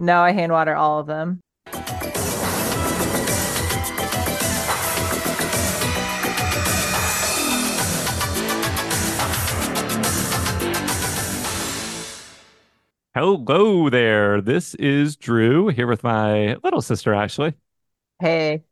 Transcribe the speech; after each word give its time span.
No, 0.00 0.20
I 0.20 0.30
hand 0.30 0.52
water 0.52 0.76
all 0.76 1.00
of 1.00 1.06
them. 1.06 1.40
Hello 13.12 13.90
there. 13.90 14.40
This 14.40 14.76
is 14.76 15.16
Drew 15.16 15.66
here 15.66 15.88
with 15.88 16.04
my 16.04 16.54
little 16.62 16.80
sister 16.80 17.12
Ashley. 17.12 17.54
Hey, 18.20 18.62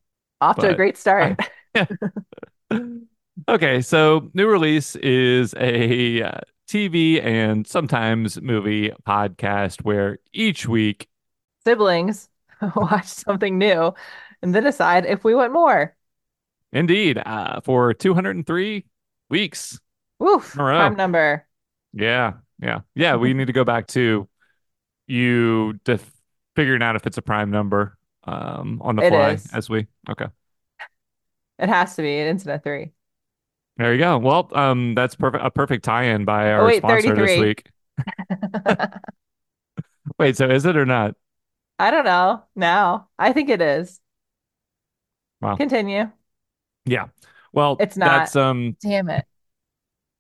off 0.41 0.59
to 0.59 0.69
a 0.69 0.75
great 0.77 0.97
start. 0.97 1.41
okay, 3.49 3.81
so 3.81 4.31
new 4.35 4.47
release 4.47 4.95
is 4.95 5.53
a 5.59 6.23
uh, 6.23 6.39
TV 6.69 7.21
and 7.25 7.67
sometimes 7.67 8.41
movie 8.41 8.93
podcast 9.05 9.83
where 9.83 10.19
each 10.33 10.69
week, 10.69 11.09
Siblings 11.67 12.29
watch 12.77 13.07
something 13.07 13.59
new 13.59 13.95
and 14.43 14.55
then 14.55 14.63
decide 14.65 15.07
if 15.07 15.25
we 15.25 15.35
want 15.35 15.53
more. 15.53 15.97
indeed, 16.73 17.19
uh, 17.25 17.61
for 17.63 17.95
203 17.95 18.85
weeks 19.29 19.79
Woof, 20.19 20.61
prime 20.75 20.95
number. 20.97 21.47
Yeah, 21.93 22.35
yeah, 22.61 22.81
yeah. 22.95 23.17
We 23.17 23.35
need 23.35 23.47
to 23.47 23.53
go 23.53 23.65
back 23.65 23.87
to 23.89 24.29
you 25.07 25.81
def 25.85 26.11
figuring 26.57 26.83
out 26.83 26.97
if 26.97 27.07
it's 27.07 27.19
a 27.19 27.23
prime 27.23 27.51
number 27.51 27.99
um, 28.25 28.81
on 28.83 28.97
the 28.97 29.03
It 29.03 29.13
fly 29.13 29.33
is. 29.35 29.53
as 29.53 29.71
we. 29.71 29.89
Okay. 30.11 30.27
It 31.59 31.69
has 31.69 31.97
to 31.97 32.03
be 32.03 32.19
an 32.19 32.29
Incident 32.29 32.63
3. 32.65 32.93
There 33.77 33.93
you 33.93 33.99
go. 33.99 34.17
Well, 34.19 34.49
um, 34.55 34.95
that's 34.95 35.15
perfect 35.17 35.45
a 35.45 35.51
perfect 35.51 35.85
tie-in 35.85 36.25
by 36.25 36.51
Oh, 36.57 36.65
our 36.65 36.67
wait, 36.67 36.79
sponsor 36.79 37.15
this 37.15 37.37
week. 37.37 37.71
Wait, 40.19 40.37
so 40.37 40.49
is 40.49 40.65
it 40.65 40.77
or 40.77 40.87
not? 40.87 41.15
I 41.79 41.91
don't 41.91 42.05
know. 42.05 42.45
Now, 42.55 43.09
I 43.19 43.33
think 43.33 43.49
it 43.51 43.61
is. 43.61 44.01
Wow. 45.41 45.57
Continue. 45.57 46.11
Yeah. 46.85 47.07
Well, 47.53 47.77
It's 47.79 47.97
not. 47.97 48.13
that's 48.19 48.37
um 48.37 48.77
Damn 48.81 49.09
it. 49.11 49.25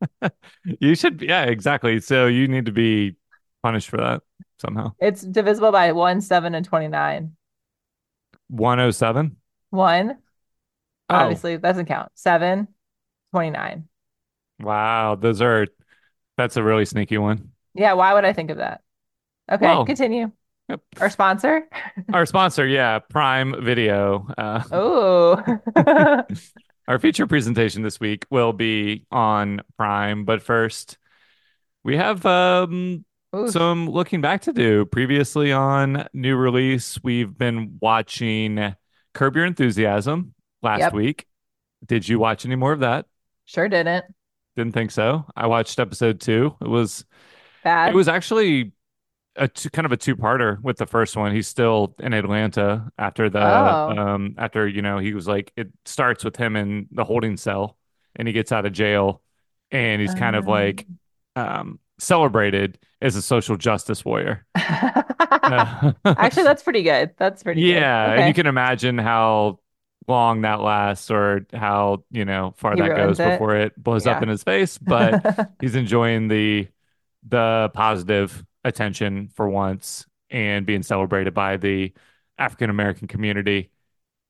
you 0.80 0.94
should 0.94 1.18
Be, 1.18 1.26
yeah, 1.26 1.44
exactly. 1.44 2.00
So 2.00 2.26
you 2.26 2.48
need 2.48 2.66
to 2.66 2.72
be 2.72 3.16
punished 3.62 3.88
for 3.88 3.98
that 3.98 4.22
somehow. 4.60 4.92
It's 5.00 5.22
divisible 5.22 5.72
by 5.72 5.92
1, 5.92 6.20
7, 6.20 6.54
and 6.54 6.64
29. 6.64 7.36
107? 8.48 9.36
1, 9.70 10.18
Oh, 11.08 11.14
obviously, 11.14 11.58
doesn't 11.58 11.86
count. 11.86 12.12
7, 12.14 12.68
29. 13.32 13.88
wow. 14.60 15.14
Those 15.16 15.40
are 15.42 15.66
that's 16.36 16.56
a 16.56 16.62
really 16.62 16.84
sneaky 16.84 17.18
one. 17.18 17.52
Yeah, 17.74 17.92
why 17.94 18.14
would 18.14 18.24
I 18.24 18.32
think 18.32 18.50
of 18.50 18.58
that? 18.58 18.82
Okay, 19.50 19.66
Well, 19.66 19.84
continue. 19.84 20.32
Yep. 20.68 20.80
Our 21.00 21.10
sponsor? 21.10 21.68
Our 22.12 22.26
sponsor, 22.26 22.66
yeah, 22.66 22.98
Prime 22.98 23.54
Video. 23.64 24.26
Uh 24.36 24.62
Oh. 24.72 25.42
our 26.88 26.98
feature 26.98 27.26
presentation 27.26 27.82
this 27.82 27.98
week 28.00 28.26
will 28.30 28.52
be 28.52 29.04
on 29.10 29.60
Prime, 29.76 30.24
but 30.24 30.42
first 30.42 30.98
we 31.84 31.96
have 31.96 32.24
um 32.26 33.04
Oof. 33.34 33.50
some 33.50 33.88
looking 33.90 34.20
back 34.20 34.42
to 34.42 34.52
do. 34.52 34.84
Previously 34.86 35.52
on 35.52 36.06
new 36.12 36.36
release, 36.36 36.98
we've 37.02 37.36
been 37.36 37.78
watching 37.80 38.74
Curb 39.14 39.36
Your 39.36 39.44
Enthusiasm 39.46 40.34
last 40.62 40.80
Yep. 40.80 40.92
week. 40.94 41.26
Did 41.84 42.08
you 42.08 42.18
watch 42.18 42.44
any 42.46 42.56
more 42.56 42.72
of 42.72 42.80
that? 42.80 43.06
Sure 43.44 43.68
didn't. 43.68 44.04
Didn't 44.56 44.72
think 44.72 44.90
so. 44.90 45.26
I 45.36 45.46
watched 45.48 45.78
episode 45.78 46.20
two. 46.20 46.56
It 46.60 46.68
was 46.68 47.04
bad. 47.62 47.90
it 47.90 47.94
was 47.94 48.08
actually 48.08 48.72
a 49.36 49.48
two, 49.48 49.70
kind 49.70 49.86
of 49.86 49.92
a 49.92 49.96
two-parter 49.96 50.60
with 50.62 50.78
the 50.78 50.86
first 50.86 51.16
one. 51.16 51.32
He's 51.34 51.48
still 51.48 51.94
in 51.98 52.12
Atlanta 52.12 52.90
after 52.98 53.28
the 53.30 53.40
Oh. 53.42 53.94
um 53.96 54.34
after 54.38 54.66
you 54.68 54.82
know 54.82 54.98
he 54.98 55.14
was 55.14 55.26
like 55.28 55.52
it 55.56 55.68
starts 55.84 56.24
with 56.24 56.36
him 56.36 56.56
in 56.56 56.88
the 56.92 57.04
holding 57.04 57.36
cell 57.36 57.76
and 58.16 58.26
he 58.28 58.32
gets 58.34 58.52
out 58.52 58.66
of 58.66 58.72
jail 58.72 59.22
and 59.70 60.00
he's 60.00 60.14
kind 60.14 60.36
of 60.36 60.46
like 60.46 60.86
Um, 61.36 61.80
celebrated 61.98 62.78
as 63.02 63.14
a 63.16 63.22
social 63.22 63.56
justice 63.56 64.04
warrior. 64.04 64.46
Uh, 64.54 65.92
Actually, 66.04 66.44
that's 66.44 66.62
pretty 66.62 66.82
good. 66.82 67.10
That's 67.18 67.42
pretty 67.42 67.62
good. 67.62 67.68
Yeah, 67.68 68.12
and 68.12 68.28
you 68.28 68.34
can 68.34 68.46
imagine 68.46 68.98
how 68.98 69.60
long 70.08 70.42
that 70.42 70.60
lasts 70.60 71.10
or 71.10 71.46
how, 71.52 72.04
you 72.10 72.24
know, 72.24 72.54
far 72.56 72.74
He 72.74 72.80
that 72.80 72.96
goes 72.96 73.18
it. 73.20 73.32
before 73.32 73.56
it 73.56 73.74
blows 73.82 74.06
up 74.06 74.22
in 74.22 74.28
his 74.28 74.42
face, 74.42 74.78
but 74.78 75.50
he's 75.60 75.74
enjoying 75.74 76.28
the 76.28 76.68
the 77.28 77.70
positive 77.74 78.44
attention 78.66 79.28
for 79.28 79.48
once 79.48 80.06
and 80.30 80.66
being 80.66 80.82
celebrated 80.82 81.34
by 81.34 81.56
the 81.56 81.92
African 82.38 82.70
American 82.70 83.08
community. 83.08 83.70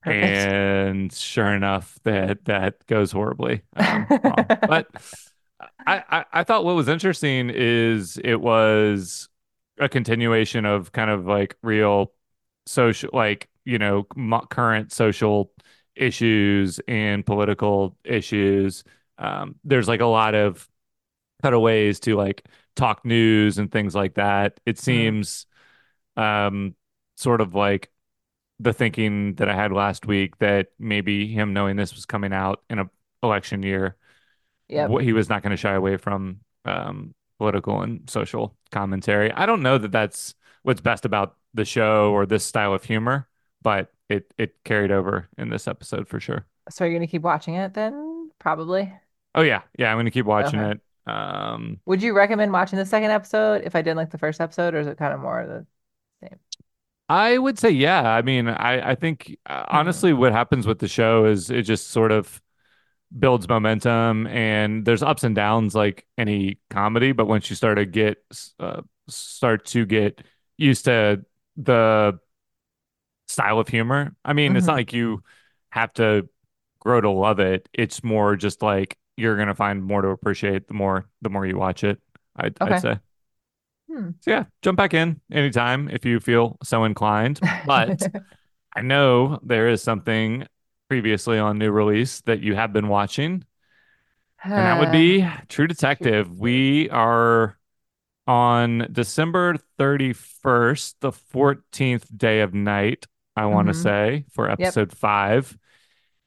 Perfect. 0.03 0.53
And 0.93 1.13
sure 1.13 1.53
enough, 1.55 1.99
that 2.05 2.45
that 2.47 2.87
goes 2.87 3.13
horribly 3.13 3.63
um. 3.77 4.07
But 4.65 4.89
I, 5.87 6.03
I 6.11 6.25
I 6.33 6.45
thought 6.45 6.65
what 6.65 6.77
was 6.77 6.89
interesting 6.89 7.51
is 7.51 8.19
it 8.23 8.37
was 8.41 9.29
a 9.79 9.89
continuation 9.89 10.65
of 10.65 10.93
kind 10.93 11.11
of 11.11 11.27
like 11.27 11.57
real 11.63 12.13
social, 12.67 13.11
like 13.13 13.49
you 13.65 13.79
know, 13.79 14.07
mo- 14.17 14.47
current 14.51 14.93
social 14.93 15.53
issues 15.95 16.81
and 16.89 17.25
political 17.27 17.97
issues. 18.05 18.85
Um, 19.19 19.57
there's 19.65 19.89
like 19.89 20.01
a 20.01 20.07
lot 20.07 20.35
of 20.35 20.69
cutaways 21.47 22.01
to 22.01 22.17
like 22.17 22.47
talk 22.77 23.05
news 23.05 23.59
and 23.59 23.71
things 23.73 23.95
like 23.95 24.15
that. 24.15 24.61
It 24.67 24.79
Mm. 24.89 25.17
seems 25.19 25.47
um, 26.17 26.75
sort 27.17 27.41
of 27.41 27.55
like 27.55 27.91
the 28.61 28.73
thinking 28.73 29.35
that 29.37 29.49
I 29.49 29.55
had 29.55 29.73
last 29.73 30.07
week 30.07 30.39
that 30.39 30.69
maybe 30.79 31.29
him 31.29 31.53
knowing 31.53 31.77
this 31.77 31.95
was 31.95 32.07
coming 32.07 32.33
out 32.33 32.63
in 32.71 32.79
a 32.81 32.91
election 33.23 33.63
year, 33.63 33.97
yeah, 34.69 34.89
what 34.89 35.05
he 35.05 35.13
was 35.13 35.29
not 35.29 35.43
going 35.43 35.51
to 35.53 35.57
shy 35.57 35.73
away 35.75 35.97
from 35.97 36.41
um, 36.65 37.15
political 37.39 37.83
and 37.83 38.09
social 38.11 38.57
commentary. 38.71 39.33
I 39.33 39.47
don't 39.47 39.63
know 39.63 39.79
that 39.79 39.93
that's 39.93 40.35
what's 40.63 40.81
best 40.81 41.05
about 41.05 41.37
the 41.55 41.65
show 41.65 42.13
or 42.13 42.27
this 42.27 42.45
style 42.45 42.75
of 42.75 42.85
humor, 42.85 43.29
but 43.63 43.93
it 44.09 44.33
it 44.39 44.57
carried 44.65 44.91
over 44.93 45.29
in 45.39 45.49
this 45.51 45.69
episode 45.69 46.09
for 46.09 46.21
sure. 46.21 46.47
So 46.71 46.85
you're 46.85 46.95
gonna 46.95 47.07
keep 47.07 47.23
watching 47.23 47.55
it 47.55 47.75
then? 47.75 48.31
Probably. 48.39 48.93
Oh 49.35 49.43
yeah, 49.43 49.63
yeah, 49.79 49.91
I'm 49.91 49.97
going 49.97 50.07
to 50.07 50.11
keep 50.11 50.27
watching 50.27 50.59
Okay. 50.59 50.61
it. 50.61 50.81
Um, 51.07 51.81
Would 51.87 52.03
you 52.03 52.15
recommend 52.15 52.53
watching 52.53 52.79
the 52.79 52.85
second 52.87 53.11
episode 53.11 53.63
if 53.65 53.75
I 53.77 53.83
didn't 53.83 53.97
like 53.97 54.11
the 54.11 54.19
first 54.19 54.41
episode, 54.41 54.75
or 54.75 54.81
is 54.81 54.87
it 54.87 54.99
kind 54.99 55.15
of 55.15 55.21
more 55.21 55.41
of 55.41 55.49
the 55.49 55.67
same? 56.23 56.39
I 57.09 57.39
would 57.39 57.59
say 57.59 57.71
yeah. 57.71 58.03
I 58.03 58.23
mean, 58.23 58.49
I 58.49 58.91
I 58.93 58.95
think 58.97 59.37
uh, 59.47 59.65
Hmm. 59.71 59.77
honestly, 59.79 60.13
what 60.13 60.33
happens 60.33 60.67
with 60.67 60.81
the 60.81 60.89
show 60.89 61.27
is 61.27 61.51
it 61.51 61.63
just 61.63 61.89
sort 61.89 62.11
of 62.13 62.41
builds 63.19 63.49
momentum, 63.49 64.27
and 64.29 64.85
there's 64.87 65.03
ups 65.03 65.25
and 65.25 65.35
downs 65.37 65.75
like 65.75 66.07
any 66.19 66.61
comedy. 66.71 67.13
But 67.13 67.27
once 67.27 67.51
you 67.51 67.57
start 67.57 67.79
to 67.79 67.87
get 67.87 68.19
uh, 68.61 68.83
start 69.09 69.67
to 69.69 69.87
get 69.87 70.23
used 70.59 70.87
to 70.87 71.25
the 71.57 72.21
style 73.29 73.59
of 73.59 73.69
humor, 73.69 74.15
I 74.25 74.33
mean, 74.33 74.57
it's 74.57 74.67
not 74.67 74.75
like 74.75 74.93
you 74.93 75.23
have 75.71 75.93
to 75.95 76.29
grow 76.81 77.01
to 77.01 77.11
love 77.11 77.41
it. 77.41 77.69
It's 77.73 78.05
more 78.05 78.37
just 78.37 78.63
like 78.63 78.97
you're 79.17 79.37
gonna 79.37 79.55
find 79.55 79.83
more 79.85 80.03
to 80.03 80.09
appreciate 80.09 80.69
the 80.69 80.75
more 80.75 81.09
the 81.23 81.31
more 81.31 81.47
you 81.47 81.57
watch 81.59 81.85
it. 81.85 82.01
I'd 82.37 82.59
I'd 82.65 82.79
say. 82.79 82.99
Hmm. 83.89 84.11
So 84.21 84.31
yeah, 84.31 84.45
jump 84.63 84.77
back 84.77 84.95
in 84.95 85.21
anytime 85.31 85.89
if 85.89 86.05
you 86.05 86.21
feel 86.21 86.59
so 86.63 86.85
inclined. 86.85 87.43
But 87.65 88.09
I 88.77 88.83
know 88.83 89.41
there 89.43 89.69
is 89.69 89.83
something 89.83 90.47
previously 90.89 91.39
on 91.39 91.59
new 91.59 91.71
release 91.71 92.21
that 92.23 92.41
you 92.41 92.55
have 92.57 92.73
been 92.73 92.89
watching, 92.89 93.45
and 94.55 94.67
that 94.67 94.79
would 94.79 94.91
be 94.91 95.27
True 95.49 95.67
True 95.67 95.67
Detective. 95.67 96.31
Detective. 96.31 96.39
We 96.39 96.89
are 96.91 97.59
on 98.27 98.89
December 98.93 99.57
31st, 99.79 100.97
the 101.01 101.13
14th 101.13 102.07
day 102.17 102.41
of 102.41 102.55
night, 102.55 103.07
I 103.37 103.47
want 103.47 103.69
to 103.69 103.75
hmm 103.75 103.75
say, 103.75 104.27
for 104.33 104.51
Yep. 104.59 104.77
episode 104.77 104.93
five. 104.97 105.57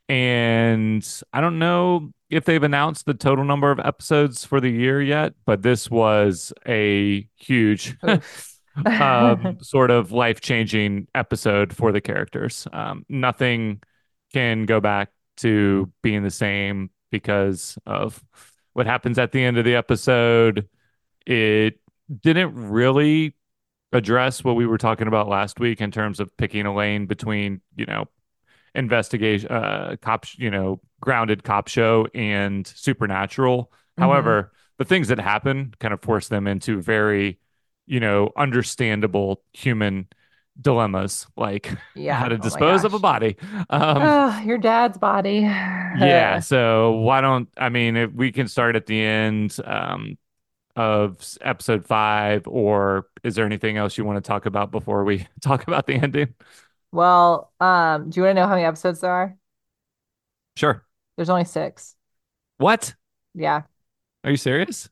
And 0.10 1.08
I 1.32 1.40
don't 1.40 1.60
know 1.60 2.12
if 2.32 2.46
they've 2.46 2.64
announced 2.64 3.06
the 3.06 3.14
total 3.14 3.46
number 3.46 3.72
of 3.72 3.80
episodes 3.80 4.44
for 4.44 4.60
the 4.60 4.70
year 4.70 5.02
yet, 5.02 5.34
but 5.46 5.62
this 5.62 5.90
was 5.90 6.52
a 6.68 7.28
huge 7.36 7.96
um, 8.86 9.58
sort 9.62 9.92
of 9.92 10.12
life-changing 10.12 11.08
episode 11.14 11.76
for 11.76 11.92
the 11.92 12.02
characters. 12.02 12.68
Um, 12.74 13.06
nothing 13.08 13.82
can 14.34 14.66
go 14.66 14.80
back 14.80 15.10
to 15.38 15.92
being 16.02 16.24
the 16.24 16.32
same 16.32 16.90
because 17.12 17.78
of 17.86 18.24
what 18.74 18.88
happens 18.88 19.20
at 19.20 19.32
the 19.32 19.44
end 19.44 19.58
of 19.58 19.66
the 19.66 19.76
episode. 19.76 20.68
It 21.26 21.80
didn't 22.22 22.56
really 22.56 23.36
address 23.92 24.44
what 24.44 24.56
we 24.56 24.66
were 24.66 24.78
talking 24.78 25.08
about 25.08 25.28
last 25.28 25.60
week 25.60 25.82
in 25.82 25.92
terms 25.92 26.20
of 26.20 26.36
picking 26.38 26.66
a 26.66 26.74
lane 26.74 27.06
between, 27.06 27.62
you 27.76 27.86
know, 27.86 28.06
investigation, 28.76 29.50
uh, 29.52 29.96
cop, 30.02 30.26
you 30.38 30.52
know, 30.52 30.82
grounded 31.02 31.44
cop 31.44 31.68
show 31.68 32.08
and 32.14 32.66
supernatural. 32.68 33.72
hmm 33.98 34.30
However, 34.30 34.52
the 34.78 34.86
things 34.86 35.08
that 35.10 35.20
happen 35.20 35.74
kind 35.80 35.94
of 35.94 36.02
force 36.02 36.28
them 36.30 36.48
into 36.48 36.82
very, 36.82 37.40
you 37.86 38.00
know, 38.00 38.32
understandable 38.38 39.44
human 39.54 40.08
dilemmas, 40.60 41.28
like 41.36 41.74
how 42.12 42.28
Yeah. 42.28 42.30
to 42.30 42.38
Oh 42.40 42.50
dispose 42.50 42.84
of 42.84 42.94
a 42.94 43.00
body. 43.00 43.38
Um, 43.70 44.16
Oh, 44.16 44.42
your 44.46 44.58
dad's 44.58 44.98
body. 44.98 45.46
yeah, 45.94 46.40
so 46.40 46.92
why 46.94 47.22
don't 47.22 47.50
I 47.58 47.70
mean 47.70 47.96
if 47.98 48.12
we 48.12 48.32
can 48.32 48.48
start 48.48 48.76
at 48.76 48.86
the 48.86 49.02
end 49.02 49.58
um, 49.66 50.18
of 50.76 51.20
episode 51.42 51.86
five, 51.86 52.48
or 52.48 53.08
is 53.24 53.36
there 53.36 53.46
anything 53.46 53.78
else 53.78 53.98
you 53.98 54.06
want 54.06 54.24
to 54.24 54.28
talk 54.28 54.46
about 54.48 54.72
before 54.72 55.04
we 55.06 55.28
talk 55.42 55.68
about 55.68 55.88
the 55.88 55.96
ending? 55.96 56.36
Well, 56.92 57.52
um, 57.60 58.10
do 58.10 58.20
you 58.20 58.24
want 58.24 58.36
to 58.36 58.42
know 58.42 58.48
how 58.48 58.56
many 58.56 58.66
episodes 58.66 59.02
there 59.02 59.12
are? 59.12 59.36
Sure. 60.56 60.84
There's 61.16 61.30
only 61.30 61.46
six. 61.46 61.96
What? 62.58 62.96
Yeah. 63.34 63.64
Are 64.24 64.32
you 64.32 64.38
serious? 64.38 64.90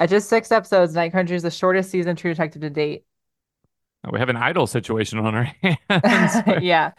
At 0.00 0.08
just 0.10 0.28
six 0.28 0.50
episodes, 0.50 0.94
Night 0.94 1.12
Country 1.12 1.36
is 1.36 1.42
the 1.42 1.50
shortest 1.50 1.90
season 1.90 2.16
True 2.16 2.32
Detective 2.32 2.62
to 2.62 2.70
date. 2.70 3.04
Oh, 4.04 4.10
We 4.12 4.18
have 4.18 4.28
an 4.28 4.36
idol 4.36 4.66
situation 4.66 5.18
on 5.18 5.34
our 5.34 5.44
hands. 5.88 6.62
Yeah. 6.62 6.92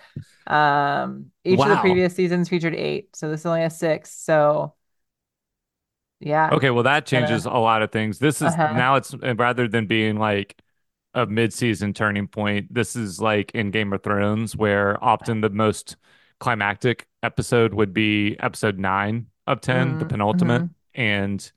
Um, 0.48 1.31
each 1.44 1.60
of 1.60 1.69
the 1.69 1.78
previous 1.78 2.16
seasons 2.16 2.50
featured 2.50 2.75
eight, 2.75 3.16
so 3.16 3.30
this 3.30 3.45
only 3.45 3.62
has 3.62 3.78
six. 3.78 4.12
So 4.12 4.74
yeah, 6.19 6.51
Okay, 6.54 6.69
well 6.69 6.84
that 6.84 7.06
changes 7.06 7.45
a 7.45 7.50
lot 7.51 7.81
of 7.81 7.92
things. 7.92 8.19
This 8.19 8.38
is 8.38 8.54
uh-huh. 8.54 8.74
now 8.74 8.95
it's 8.95 9.13
rather 9.13 9.68
than 9.68 9.88
being 9.88 10.18
like 10.18 10.57
a 11.13 11.25
mid-season 11.25 11.94
turning 11.94 12.27
point, 12.27 12.74
this 12.74 12.95
is 12.95 13.19
like 13.21 13.51
in 13.54 13.71
Game 13.71 13.94
of 13.94 14.04
Thrones 14.04 14.56
where 14.56 15.01
often 15.04 15.42
the 15.42 15.50
most 15.50 15.98
climactic 16.39 17.07
episode 17.21 17.74
would 17.74 17.94
be 17.94 18.36
episode 18.39 18.80
9 18.80 19.27
of 19.48 19.62
10, 19.62 19.98
the 19.98 20.06
penultimate, 20.06 20.63
Mm-hmm. 20.63 21.01
and 21.01 21.51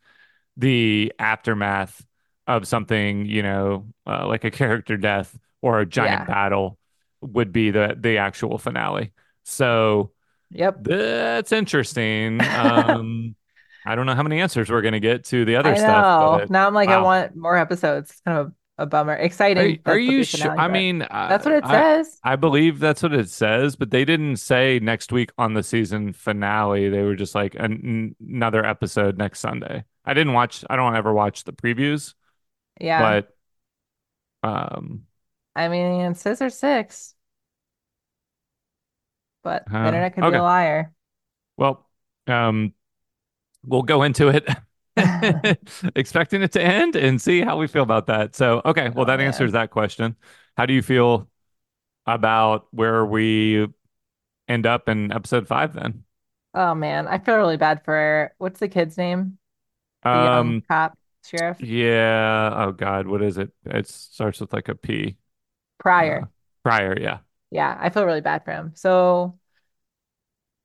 the 0.57 1.13
aftermath 1.19 2.05
of 2.47 2.67
something, 2.67 3.27
you 3.27 3.43
know, 3.43 3.87
uh, 4.07 4.27
like 4.27 4.45
a 4.45 4.51
character 4.51 4.97
death 4.97 5.37
or 5.63 5.81
a 5.81 5.87
giant 5.87 6.21
Yeah. 6.21 6.25
battle 6.25 6.79
would 7.21 7.53
be 7.53 7.71
the 7.71 7.97
the 7.99 8.19
actual 8.19 8.59
finale. 8.59 9.13
So 9.45 10.13
Yep. 10.51 10.85
that's 10.85 11.53
interesting. 11.53 12.41
Um, 12.55 13.37
I 13.85 13.95
don't 13.95 14.07
know 14.07 14.15
how 14.15 14.23
many 14.25 14.41
answers 14.41 14.71
we're 14.71 14.83
gonna 14.83 15.01
get 15.01 15.25
to 15.27 15.45
the 15.45 15.57
other 15.57 15.71
I 15.71 15.75
stuff, 15.75 16.07
but 16.19 16.51
Now 16.51 16.67
I'm 16.67 16.75
like, 16.75 16.89
I 16.89 16.99
want 16.99 17.37
more 17.37 17.57
episodes. 17.57 18.11
It's 18.11 18.21
kind 18.21 18.39
of 18.39 18.47
a 18.49 18.53
bummer. 18.85 19.15
Exciting 19.15 19.79
are 19.87 19.97
there'll 19.97 19.99
you 19.99 20.23
sure? 20.25 20.59
I 20.59 20.69
mean, 20.69 20.99
that's 20.99 21.47
what 21.47 21.55
it 21.55 21.65
I 21.65 21.71
says. 21.71 22.19
I 22.23 22.37
believe 22.37 22.79
that's 22.81 23.03
what 23.03 23.15
it 23.15 23.31
says, 23.31 23.77
but 23.77 23.91
they 23.91 24.05
didn't 24.05 24.37
say 24.37 24.79
next 24.81 25.13
week 25.13 25.31
on 25.39 25.55
the 25.55 25.63
season 25.63 26.13
finale. 26.13 26.89
They 26.89 27.03
were 27.03 27.15
just 27.15 27.35
like 27.35 27.55
an, 27.55 28.15
another 28.21 28.65
episode 28.67 29.17
next 29.17 29.41
Sunday. 29.41 29.85
I 30.05 30.13
didn't 30.15 30.35
watch. 30.35 30.65
I 30.69 30.77
don't 30.77 30.97
ever 30.97 31.13
watch 31.13 31.45
the 31.45 31.53
previews, 31.53 32.15
Yeah. 32.81 33.23
but 34.43 34.49
um, 34.49 35.07
I 35.55 35.69
mean, 35.69 36.01
it 36.03 36.17
says 36.19 36.39
there's 36.39 36.55
six, 36.57 37.15
but 39.43 39.65
the 39.71 39.79
uh, 39.79 39.87
internet 39.87 40.15
could 40.15 40.27
be 40.31 40.35
a 40.35 40.43
liar. 40.43 40.93
Well, 41.57 41.87
um, 42.27 42.75
we'll 43.65 43.83
go 43.83 44.03
into 44.03 44.29
it 44.29 44.49
expecting 45.97 46.43
it 46.43 46.53
to 46.53 46.63
end 46.63 46.97
and 46.97 47.21
see 47.21 47.41
how 47.43 47.59
we 47.59 47.67
feel 47.67 47.83
about 47.83 48.07
that. 48.07 48.35
So, 48.35 48.63
okay, 48.65 48.89
well, 48.91 49.05
Oh 49.05 49.07
that 49.07 49.21
answers 49.21 49.53
that 49.53 49.71
question. 49.71 50.17
How 50.57 50.67
do 50.67 50.73
you 50.75 50.83
feel 50.83 51.29
about 52.07 52.69
where 52.73 53.05
we 53.07 53.69
end 54.49 54.67
up 54.67 54.89
in 54.89 55.13
episode 55.13 55.49
five 55.49 55.75
then? 55.75 56.05
Oh 56.55 56.75
man. 56.75 57.07
I 57.09 57.19
feel 57.19 57.37
really 57.37 57.57
bad 57.57 57.85
for 57.85 58.35
what's 58.39 58.61
the 58.61 58.69
kid's 58.69 58.97
name? 58.97 59.39
The 60.13 60.21
young 60.21 60.55
Um, 60.55 60.63
cop 60.71 60.99
sheriff 61.25 61.59
yeah. 61.59 62.53
Oh 62.55 62.73
God, 62.73 63.09
what 63.09 63.23
is 63.23 63.39
it? 63.39 63.53
It 63.67 63.89
starts 63.89 64.41
with 64.41 64.53
like 64.53 64.69
a 64.69 64.75
P. 64.77 65.19
Uh, 66.01 66.27
Prior, 66.63 66.99
yeah. 67.01 67.21
Yeah, 67.51 67.77
I 67.81 67.91
feel 67.91 68.05
really 68.05 68.21
bad 68.21 68.45
for 68.45 68.53
him. 68.53 68.73
So 68.75 69.39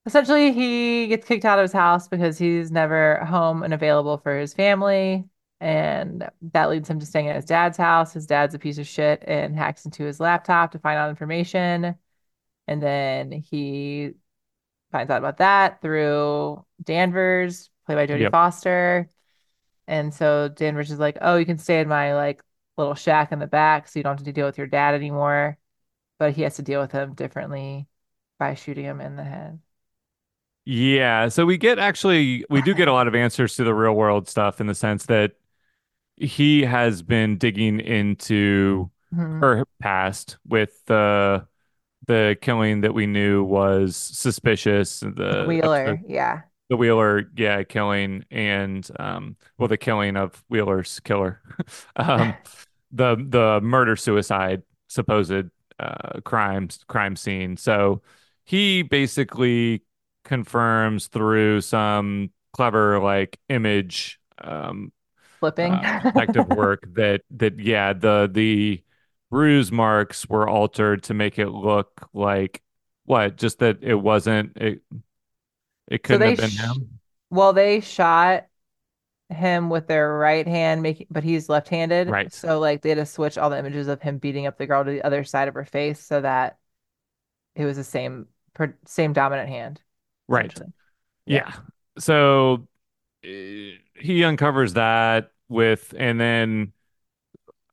essentially, 0.05 0.51
he 0.53 1.07
gets 1.07 1.27
kicked 1.27 1.45
out 1.45 1.59
of 1.59 1.63
his 1.63 1.73
house 1.73 2.07
because 2.07 2.37
he's 2.37 2.71
never 2.71 3.23
home 3.25 3.63
and 3.63 3.73
available 3.73 4.17
for 4.17 4.37
his 4.39 4.53
family. 4.53 5.27
And 5.59 6.29
that 6.53 6.69
leads 6.69 6.89
him 6.89 6.99
to 6.99 7.05
staying 7.05 7.27
at 7.27 7.35
his 7.35 7.45
dad's 7.45 7.77
house. 7.77 8.13
His 8.13 8.25
dad's 8.25 8.55
a 8.55 8.59
piece 8.59 8.79
of 8.79 8.87
shit 8.87 9.23
and 9.27 9.55
hacks 9.55 9.85
into 9.85 10.03
his 10.03 10.19
laptop 10.19 10.71
to 10.71 10.79
find 10.79 10.97
out 10.97 11.09
information. 11.11 11.95
And 12.67 12.81
then 12.81 13.31
he 13.31 14.13
finds 14.91 15.11
out 15.11 15.19
about 15.19 15.37
that 15.37 15.81
through 15.81 16.65
Danvers, 16.83 17.69
played 17.85 17.95
by 17.95 18.07
Jodie 18.07 18.21
Yep. 18.21 18.31
Foster. 18.31 19.09
And 19.87 20.13
so 20.13 20.49
Danvers 20.49 20.91
is 20.91 20.99
like, 20.99 21.17
"Oh, 21.21 21.37
you 21.37 21.45
can 21.45 21.57
stay 21.57 21.81
in 21.81 21.87
my 21.87 22.15
like 22.15 22.43
little 22.77 22.95
shack 22.95 23.31
in 23.31 23.39
the 23.39 23.47
back, 23.47 23.87
so 23.87 23.99
you 23.99 24.03
don't 24.03 24.17
have 24.17 24.25
to 24.25 24.33
deal 24.33 24.45
with 24.45 24.57
your 24.57 24.67
dad 24.67 24.95
anymore." 24.95 25.57
But 26.19 26.33
he 26.33 26.43
has 26.43 26.55
to 26.57 26.61
deal 26.63 26.81
with 26.81 26.91
him 26.91 27.15
differently 27.15 27.87
by 28.39 28.55
shooting 28.55 28.85
him 28.85 29.01
in 29.01 29.15
the 29.15 29.23
head. 29.23 29.59
Yeah. 30.65 31.29
So 31.29 31.45
we 31.45 31.57
get 31.57 31.79
actually 31.79 32.45
we 32.49 32.61
do 32.61 32.73
get 32.73 32.87
a 32.87 32.93
lot 32.93 33.07
of 33.07 33.15
answers 33.15 33.55
to 33.55 33.63
the 33.63 33.73
real 33.73 33.93
world 33.93 34.27
stuff 34.29 34.61
in 34.61 34.67
the 34.67 34.75
sense 34.75 35.05
that 35.07 35.33
he 36.17 36.63
has 36.63 37.01
been 37.01 37.37
digging 37.37 37.79
into 37.79 38.91
Mhm. 39.13 39.39
her 39.41 39.65
past 39.81 40.37
with 40.47 40.85
the 40.85 41.47
the 42.07 42.37
killing 42.41 42.81
that 42.81 42.93
we 42.93 43.07
knew 43.07 43.43
was 43.43 43.95
suspicious, 43.95 45.01
The 45.01 45.11
the 45.11 45.45
Wheeler, 45.47 45.87
episode, 45.87 46.09
yeah. 46.09 46.41
the 46.69 46.77
Wheeler, 46.77 47.29
yeah, 47.35 47.63
killing, 47.63 48.25
and 48.31 48.89
um, 48.99 49.35
well, 49.57 49.67
the 49.67 49.77
killing 49.77 50.17
of 50.17 50.43
Wheeler's 50.49 50.99
killer, 51.01 51.41
um, 51.95 52.35
the 52.91 53.15
the 53.17 53.59
murder 53.61 53.95
suicide 53.95 54.63
supposed 54.87 55.49
uh, 55.79 56.21
crimes 56.23 56.79
crime 56.87 57.15
scene. 57.15 57.57
So 57.57 58.01
he 58.45 58.83
basically 58.83 59.83
confirms 60.23 61.07
through 61.07 61.61
some 61.61 62.31
clever 62.53 62.99
like 62.99 63.39
image 63.49 64.19
um, 64.39 64.91
Flipping. 65.39 65.73
uh, 65.73 65.99
detective 66.03 66.47
work 66.49 66.85
that 66.93 67.21
that 67.31 67.59
yeah 67.59 67.93
the 67.93 68.29
the 68.31 68.83
bruise 69.29 69.71
marks 69.71 70.27
were 70.29 70.47
altered 70.47 71.03
to 71.03 71.13
make 71.13 71.39
it 71.39 71.49
look 71.49 72.07
like 72.13 72.61
what 73.05 73.37
just 73.37 73.59
that 73.59 73.79
it 73.83 73.95
wasn't 73.95 74.55
it 74.57 74.81
it 75.87 76.03
couldn't 76.03 76.21
they 76.21 76.35
have 76.35 76.37
been 76.37 76.49
sh 76.49 76.57
him 76.57 76.99
well, 77.31 77.53
they 77.53 77.79
shot 77.81 78.47
him 79.29 79.69
with 79.69 79.87
their 79.87 80.13
right 80.17 80.47
hand, 80.47 80.81
making 80.83 81.07
but 81.11 81.23
he's 81.23 81.49
left-handed. 81.49 82.07
right 82.09 82.33
So 82.33 82.59
like 82.59 82.81
they 82.81 82.89
had 82.89 82.97
to 82.97 83.05
switch 83.05 83.37
all 83.37 83.49
the 83.49 83.59
images 83.59 83.87
of 83.87 84.01
him 84.01 84.19
beating 84.19 84.47
up 84.47 84.57
the 84.57 84.67
girl 84.67 84.83
to 84.85 84.91
the 84.91 85.03
other 85.03 85.23
side 85.25 85.47
of 85.49 85.55
her 85.55 85.65
face 85.65 85.99
so 85.99 86.21
that 86.21 86.59
it 87.55 87.65
was 87.65 87.77
the 87.77 87.83
same 87.83 88.27
per, 88.53 88.77
same 88.85 89.13
dominant 89.13 89.49
hand, 89.49 89.81
right. 90.31 90.53
Yeah. 91.25 91.43
yeah 91.43 91.53
so 91.97 92.67
uh, 93.25 93.27
he 93.95 94.23
uncovers 94.23 94.73
that 94.73 95.31
with 95.49 95.93
and 95.97 96.19
then 96.19 96.73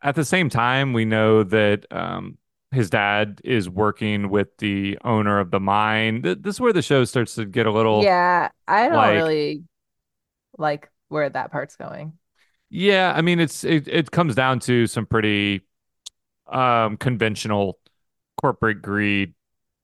at 0.02 0.14
the 0.14 0.24
same 0.24 0.48
time 0.48 0.92
we 0.92 1.04
know 1.04 1.42
that 1.42 1.86
um 1.92 2.38
his 2.70 2.90
dad 2.90 3.40
is 3.44 3.68
working 3.68 4.28
with 4.28 4.54
the 4.58 4.98
owner 5.04 5.40
of 5.40 5.50
the 5.50 5.60
mine 5.60 6.22
Th- 6.22 6.38
this 6.40 6.56
is 6.56 6.60
where 6.60 6.72
the 6.72 6.82
show 6.82 7.04
starts 7.04 7.34
to 7.36 7.46
get 7.46 7.66
a 7.66 7.72
little 7.72 8.02
Yeah, 8.02 8.50
I 8.66 8.88
don't 8.88 8.96
like 8.96 9.24
really 9.24 9.64
like 10.58 10.90
where 11.08 11.30
that 11.30 11.50
part's 11.50 11.76
going. 11.76 12.18
Yeah, 12.70 13.12
I 13.16 13.22
mean 13.22 13.40
it's 13.40 13.64
it, 13.64 13.88
it 13.88 14.10
comes 14.10 14.34
down 14.34 14.60
to 14.60 14.86
some 14.86 15.06
pretty 15.06 15.62
um 16.48 16.96
conventional 16.96 17.78
corporate 18.40 18.82
greed 18.82 19.34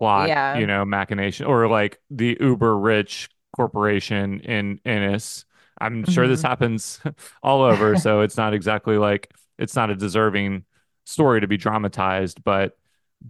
plot, 0.05 0.35
you 0.53 0.67
know, 0.67 0.85
machination 0.85 1.47
or 1.47 1.69
like 1.69 1.99
the 2.11 2.37
uber 2.41 2.79
rich 2.79 3.29
corporation 3.57 4.41
in 4.41 4.81
Ennis. 4.85 5.45
I'm 5.81 6.05
sure 6.05 6.29
this 6.29 6.43
hmm 6.43 6.45
happens 6.45 7.01
all 7.43 7.63
over, 7.63 7.97
so 7.97 8.21
it's 8.23 8.37
not 8.37 8.55
exactly 8.55 8.99
like 8.99 9.33
it's 9.59 9.77
not 9.77 9.91
a 9.91 9.95
deserving 9.97 10.65
story 11.05 11.41
to 11.41 11.47
be 11.49 11.57
dramatized, 11.57 12.43
but 12.45 12.77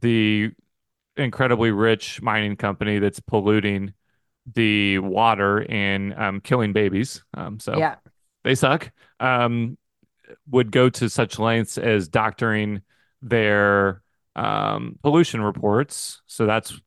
the 0.00 0.52
incredibly 1.16 1.70
rich 1.70 2.22
mining 2.22 2.56
company 2.56 2.98
that's 2.98 3.20
polluting 3.20 3.92
the 4.54 4.98
water 5.00 5.70
and 5.70 6.14
um, 6.14 6.40
killing 6.40 6.72
babies. 6.72 7.24
Um, 7.34 7.60
so 7.60 7.86
Yeah. 7.86 7.96
they 8.44 8.54
suck. 8.54 8.92
Um, 9.20 9.78
would 10.50 10.72
go 10.72 10.88
to 10.90 11.08
such 11.10 11.38
lengths 11.38 11.78
as 11.78 12.08
doctoring 12.08 12.82
their 13.22 14.02
um, 14.36 14.98
pollution 15.02 15.40
reports. 15.42 16.22
So 16.26 16.46
that's 16.46 16.80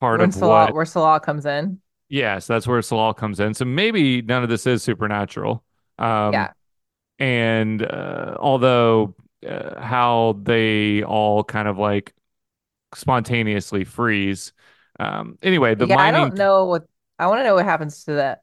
part 0.00 0.20
When 0.20 0.30
of 0.30 0.32
Tsalal, 0.32 0.72
what, 0.72 0.74
where 0.74 0.84
Tsalal 0.84 1.20
comes 1.22 1.46
in. 1.46 1.80
yeah, 2.08 2.38
so 2.38 2.54
that's 2.54 2.66
where 2.66 2.80
Tsalal 2.80 3.16
comes 3.16 3.38
in. 3.40 3.54
So 3.54 3.64
maybe 3.64 4.22
none 4.22 4.42
of 4.42 4.48
this 4.48 4.66
is 4.66 4.82
supernatural. 4.82 5.64
Um, 5.98 6.48
Yeah. 6.48 6.52
and 7.18 7.82
uh, 7.82 8.36
although 8.40 9.14
uh, 9.48 9.80
how 9.82 10.38
they 10.42 11.02
all 11.04 11.44
kind 11.44 11.68
of 11.68 11.78
like 11.78 12.14
spontaneously 12.94 13.84
freeze. 13.84 14.52
Um, 15.00 15.38
anyway, 15.42 15.74
the 15.76 15.86
Yeah, 15.86 15.96
I 15.98 16.10
don't 16.10 16.34
know 16.34 16.66
what 16.66 16.86
I 17.18 17.26
want 17.26 17.40
to 17.40 17.44
know 17.44 17.54
what 17.54 17.64
happens 17.64 18.04
to 18.04 18.14
that 18.14 18.42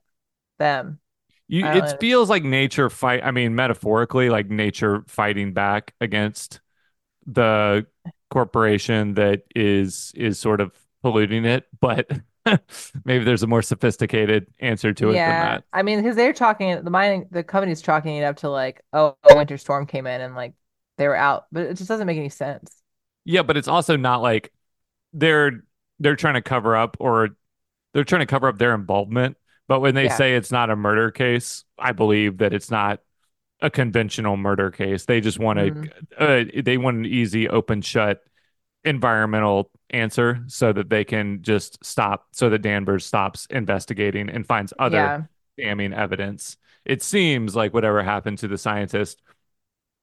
them. 0.60 1.00
You, 1.48 1.66
it 1.68 1.90
understand. 1.90 2.00
feels 2.00 2.30
like 2.30 2.44
nature 2.44 2.90
fight. 2.90 3.24
I 3.24 3.32
mean, 3.32 3.56
metaphorically, 3.56 4.30
like 4.30 4.50
nature 4.50 5.04
fighting 5.08 5.54
back 5.54 5.94
against 6.02 6.60
the 7.28 7.88
corporation 8.30 9.14
that 9.16 9.44
is 9.56 10.12
is 10.16 10.40
sort 10.40 10.62
of 10.62 10.74
polluting 11.02 11.46
it, 11.46 11.66
but 11.80 12.10
maybe 13.06 13.24
there's 13.24 13.44
a 13.44 13.48
more 13.48 13.62
sophisticated 13.62 14.48
answer 14.60 14.94
to 14.94 15.12
it 15.12 15.24
than 15.26 15.40
Yeah. 15.40 15.40
that. 15.40 15.64
I 15.74 15.84
mean, 15.84 16.00
because 16.02 16.16
they're 16.16 16.34
talking 16.34 16.84
the 16.84 16.90
mining, 16.90 17.28
the 17.32 17.44
company's 17.44 17.82
chalking 17.82 18.16
it 18.18 18.24
up 18.24 18.38
to 18.38 18.50
like, 18.50 18.82
oh, 18.94 19.16
a 19.24 19.36
winter 19.36 19.58
storm 19.58 19.86
came 19.86 20.08
in 20.08 20.22
and 20.22 20.36
like 20.36 20.54
they 20.98 21.08
were 21.08 21.16
out, 21.16 21.46
but 21.52 21.64
it 21.68 21.76
just 21.76 21.88
doesn't 21.88 22.08
make 22.08 22.18
any 22.18 22.30
sense. 22.30 22.82
Yeah, 23.26 23.44
but 23.44 23.58
it's 23.58 23.68
also 23.68 23.98
not 23.98 24.22
like 24.22 24.52
they're 25.14 25.64
they're 26.00 26.16
trying 26.16 26.36
to 26.36 26.42
cover 26.42 26.76
up 26.76 26.98
or 27.00 27.30
they're 27.94 28.06
trying 28.06 28.22
to 28.22 28.26
cover 28.28 28.48
up 28.48 28.58
their 28.58 28.76
involvement. 28.76 29.38
But 29.68 29.82
when 29.82 29.96
they 29.96 30.10
Yeah. 30.10 30.18
say 30.18 30.36
it's 30.36 30.52
not 30.52 30.70
a 30.72 30.76
murder 30.76 31.12
case, 31.12 31.66
I 31.80 31.94
believe 31.94 32.40
that 32.40 32.54
it's 32.54 32.72
not 32.72 33.02
a 33.62 33.70
conventional 33.70 34.38
murder 34.38 34.70
case. 34.72 35.06
They 35.06 35.22
just 35.22 35.40
want 35.40 35.60
a 35.60 35.72
Mm. 35.72 35.90
uh, 36.18 36.62
they 36.64 36.78
want 36.78 36.98
an 36.98 37.06
easy, 37.06 37.50
open 37.50 37.82
shut 37.82 38.22
environmental 38.84 39.72
answer 39.90 40.44
so 40.48 40.72
that 40.74 40.90
they 40.90 41.04
can 41.04 41.42
just 41.42 41.84
stop, 41.84 42.28
so 42.32 42.50
that 42.50 42.60
Danvers 42.62 43.06
stops 43.06 43.48
investigating 43.50 44.30
and 44.30 44.46
finds 44.48 44.74
other 44.80 44.98
Yeah. 44.98 45.22
damning 45.58 45.94
evidence. 45.94 46.58
It 46.86 47.02
seems 47.04 47.56
like 47.56 47.74
whatever 47.74 48.02
happened 48.04 48.38
to 48.40 48.48
the 48.48 48.58
scientist 48.58 49.22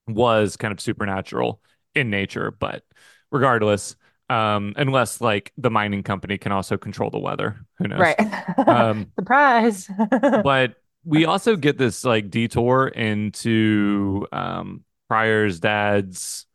was 0.07 0.57
kind 0.57 0.73
of 0.73 0.81
supernatural 0.81 1.61
in 1.95 2.11
nature, 2.11 2.51
but 2.51 2.83
regardless, 3.31 3.97
um, 4.29 4.75
unless 4.77 5.21
like 5.21 5.53
the 5.57 5.71
mining 5.71 6.03
company 6.03 6.39
can 6.39 6.53
also 6.53 6.77
control 6.77 7.11
the 7.11 7.19
weather, 7.19 7.57
who 7.79 7.89
knows? 7.89 8.01
Right. 8.01 8.19
Um, 8.69 9.13
Surprise. 9.19 9.89
but 10.21 10.75
we 11.05 11.25
also 11.25 11.57
get 11.57 11.79
this 11.79 12.05
like 12.05 12.31
detour 12.31 12.89
into 12.89 14.27
um 14.33 14.85
Prior's 15.09 15.61
dad's 15.61 16.47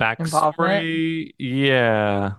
backstory. 0.00 1.32
Yeah. 1.38 2.34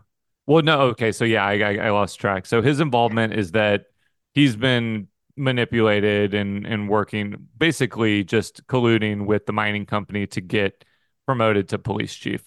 Well, 0.48 0.64
no, 0.64 0.82
okay, 0.90 1.12
so 1.12 1.26
yeah, 1.26 1.46
I, 1.46 1.54
I 1.60 1.76
I 1.88 1.92
lost 1.92 2.20
track. 2.20 2.46
So 2.46 2.62
his 2.62 2.80
involvement 2.80 3.34
is 3.34 3.52
that 3.52 3.86
he's 4.34 4.56
been 4.56 5.08
manipulated 5.38 6.34
and 6.34 6.66
and 6.68 6.90
working 6.90 7.48
basically 7.58 8.24
just 8.24 8.66
colluding 8.68 9.26
with 9.26 9.46
the 9.46 9.54
mining 9.54 9.86
company 9.86 10.28
to 10.28 10.42
get 10.42 10.84
promoted 11.26 11.70
to 11.70 11.80
police 11.80 12.14
chief 12.16 12.44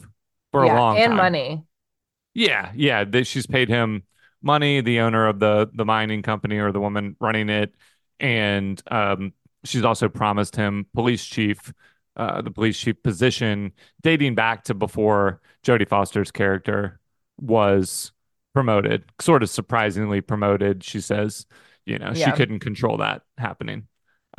for 0.52 0.62
a 0.64 0.70
long 0.70 1.00
And 1.00 1.02
time. 1.02 1.16
money. 1.16 1.64
Yeah, 2.34 2.72
yeah. 2.74 3.04
That 3.04 3.26
she's 3.26 3.46
paid 3.46 3.68
him 3.68 4.04
money, 4.42 4.80
the 4.80 5.00
owner 5.00 5.26
of 5.26 5.38
the 5.38 5.70
the 5.72 5.84
mining 5.84 6.22
company 6.22 6.58
or 6.58 6.72
the 6.72 6.80
woman 6.80 7.16
running 7.20 7.48
it, 7.48 7.74
and 8.20 8.82
um, 8.90 9.32
she's 9.64 9.84
also 9.84 10.08
promised 10.08 10.56
him 10.56 10.86
police 10.94 11.24
chief, 11.24 11.72
uh, 12.16 12.42
the 12.42 12.50
police 12.50 12.78
chief 12.78 13.02
position, 13.02 13.72
dating 14.02 14.34
back 14.34 14.64
to 14.64 14.74
before 14.74 15.40
Jodie 15.64 15.88
Foster's 15.88 16.30
character 16.30 17.00
was 17.40 18.12
promoted, 18.54 19.04
sort 19.20 19.42
of 19.42 19.50
surprisingly 19.50 20.20
promoted. 20.20 20.84
She 20.84 21.00
says, 21.00 21.46
you 21.86 21.98
know, 21.98 22.12
she 22.14 22.30
couldn't 22.32 22.60
control 22.60 22.98
that 22.98 23.22
happening. 23.38 23.88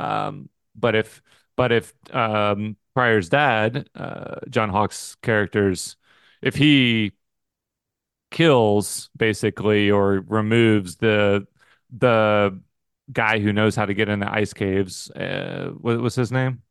Um, 0.00 0.48
but 0.74 0.94
if 0.94 1.22
but 1.56 1.72
if 1.72 1.92
um, 2.12 2.76
Prior's 2.94 3.28
dad, 3.28 3.88
uh, 3.94 4.36
John 4.50 4.70
Hawkes' 4.70 5.16
character's, 5.22 5.96
if 6.42 6.54
he 6.56 7.12
kills 8.30 9.10
basically 9.16 9.90
or 9.90 10.20
removes 10.26 10.96
the 10.96 11.46
the 11.96 12.60
guy 13.12 13.38
who 13.40 13.52
knows 13.52 13.76
how 13.76 13.86
to 13.86 13.94
get 13.94 14.08
in 14.08 14.20
the 14.20 14.32
ice 14.32 14.52
caves. 14.52 15.10
Uh, 15.10 15.70
what 15.80 15.98
was 16.00 16.14
his 16.14 16.32
name? 16.32 16.62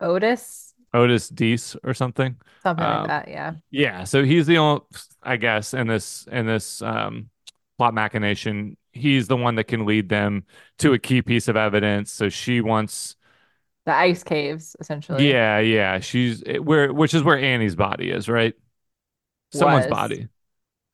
Otis, 0.00 0.74
Otis 0.92 1.28
Deese 1.28 1.76
or 1.84 1.94
something. 1.94 2.36
something 2.62 2.86
like 2.88 3.02
Um, 3.02 3.06
that. 3.06 3.28
Yeah. 3.28 3.54
yeah, 3.70 4.04
so 4.04 4.24
he's 4.24 4.46
the 4.46 4.58
only, 4.58 4.82
I 5.22 5.36
guess, 5.36 5.74
in 5.74 5.86
this 5.88 6.26
in 6.30 6.46
this 6.46 6.82
um, 6.82 7.30
plot 7.78 7.94
machination. 7.94 8.76
He's 8.92 9.28
the 9.28 9.36
one 9.36 9.54
that 9.56 9.64
can 9.64 9.86
lead 9.86 10.08
them 10.08 10.44
to 10.78 10.92
a 10.94 10.98
key 10.98 11.22
piece 11.22 11.48
of 11.48 11.56
evidence. 11.56 12.10
So 12.12 12.28
she 12.28 12.60
wants, 12.60 13.16
The 13.84 13.94
ice 13.94 14.22
caves, 14.22 14.76
essentially, 14.80 15.32
yeah, 15.32 15.58
yeah, 15.58 16.00
she's 16.00 16.42
where, 16.62 16.92
which 16.92 17.14
is 17.14 17.22
where 17.22 17.38
Annie's 17.38 17.74
body 17.76 18.10
is, 18.10 18.28
right? 18.28 18.54
Someone's 19.52 19.86
was. 19.86 19.90
body. 19.90 20.28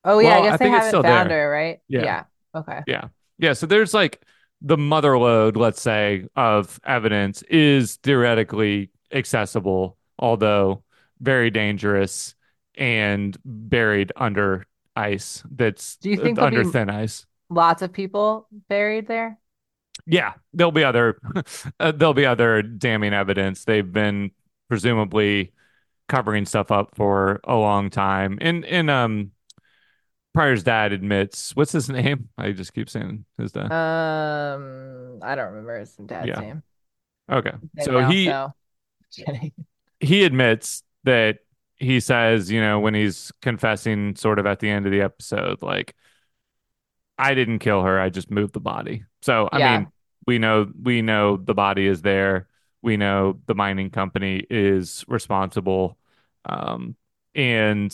Oh, 0.04 0.18
yeah. 0.20 0.36
I 0.36 0.40
guess 0.40 0.54
I 0.54 0.56
they 0.58 0.70
haven't 0.70 1.00
found 1.02 1.30
there. 1.30 1.30
her, 1.30 1.50
right? 1.50 1.80
Yeah. 1.88 2.04
Yeah. 2.04 2.24
Okay. 2.54 2.82
Yeah. 2.86 3.08
Yeah. 3.38 3.52
So 3.54 3.66
there's 3.66 3.94
like 3.94 4.22
the 4.62 4.76
mother 4.76 5.18
load, 5.18 5.56
let's 5.56 5.80
say, 5.80 6.26
of 6.36 6.80
evidence 6.84 7.42
is 7.42 7.96
theoretically 7.96 8.90
accessible, 9.12 9.96
although 10.18 10.82
very 11.20 11.50
dangerous 11.50 12.34
and 12.76 13.36
buried 13.44 14.12
under 14.16 14.66
ice 14.94 15.42
that's 15.50 15.96
Do 15.96 16.10
you 16.10 16.16
think 16.16 16.38
under 16.38 16.64
thin 16.64 16.90
ice. 16.90 17.26
lots 17.50 17.82
of 17.82 17.92
people 17.92 18.48
buried 18.68 19.08
there? 19.08 19.38
Yeah. 20.06 20.34
There'll 20.52 20.72
be 20.72 20.84
other, 20.84 21.18
uh, 21.80 21.92
there'll 21.92 22.14
be 22.14 22.26
other 22.26 22.62
damning 22.62 23.12
evidence. 23.12 23.64
They've 23.64 23.90
been 23.90 24.30
presumably 24.68 25.52
covering 26.08 26.46
stuff 26.46 26.70
up 26.70 26.94
for 26.94 27.40
a 27.44 27.56
long 27.56 27.90
time. 27.90 28.38
And, 28.40 28.64
in 28.64 28.88
um, 28.88 29.32
Prior's 30.36 30.62
dad 30.62 30.92
admits, 30.92 31.56
what's 31.56 31.72
his 31.72 31.88
name? 31.88 32.28
I 32.38 32.52
just 32.52 32.74
keep 32.74 32.90
saying 32.90 33.24
his 33.38 33.52
dad. 33.52 33.74
Um, 33.74 35.18
I 35.22 35.34
don't 35.34 35.46
remember 35.48 35.78
his 35.80 35.96
dad's 35.96 36.28
Yeah. 36.28 36.38
name. 36.38 36.62
Okay. 37.30 37.52
So 37.78 38.00
now, 38.00 38.02
he 38.02 38.36
so 38.36 38.52
he 40.00 40.24
admits 40.24 40.82
that 41.04 41.38
he 41.76 42.00
says, 42.00 42.50
you 42.50 42.60
know, 42.60 42.80
when 42.80 42.94
he's 42.94 43.32
confessing 43.42 44.16
sort 44.16 44.38
of 44.38 44.46
at 44.46 44.60
the 44.60 44.70
end 44.70 44.86
of 44.86 44.92
the 44.92 45.00
episode, 45.02 45.62
like, 45.62 45.94
I 47.18 47.34
didn't 47.34 47.60
kill 47.60 47.82
her, 47.82 47.98
I 47.98 48.10
just 48.10 48.30
moved 48.30 48.52
the 48.52 48.60
body. 48.60 49.04
So, 49.22 49.48
I 49.52 49.58
Yeah. 49.58 49.58
mean, 49.58 49.92
we 50.26 50.38
know 50.38 50.70
we 50.82 51.02
know 51.02 51.36
the 51.36 51.54
body 51.54 51.86
is 51.86 52.02
there. 52.02 52.48
We 52.82 52.96
know 52.96 53.40
the 53.46 53.54
mining 53.54 53.90
company 53.90 54.44
is 54.50 55.04
responsible. 55.08 55.98
Um, 56.44 56.96
and 57.34 57.92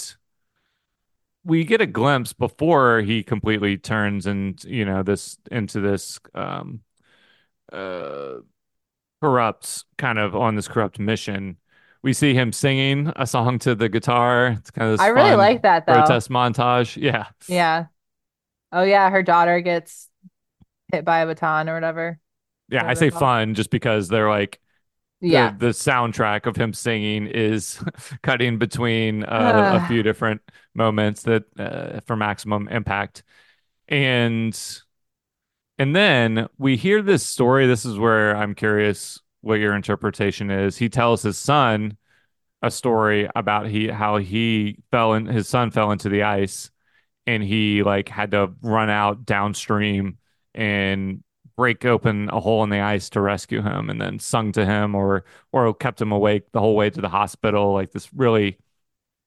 we 1.44 1.64
get 1.64 1.80
a 1.80 1.86
glimpse 1.86 2.32
before 2.32 3.00
he 3.00 3.22
completely 3.22 3.76
turns 3.76 4.26
and, 4.26 4.62
you 4.64 4.84
know, 4.84 5.02
this 5.02 5.38
into 5.50 5.80
this 5.80 6.20
um 6.34 6.80
uh 7.72 8.34
corrupt 9.20 9.84
kind 9.98 10.18
of 10.18 10.34
on 10.36 10.54
this 10.56 10.68
corrupt 10.68 10.98
mission. 10.98 11.56
We 12.02 12.12
see 12.12 12.34
him 12.34 12.52
singing 12.52 13.12
a 13.14 13.26
song 13.26 13.60
to 13.60 13.74
the 13.74 13.88
guitar. 13.88 14.48
It's 14.48 14.70
kind 14.70 14.86
of 14.92 14.98
this 14.98 15.00
I 15.00 15.08
really 15.08 15.36
like 15.36 15.62
that 15.62 15.86
though. 15.86 15.94
protest 15.94 16.30
montage. 16.30 17.00
Yeah. 17.00 17.26
Yeah. 17.48 17.86
Oh 18.72 18.82
yeah, 18.82 19.10
her 19.10 19.22
daughter 19.22 19.60
gets 19.60 20.08
hit 20.90 21.04
by 21.04 21.20
a 21.20 21.26
baton 21.26 21.68
or 21.68 21.74
whatever. 21.74 22.18
Yeah, 22.68 22.80
I 22.86 22.94
Whatever 22.94 23.00
they're 23.00 23.10
say 23.10 23.18
fun 23.20 23.54
just 23.54 23.70
because 23.70 24.08
they're 24.08 24.30
like 24.30 24.60
Yeah. 25.30 25.54
the 25.56 25.68
soundtrack 25.68 26.46
of 26.46 26.56
him 26.56 26.72
singing 26.72 27.26
is 27.26 27.82
cutting 28.22 28.58
between 28.58 29.24
uh, 29.24 29.80
a 29.82 29.88
few 29.88 30.02
different 30.02 30.42
moments 30.74 31.22
that 31.22 31.44
uh, 31.58 32.00
for 32.06 32.16
maximum 32.16 32.68
impact. 32.68 33.22
And 33.88 34.58
and 35.78 35.96
then 35.96 36.48
we 36.58 36.76
hear 36.76 37.02
this 37.02 37.26
story. 37.26 37.66
This 37.66 37.84
is 37.84 37.98
where 37.98 38.36
I'm 38.36 38.54
curious 38.54 39.20
what 39.40 39.54
your 39.54 39.74
interpretation 39.74 40.50
is. 40.50 40.76
He 40.76 40.88
tells 40.88 41.22
his 41.22 41.38
son 41.38 41.96
a 42.62 42.70
story 42.70 43.28
about 43.34 43.66
he 43.66 43.88
how 43.88 44.18
he 44.18 44.78
fell 44.90 45.14
in 45.14 45.26
his 45.26 45.48
son 45.48 45.70
fell 45.70 45.90
into 45.90 46.08
the 46.08 46.22
ice 46.22 46.70
and 47.26 47.42
he 47.42 47.82
like 47.82 48.08
had 48.08 48.30
to 48.32 48.52
run 48.62 48.88
out 48.90 49.24
downstream 49.24 50.18
and 50.54 51.22
break 51.56 51.84
open 51.84 52.28
a 52.30 52.40
hole 52.40 52.64
in 52.64 52.70
the 52.70 52.80
ice 52.80 53.10
to 53.10 53.20
rescue 53.20 53.62
him 53.62 53.90
and 53.90 54.00
then 54.00 54.18
sung 54.18 54.52
to 54.52 54.64
him 54.66 54.94
or 54.94 55.24
or 55.52 55.72
kept 55.74 56.00
him 56.00 56.12
awake 56.12 56.50
the 56.52 56.60
whole 56.60 56.76
way 56.76 56.90
to 56.90 57.00
the 57.00 57.08
hospital 57.08 57.72
like 57.72 57.92
this 57.92 58.12
really 58.14 58.58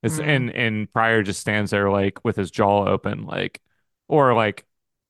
this 0.03 0.20
Mm. 0.20 0.20
and 0.20 0.51
and 0.51 0.91
Prior 0.94 1.24
just 1.24 1.41
stands 1.41 1.72
there 1.72 1.89
like 1.91 2.24
with 2.25 2.36
his 2.38 2.51
jaw 2.51 2.86
open 2.88 3.25
like 3.25 3.62
or 4.08 4.34
like 4.34 4.65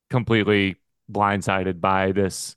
completely 0.09 0.77
blindsided 1.11 1.81
by 1.81 2.11
this 2.13 2.55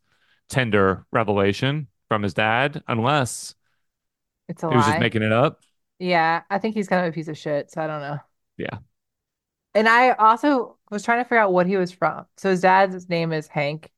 tender 0.48 1.06
revelation 1.12 1.88
from 2.08 2.22
his 2.22 2.34
dad 2.34 2.82
unless 2.88 3.54
It's 4.48 4.62
a 4.62 4.68
he 4.68 4.76
was 4.76 4.86
just 4.86 4.98
making 4.98 5.22
it 5.22 5.32
up 5.32 5.60
Yeah, 5.98 6.44
I 6.50 6.58
think 6.58 6.74
he's 6.74 6.88
kind 6.88 7.06
of 7.06 7.12
a 7.12 7.14
piece 7.14 7.28
of 7.28 7.38
shit, 7.38 7.70
so 7.70 7.82
I 7.82 7.86
don't 7.86 8.00
know. 8.02 8.20
yeah 8.56 8.78
And 9.74 9.88
I 9.88 10.12
also 10.12 10.76
was 10.90 11.02
trying 11.04 11.20
to 11.20 11.24
figure 11.24 11.38
out 11.38 11.52
what 11.52 11.66
he 11.66 11.76
was 11.76 11.92
from. 11.92 12.26
So 12.36 12.50
his 12.50 12.60
dad's 12.62 13.08
name 13.08 13.32
is 13.32 13.46
Hank, 13.48 13.90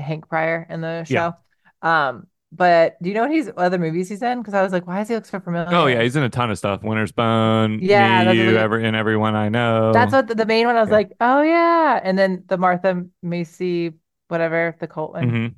Hank 0.00 0.28
Prior 0.28 0.66
in 0.68 0.80
the 0.80 1.04
yeah 1.08 1.24
show. 1.24 1.34
Um, 1.82 2.26
but 2.52 3.00
do 3.02 3.08
you 3.08 3.14
know 3.14 3.22
what 3.22 3.30
he's 3.32 3.50
other 3.56 3.78
movies 3.78 4.08
he's 4.08 4.22
in? 4.22 4.38
Because 4.40 4.54
I 4.54 4.62
was 4.62 4.72
like, 4.72 4.86
why 4.86 4.98
does 4.98 5.08
he 5.08 5.14
look 5.14 5.26
so 5.26 5.40
familiar? 5.40 5.70
Oh 5.70 5.86
yeah, 5.86 6.02
he's 6.02 6.16
in 6.16 6.22
a 6.22 6.28
ton 6.28 6.50
of 6.50 6.58
stuff. 6.58 6.82
Winter's 6.82 7.12
Bone, 7.12 7.84
Yeah, 7.86 8.24
Me, 8.34 8.34
You, 8.34 8.58
Ever, 8.58 8.78
and 8.78 8.96
Everyone 8.96 9.34
I 9.36 9.48
know. 9.48 9.92
that's 9.92 10.12
what 10.12 10.26
the, 10.28 10.34
the 10.34 10.46
main 10.46 10.66
one. 10.66 10.76
I 10.76 10.80
was 10.80 10.90
Yeah. 10.90 10.90
like, 10.90 11.12
oh 11.20 11.42
yeah, 11.42 12.00
and 12.02 12.18
then 12.18 12.44
the 12.48 12.56
Martha 12.58 13.04
Macy, 13.22 13.92
whatever 14.28 14.76
the 14.80 14.88
cult 14.88 15.12
one. 15.12 15.36
hmm 15.36 15.54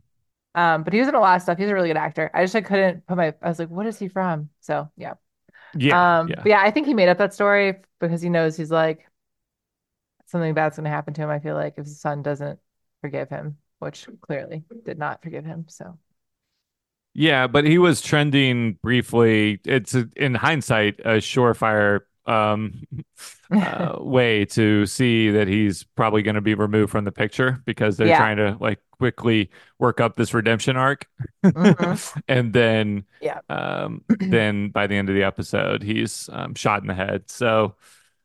Um, 0.55 0.85
but 0.85 0.93
he 0.95 1.01
was 1.01 1.09
in 1.09 1.15
a 1.17 1.21
lot 1.21 1.37
of 1.37 1.43
stuff. 1.43 1.59
He's 1.59 1.69
a 1.71 1.75
really 1.75 1.89
good 1.89 1.99
actor. 1.99 2.31
I 2.35 2.45
just 2.45 2.57
I 2.57 2.63
couldn't 2.63 3.07
put 3.07 3.17
my. 3.19 3.35
I 3.43 3.49
was 3.49 3.59
like, 3.61 3.71
what 3.71 3.87
is 3.87 3.99
he 3.99 4.09
from? 4.09 4.51
So 4.61 4.91
yeah. 4.97 5.15
Yeah, 5.75 6.09
Um, 6.17 6.29
yeah. 6.29 6.45
but 6.45 6.51
yeah, 6.51 6.61
I 6.63 6.71
think 6.73 6.87
he 6.89 6.95
made 6.95 7.09
up 7.11 7.19
that 7.19 7.35
story 7.35 7.77
because 8.01 8.23
he 8.23 8.31
knows 8.31 8.57
he's 8.57 8.71
like 8.73 9.07
something 10.27 10.55
bad's 10.55 10.77
going 10.77 10.85
to 10.85 10.91
happen 10.91 11.15
to 11.15 11.23
him. 11.23 11.31
I 11.31 11.39
feel 11.41 11.55
like 11.55 11.75
if 11.79 11.85
his 11.85 12.01
son 12.01 12.23
doesn't 12.23 12.59
forgive 13.01 13.29
him, 13.29 13.59
which 13.85 14.09
clearly 14.23 14.65
did 14.85 14.99
not 14.99 15.23
forgive 15.23 15.45
him. 15.45 15.67
So 15.69 15.99
Yeah, 17.15 17.47
but 17.47 17.65
he 17.65 17.79
was 17.79 18.01
trending 18.01 18.73
briefly. 18.83 19.61
It's 19.65 19.95
a, 19.95 20.09
in 20.17 20.35
hindsight 20.35 20.99
a 21.01 21.19
surefire 21.19 22.01
um, 22.27 22.83
uh, 23.61 23.97
way 24.01 24.45
to 24.47 24.87
see 24.87 25.31
that 25.31 25.47
he's 25.47 25.85
probably 25.85 26.23
going 26.23 26.35
to 26.35 26.41
be 26.41 26.55
removed 26.55 26.91
from 26.91 27.05
the 27.05 27.13
picture 27.13 27.63
because 27.67 27.97
they're 27.97 28.11
yeah. 28.11 28.13
trying 28.13 28.37
to 28.39 28.57
like 28.61 28.81
quickly 28.99 29.51
work 29.79 30.01
up 30.01 30.17
this 30.17 30.35
redemption 30.35 30.77
arc, 30.77 31.07
hmm 31.55 31.95
and 32.29 32.53
then 32.53 33.05
Yeah. 33.21 33.41
um, 33.49 34.05
then 34.27 34.71
by 34.71 34.87
the 34.89 34.97
end 34.97 35.09
of 35.09 35.15
the 35.15 35.23
episode, 35.23 35.83
he's 35.83 36.29
um, 36.33 36.55
shot 36.55 36.83
in 36.83 36.89
the 36.89 36.95
head. 36.95 37.31
So 37.31 37.77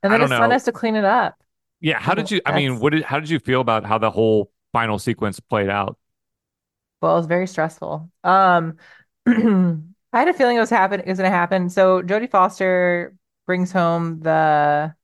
And 0.03 0.11
then 0.13 0.21
his 0.21 0.33
son 0.33 0.51
know. 0.51 0.51
has 0.51 0.63
to 0.65 0.71
clean 0.73 0.95
it 0.95 1.05
up. 1.05 1.41
Yeah, 1.81 1.99
how 1.99 2.13
did 2.13 2.29
you? 2.29 2.41
I 2.45 2.51
mean, 2.51 2.79
what 2.79 2.91
did? 2.91 3.03
How 3.03 3.19
did 3.19 3.29
you 3.29 3.39
feel 3.39 3.61
about 3.61 3.85
how 3.85 3.97
the 3.97 4.11
whole 4.11 4.51
final 4.73 4.99
sequence 4.99 5.39
played 5.39 5.69
out? 5.69 5.97
well, 7.01 7.13
it 7.13 7.19
was 7.19 7.27
very 7.27 7.47
stressful. 7.47 8.09
Um, 8.23 8.77
I 9.27 10.19
had 10.19 10.27
a 10.27 10.33
feeling 10.33 10.57
it 10.57 10.59
was 10.59 10.69
happen 10.69 10.99
it 10.99 11.07
was 11.07 11.17
gonna 11.17 11.29
happen. 11.29 11.69
So 11.69 12.01
Jodie 12.01 12.29
Foster 12.29 13.15
brings 13.45 13.71
home 13.71 14.19
the 14.21 14.95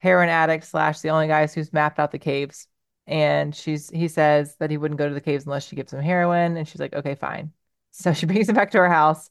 heroin 0.00 0.28
addict 0.28 0.64
slash 0.66 1.00
the 1.00 1.10
only 1.10 1.28
guys 1.28 1.54
who's 1.54 1.72
mapped 1.72 1.98
out 1.98 2.12
the 2.12 2.18
caves. 2.18 2.68
And 3.06 3.54
she's 3.54 3.90
he 3.90 4.08
says 4.08 4.56
that 4.58 4.70
he 4.70 4.78
wouldn't 4.78 4.98
go 4.98 5.08
to 5.08 5.14
the 5.14 5.20
caves 5.20 5.44
unless 5.46 5.66
she 5.68 5.76
gives 5.76 5.92
him 5.92 6.02
heroin. 6.02 6.56
And 6.56 6.68
she's 6.68 6.80
like, 6.80 6.94
okay, 6.94 7.14
fine. 7.14 7.52
So 7.96 8.12
she 8.12 8.26
brings 8.26 8.48
him 8.48 8.56
back 8.56 8.72
to 8.72 8.78
her 8.78 8.88
house. 8.90 9.30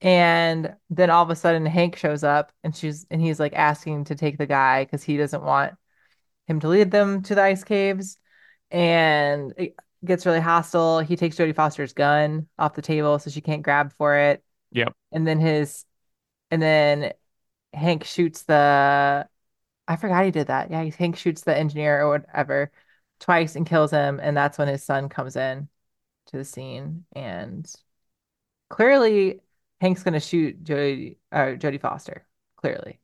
And 0.00 0.76
then 0.90 1.10
all 1.10 1.22
of 1.24 1.30
a 1.30 1.36
sudden 1.36 1.66
Hank 1.66 1.96
shows 1.96 2.24
up 2.24 2.52
and 2.64 2.74
she's 2.76 3.06
and 3.10 3.20
he's 3.22 3.40
like 3.40 3.54
asking 3.54 4.04
to 4.06 4.16
take 4.16 4.38
the 4.38 4.46
guy 4.46 4.84
because 4.84 5.02
he 5.04 5.16
doesn't 5.16 5.42
want 5.44 5.74
him 6.48 6.60
to 6.60 6.68
lead 6.68 6.90
them 6.90 7.22
to 7.24 7.34
the 7.34 7.42
ice 7.42 7.64
caves. 7.64 8.18
And 8.70 9.52
it 9.56 9.76
gets 10.04 10.26
really 10.26 10.40
hostile. 10.40 11.00
He 11.00 11.16
takes 11.16 11.36
Jodie 11.36 11.54
Foster's 11.54 11.92
gun 11.92 12.48
off 12.58 12.74
the 12.74 12.82
table 12.82 13.18
so 13.18 13.30
she 13.30 13.40
can't 13.40 13.62
grab 13.62 13.92
for 13.94 14.16
it. 14.16 14.42
Yep. 14.72 14.94
And 15.12 15.26
then 15.26 15.40
his 15.40 15.84
and 16.50 16.60
then 16.62 17.12
Hank 17.72 18.04
shoots 18.04 18.42
the 18.44 19.28
I 19.88 19.96
forgot 19.96 20.24
he 20.24 20.30
did 20.30 20.48
that. 20.48 20.70
Yeah, 20.70 20.84
Hank 20.84 21.16
shoots 21.16 21.42
the 21.42 21.56
engineer 21.56 22.00
or 22.02 22.10
whatever 22.10 22.70
twice 23.18 23.56
and 23.56 23.66
kills 23.66 23.90
him, 23.90 24.20
and 24.20 24.36
that's 24.36 24.56
when 24.56 24.68
his 24.68 24.82
son 24.82 25.08
comes 25.08 25.36
in 25.36 25.68
to 26.26 26.36
the 26.36 26.44
scene. 26.44 27.04
And 27.12 27.70
clearly, 28.68 29.40
Hank's 29.80 30.02
gonna 30.02 30.20
shoot 30.20 30.62
Jodie 30.64 31.16
uh, 31.32 31.56
Jodie 31.58 31.80
Foster. 31.80 32.26
Clearly, 32.56 33.00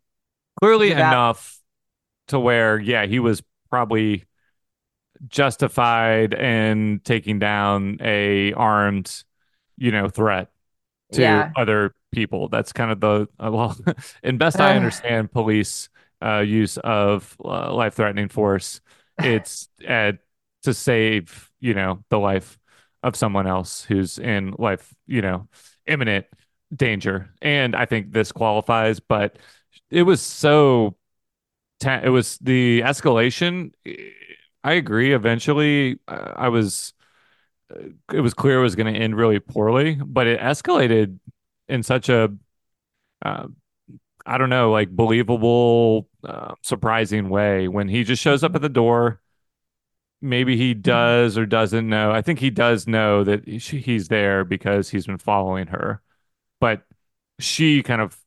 Clearly 0.60 0.90
enough 0.92 1.58
to 2.28 2.38
where, 2.38 2.78
yeah, 2.78 3.06
he 3.06 3.18
was 3.18 3.42
probably 3.70 4.24
justified 5.28 6.34
in 6.34 7.00
taking 7.04 7.38
down 7.38 7.98
a 8.00 8.52
armed, 8.54 9.24
you 9.76 9.90
know, 9.90 10.08
threat 10.08 10.50
to 11.12 11.22
yeah, 11.22 11.50
other 11.56 11.94
people. 12.12 12.48
That's 12.48 12.72
kind 12.72 12.90
of 12.90 13.00
the 13.00 13.28
uh, 13.38 13.50
well, 13.52 13.76
in 14.22 14.38
best 14.38 14.60
I 14.60 14.76
understand 14.76 15.32
police 15.32 15.88
uh, 16.22 16.40
use 16.40 16.78
of 16.78 17.36
uh, 17.44 17.72
life-threatening 17.74 18.28
force. 18.28 18.80
It's 19.18 19.68
uh, 19.88 20.12
to 20.62 20.74
save, 20.74 21.50
you 21.60 21.74
know, 21.74 22.04
the 22.10 22.18
life 22.18 22.58
of 23.02 23.16
someone 23.16 23.46
else 23.46 23.84
who's 23.84 24.18
in 24.18 24.54
life, 24.58 24.94
you 25.06 25.22
know, 25.22 25.48
imminent 25.86 26.26
danger. 26.74 27.30
And 27.40 27.76
I 27.76 27.86
think 27.86 28.12
this 28.12 28.32
qualifies, 28.32 29.00
but 29.00 29.38
it 29.90 30.02
was 30.02 30.20
so 30.20 30.96
ta- 31.80 32.00
it 32.02 32.08
was 32.08 32.38
the 32.38 32.80
escalation. 32.80 33.72
I 34.66 34.72
agree. 34.74 35.14
Eventually, 35.14 35.98
I 36.08 36.48
was 36.48 36.92
it 38.12 38.20
was 38.20 38.34
clear 38.34 38.58
it 38.60 38.62
was 38.62 38.76
going 38.76 38.92
to 38.92 38.98
end 39.00 39.16
really 39.16 39.38
poorly, 39.40 39.94
but 40.04 40.26
it 40.26 40.40
escalated 40.40 41.18
in 41.68 41.82
such 41.82 42.08
a 42.08 42.32
uh, 43.24 43.48
I 44.26 44.38
don't 44.38 44.50
know, 44.50 44.72
like 44.72 44.90
believable, 44.90 46.08
uh, 46.24 46.54
surprising 46.62 47.30
way 47.30 47.68
when 47.68 47.88
he 47.88 48.04
just 48.04 48.22
shows 48.22 48.44
up 48.44 48.54
at 48.56 48.62
the 48.62 48.68
door. 48.70 49.20
Maybe 50.22 50.56
he 50.56 50.74
does 50.74 51.36
or 51.38 51.46
doesn't 51.46 51.88
know. 51.88 52.10
I 52.12 52.22
think 52.22 52.38
he 52.38 52.50
does 52.50 52.86
know 52.86 53.24
that 53.24 53.46
he's 53.46 54.08
there 54.08 54.44
because 54.44 54.90
he's 54.90 55.06
been 55.06 55.18
following 55.18 55.68
her, 55.68 56.02
but 56.60 56.84
she 57.40 57.82
kind 57.82 58.02
of 58.02 58.18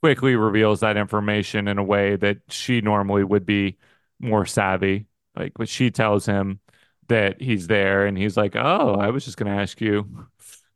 quickly 0.00 0.36
reveals 0.36 0.80
that 0.80 0.96
information 0.96 1.68
in 1.68 1.78
a 1.78 1.82
way 1.84 2.16
that 2.16 2.38
she 2.48 2.80
normally 2.80 3.24
would 3.24 3.46
be 3.46 3.78
more 4.20 4.46
savvy. 4.46 5.06
Like, 5.36 5.52
but 5.56 5.68
she 5.68 5.90
tells 5.90 6.26
him 6.26 6.60
that 7.08 7.40
he's 7.40 7.66
there, 7.68 8.06
and 8.06 8.16
he's 8.18 8.36
like, 8.36 8.56
"Oh, 8.56 8.94
I 9.00 9.10
was 9.10 9.24
just 9.24 9.36
going 9.38 9.54
to 9.54 9.60
ask 9.62 9.80
you 9.80 10.28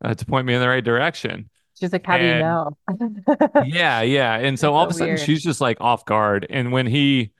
uh, 0.04 0.14
to 0.14 0.26
point 0.26 0.46
me 0.46 0.54
in 0.54 0.60
the 0.60 0.68
right 0.68 0.84
direction." 0.84 1.50
she's 1.74 1.92
like, 1.92 2.06
"How 2.06 2.18
do 2.18 2.24
you 2.24 2.34
know?" 2.34 2.76
yeah, 3.58 4.02
yeah, 4.02 4.36
and 4.36 4.58
so 4.58 4.74
all 4.74 4.84
of 4.84 4.90
a 4.90 4.94
sudden 4.94 5.16
weird. 5.16 5.16
she's 5.16 5.42
just 5.42 5.60
like 5.60 5.80
off 5.80 6.04
guard, 6.04 6.46
and 6.50 6.72
when 6.72 6.86
he 6.86 7.32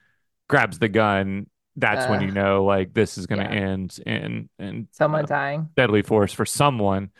grabs 0.49 0.79
the 0.79 0.89
gun, 0.89 1.47
that's 1.77 2.07
when 2.07 2.19
Uh, 2.19 2.21
you 2.21 2.31
know 2.31 2.65
like 2.65 2.93
this 2.93 3.17
is 3.17 3.27
going 3.27 3.39
to 3.39 3.45
yeah, 3.45 3.51
end 3.51 3.99
in 4.05 4.49
in 4.59 4.89
someone 4.91 5.23
uh, 5.23 5.27
dying. 5.27 5.69
deadly 5.77 6.01
force 6.03 6.33
for 6.33 6.45
someone. 6.45 7.11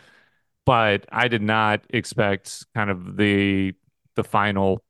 But 0.65 1.05
I 1.11 1.27
did 1.29 1.41
not 1.43 1.83
expect 1.91 2.65
kind 2.75 2.89
of 2.91 3.17
the 3.17 3.73
the 4.15 4.23
final 4.25 4.83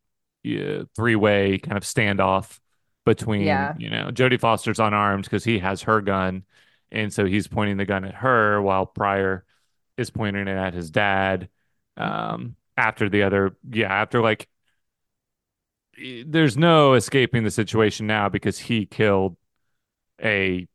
uh, 0.48 0.86
three-way 0.96 1.60
kind 1.60 1.78
of 1.78 1.84
standoff 1.84 2.60
between, 3.08 3.46
Yeah. 3.46 3.76
you 3.78 3.90
know, 3.90 4.12
Jodie 4.12 4.40
Foster's 4.40 4.80
unarmed 4.80 5.26
because 5.26 5.44
he 5.46 5.60
has 5.60 5.84
her 5.84 6.02
gun, 6.02 6.46
and 6.92 7.14
so 7.14 7.26
he's 7.26 7.48
pointing 7.48 7.78
the 7.78 7.86
gun 7.86 8.06
at 8.06 8.16
her 8.16 8.62
while 8.62 8.86
Prior 8.86 9.46
is 9.98 10.12
pointing 10.12 10.48
it 10.48 10.58
at 10.58 10.74
his 10.76 10.92
dad. 10.92 11.50
Um, 11.98 12.56
after 12.78 13.10
the 13.10 13.24
other, 13.24 13.58
yeah, 13.72 13.94
after 13.94 14.22
like, 14.22 14.48
there's 16.26 16.58
no 16.58 16.94
escaping 16.94 17.44
the 17.44 17.52
situation 17.52 18.06
now 18.08 18.30
because 18.30 18.60
he 18.60 18.86
killed 18.86 19.36
a 20.24 20.68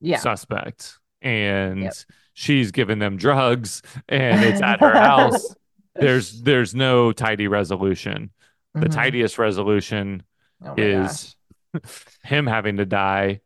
Yeah. 0.00 0.18
suspect 0.18 0.98
and 1.22 1.82
Yep. 1.84 1.94
she's 2.34 2.72
given 2.72 2.98
them 3.00 3.16
drugs 3.16 3.82
and 4.08 4.44
it's 4.44 4.62
at 4.62 4.80
her 4.82 4.98
house. 5.00 5.56
There's 6.00 6.42
there's 6.42 6.74
no 6.74 7.12
tidy 7.12 7.48
resolution. 7.48 8.30
The 8.80 8.88
hmm 8.88 8.90
tidiest 8.90 9.38
resolution 9.38 10.24
Oh 10.64 10.76
is 10.76 10.86
gosh. 10.86 11.36
him 12.24 12.46
having 12.46 12.76
to 12.78 12.86
die. 12.86 13.40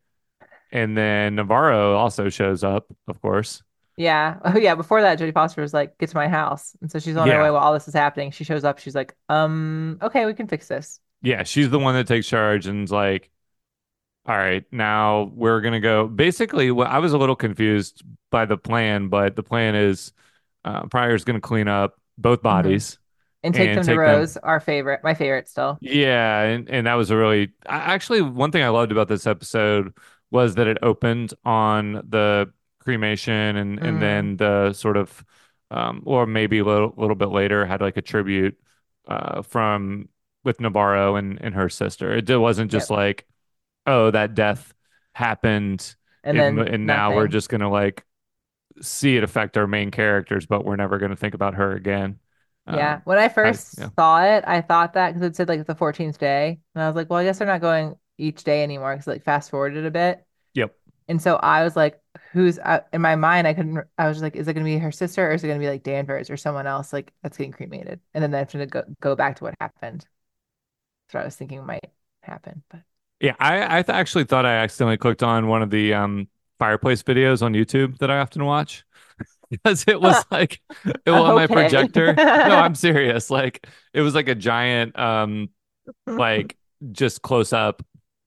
And 0.72 0.96
then 0.96 1.36
Navarro 1.36 1.96
also 1.96 2.28
shows 2.30 2.64
up, 2.64 2.86
of 3.08 3.20
course. 3.22 3.62
Yeah. 3.96 4.38
Oh 4.44 4.58
yeah. 4.58 4.74
Before 4.74 5.00
that, 5.00 5.18
Jodie 5.18 5.32
Foster 5.32 5.62
was 5.62 5.72
like, 5.72 5.96
"Get 5.98 6.10
to 6.10 6.16
my 6.16 6.28
house," 6.28 6.76
and 6.82 6.90
so 6.90 6.98
she's 6.98 7.16
on 7.16 7.30
her 7.30 7.40
way 7.40 7.50
while 7.50 7.62
all 7.62 7.72
this 7.72 7.88
is 7.88 7.94
happening. 7.94 8.30
She 8.30 8.44
shows 8.44 8.64
up. 8.64 8.78
She's 8.78 8.94
like, 8.94 9.16
"Um, 9.28 9.98
okay, 10.02 10.26
we 10.26 10.34
can 10.34 10.48
fix 10.48 10.68
this." 10.68 11.00
Yeah. 11.22 11.42
She's 11.44 11.70
the 11.70 11.78
one 11.78 11.94
that 11.94 12.06
takes 12.06 12.26
charge 12.26 12.66
and's 12.66 12.92
like, 12.92 13.30
all 14.26 14.36
right, 14.36 14.64
now 14.72 15.32
we're 15.34 15.60
gonna 15.60 15.80
go. 15.80 16.08
Basically, 16.08 16.70
what 16.72 16.88
I 16.88 16.98
was 16.98 17.12
a 17.12 17.18
little 17.18 17.36
confused 17.36 18.02
by 18.30 18.46
the 18.46 18.58
plan, 18.58 19.08
but 19.08 19.36
the 19.36 19.42
plan 19.44 19.74
is 19.76 20.12
uh, 20.64 20.86
Prior's 20.88 21.24
gonna 21.24 21.40
clean 21.40 21.68
up 21.68 22.00
both 22.18 22.42
hmm 22.48 22.78
bodies 22.82 22.98
And 23.52 23.54
take 23.54 23.72
and 23.72 23.74
them 23.74 23.86
to 23.88 23.94
take 23.94 24.04
them 24.04 24.26
Rose, 24.26 24.36
our 24.38 24.60
favorite, 24.60 25.02
my 25.04 25.14
favorite 25.14 25.48
still. 25.48 25.80
Yeah, 25.80 26.42
and, 26.42 26.68
and 26.70 26.86
that 26.86 26.94
was 26.94 27.10
a 27.10 27.16
really 27.16 27.52
I- 27.66 27.94
actually 27.94 28.22
one 28.22 28.50
thing 28.50 28.62
I 28.62 28.68
loved 28.70 28.92
about 28.92 29.08
this 29.08 29.26
episode 29.26 29.92
was 30.30 30.54
that 30.54 30.66
it 30.66 30.78
opened 30.82 31.34
on 31.44 31.94
the 32.08 32.52
cremation 32.80 33.56
and 33.56 33.78
and 33.80 34.00
Mm, 34.00 34.00
then 34.00 34.36
the 34.36 34.72
sort 34.72 34.96
of 34.96 35.24
um 35.70 36.02
or 36.06 36.26
maybe 36.26 36.58
a 36.60 36.64
little 36.64 36.94
little 36.96 37.16
bit 37.16 37.28
later 37.28 37.66
had 37.66 37.80
like 37.80 37.96
a 37.96 38.02
tribute 38.02 38.58
uh 39.08 39.42
from 39.42 40.08
with 40.44 40.60
Navarro 40.60 41.16
and 41.16 41.40
and 41.42 41.54
her 41.54 41.68
sister. 41.68 42.14
It 42.14 42.24
d- 42.26 42.36
wasn't 42.36 42.70
just 42.70 42.88
yep. 42.88 42.90
like 42.90 43.26
oh 43.86 44.10
that 44.12 44.34
death 44.34 44.74
happened 45.14 45.96
And 46.24 46.38
and 46.38 46.58
then 46.58 46.68
and 46.68 46.86
now 46.86 47.12
we're 47.12 47.28
just 47.28 47.48
gonna 47.50 47.70
like 47.70 48.04
see 48.82 49.16
it 49.16 49.24
affect 49.24 49.56
our 49.58 49.66
main 49.68 49.90
characters, 49.92 50.46
but 50.46 50.64
we're 50.64 50.76
never 50.76 50.98
gonna 50.98 51.16
think 51.16 51.34
about 51.34 51.54
her 51.56 51.72
again. 51.74 52.20
Yeah. 52.68 53.00
Um, 53.00 53.02
When 53.04 53.18
I 53.18 53.28
I, 53.42 53.54
first 53.54 53.78
yeah. 53.78 53.90
saw 53.98 54.22
it, 54.24 54.44
I 54.46 54.60
thought 54.60 54.94
that 54.94 55.14
because 55.14 55.22
it 55.28 55.36
said 55.36 55.48
like 55.48 55.66
the 55.66 55.74
14th 55.74 56.18
day, 56.18 56.60
and 56.74 56.82
I 56.82 56.86
was 56.88 56.96
like, 56.96 57.08
well, 57.10 57.18
I 57.20 57.24
guess 57.24 57.38
they're 57.38 57.46
not 57.46 57.60
going 57.60 57.96
each 58.18 58.44
day 58.44 58.62
anymore 58.62 58.94
because 58.94 59.06
like 59.06 59.24
fast 59.24 59.50
forwarded 59.50 59.86
a 59.86 59.90
bit. 59.90 60.26
Yep. 60.54 60.74
And 61.08 61.22
so 61.22 61.36
I 61.36 61.64
was 61.64 61.76
like, 61.76 62.00
who's 62.32 62.58
uh, 62.58 62.80
in 62.92 63.02
my 63.02 63.16
mind? 63.16 63.46
I 63.48 63.54
couldn't. 63.54 63.86
I 63.98 64.08
was 64.08 64.22
like, 64.22 64.36
is 64.36 64.48
it 64.48 64.54
going 64.54 64.64
to 64.66 64.70
be 64.72 64.78
her 64.78 64.92
sister 64.92 65.28
or 65.28 65.32
is 65.34 65.44
it 65.44 65.48
going 65.48 65.60
to 65.60 65.64
be 65.64 65.70
like 65.70 65.82
Danvers 65.84 66.30
or 66.30 66.36
someone 66.36 66.66
else 66.66 66.92
like 66.92 67.12
that's 67.22 67.36
getting 67.38 67.52
cremated? 67.52 68.00
And 68.14 68.22
then 68.24 68.34
I 68.34 68.38
have 68.40 68.48
to 68.50 68.66
go 68.66 68.84
go 69.00 69.16
back 69.16 69.36
to 69.36 69.44
what 69.44 69.54
happened. 69.60 70.06
That's 71.08 71.14
what 71.14 71.22
I 71.22 71.24
was 71.24 71.36
thinking 71.36 71.64
might 71.64 71.90
happen. 72.22 72.62
But 72.70 72.82
Yeah, 73.20 73.34
I 73.38 73.78
I 73.78 73.82
th 73.82 73.88
actually 73.94 74.24
thought 74.24 74.44
I 74.46 74.56
accidentally 74.56 74.98
clicked 74.98 75.22
on 75.22 75.48
one 75.48 75.62
of 75.62 75.70
the 75.70 75.94
um 75.94 76.28
fireplace 76.58 77.02
videos 77.02 77.42
on 77.42 77.52
YouTube 77.54 77.98
that 77.98 78.10
I 78.10 78.18
often 78.18 78.44
watch. 78.44 78.84
because 79.50 79.84
it 79.86 80.00
was 80.00 80.24
like 80.30 80.60
it 81.04 81.10
was 81.10 81.24
on 81.24 81.34
my 81.34 81.46
projector. 81.46 82.18
No, 82.44 82.56
I'm 82.56 82.74
serious. 82.76 83.30
Like 83.30 83.66
it 83.94 84.00
was 84.00 84.14
like 84.14 84.28
a 84.28 84.34
giant 84.34 84.98
um 84.98 85.50
like 86.06 86.56
just 86.92 87.22
close 87.22 87.52
up 87.52 87.84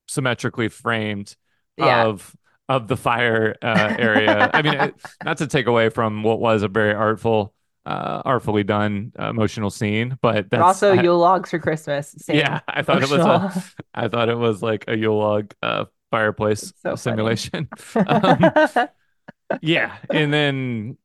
symmetrically 0.08 0.70
framed 0.70 1.36
Yeah. 1.78 2.06
of 2.06 2.36
of 2.68 2.88
the 2.88 2.98
fire 2.98 3.56
uh 3.62 3.96
area. 3.98 4.50
I 4.54 4.62
mean, 4.62 4.74
it, 4.76 4.96
not 5.24 5.38
to 5.38 5.48
take 5.48 5.68
away 5.68 5.90
from 5.90 6.24
what 6.24 6.40
was 6.40 6.64
a 6.64 6.68
very 6.68 6.94
artful 6.94 7.54
uh 7.86 8.22
artfully 8.26 8.64
done 8.64 9.12
uh, 9.20 9.30
emotional 9.30 9.70
scene, 9.70 10.18
but 10.22 10.50
that's 10.50 10.62
also 10.62 10.94
I, 10.96 11.02
Yule 11.02 11.18
logs 11.20 11.50
for 11.50 11.60
Christmas. 11.60 12.16
yeah, 12.28 12.60
I 12.68 12.82
thought 12.84 13.04
it 13.04 13.10
was 13.10 13.26
a. 13.26 13.64
I 13.94 14.08
thought 14.08 14.30
it 14.30 14.38
was 14.38 14.62
like 14.62 14.86
a 14.88 14.96
Yule 14.98 15.18
log 15.18 15.54
uh 15.64 15.86
fireplace 16.12 16.74
so 16.82 16.96
simulation. 16.96 17.68
Um 18.06 18.52
yeah, 19.62 19.98
and 20.12 20.34
then 20.34 20.98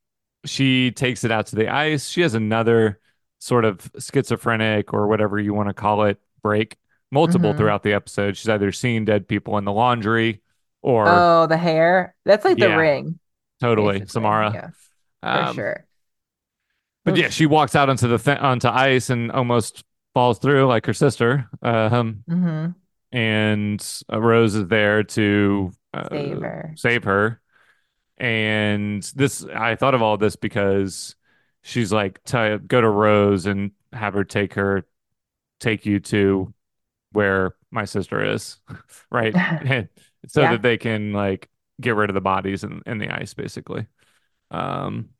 she 0.45 0.91
takes 0.93 1.25
it 1.25 1.31
out 1.31 1.47
to 1.49 1.57
the 1.57 1.69
ice. 1.69 2.09
She 2.09 2.21
has 2.23 2.35
another 2.35 3.01
sort 3.39 3.65
of 3.65 3.91
schizophrenic 3.99 4.93
or 4.95 5.07
whatever 5.09 5.39
you 5.39 5.55
want 5.55 5.69
to 5.69 5.75
call 5.75 6.05
it 6.05 6.21
break, 6.43 6.77
multiple 7.11 7.53
hmm 7.53 7.55
throughout 7.55 7.83
the 7.83 7.93
episode. 7.93 8.37
She's 8.37 8.49
either 8.49 8.73
seeing 8.73 9.05
dead 9.05 9.29
people 9.29 9.59
in 9.59 9.65
the 9.65 9.73
laundry 9.73 10.43
or, 10.83 11.27
Oh, 11.27 11.47
the 11.47 11.57
hair. 11.57 12.15
That's 12.25 12.45
like 12.45 12.59
the 12.59 12.71
yeah, 12.71 12.71
ring, 12.71 13.19
totally, 13.61 14.05
basically. 14.05 14.09
Samara. 14.09 14.55
Yeah, 14.55 14.71
for 15.33 15.47
Um, 15.47 15.47
sure. 15.47 15.87
but 17.05 17.17
yeah, 17.17 17.29
she 17.29 17.47
walks 17.47 17.75
out 17.77 17.89
onto 17.91 18.09
the 18.09 18.19
th- 18.19 18.39
onto 18.39 18.69
ice 18.69 19.11
and 19.11 19.31
almost 19.33 19.85
falls 20.15 20.39
through 20.39 20.67
like 20.67 20.87
her 20.87 20.95
sister. 20.95 21.49
Um, 21.63 22.25
hmm 22.29 22.75
and 23.13 23.85
uh, 24.13 24.21
Rose 24.21 24.55
is 24.57 24.69
there 24.69 25.05
to 25.05 25.73
Save 26.11 26.41
uh, 26.41 26.41
her. 26.41 26.77
save 26.77 27.05
her. 27.05 27.41
And 28.19 29.03
this, 29.15 29.45
I 29.45 29.75
thought 29.77 29.95
of 29.95 30.03
all 30.03 30.17
this 30.17 30.37
because 30.37 31.17
she's 31.63 31.93
like, 31.93 32.23
to 32.25 32.61
go 32.67 32.81
to 32.81 32.89
Rose 32.89 33.47
and 33.47 33.73
have 33.93 34.15
her 34.15 34.25
take 34.25 34.55
her, 34.55 34.87
take 35.61 35.87
you 35.87 36.01
to 36.01 36.53
where 37.13 37.55
my 37.71 37.85
sister 37.85 38.25
is, 38.25 38.59
right? 39.11 39.35
So 40.27 40.41
that 40.41 40.63
they 40.63 40.79
can 40.79 41.13
like 41.13 41.51
get 41.81 41.97
rid 41.97 42.09
of 42.09 42.15
the 42.15 42.21
bodies 42.21 42.65
in, 42.65 42.83
in 42.87 42.99
the 42.99 43.11
ice, 43.11 43.35
basically. 43.35 43.87
Um, 44.51 45.11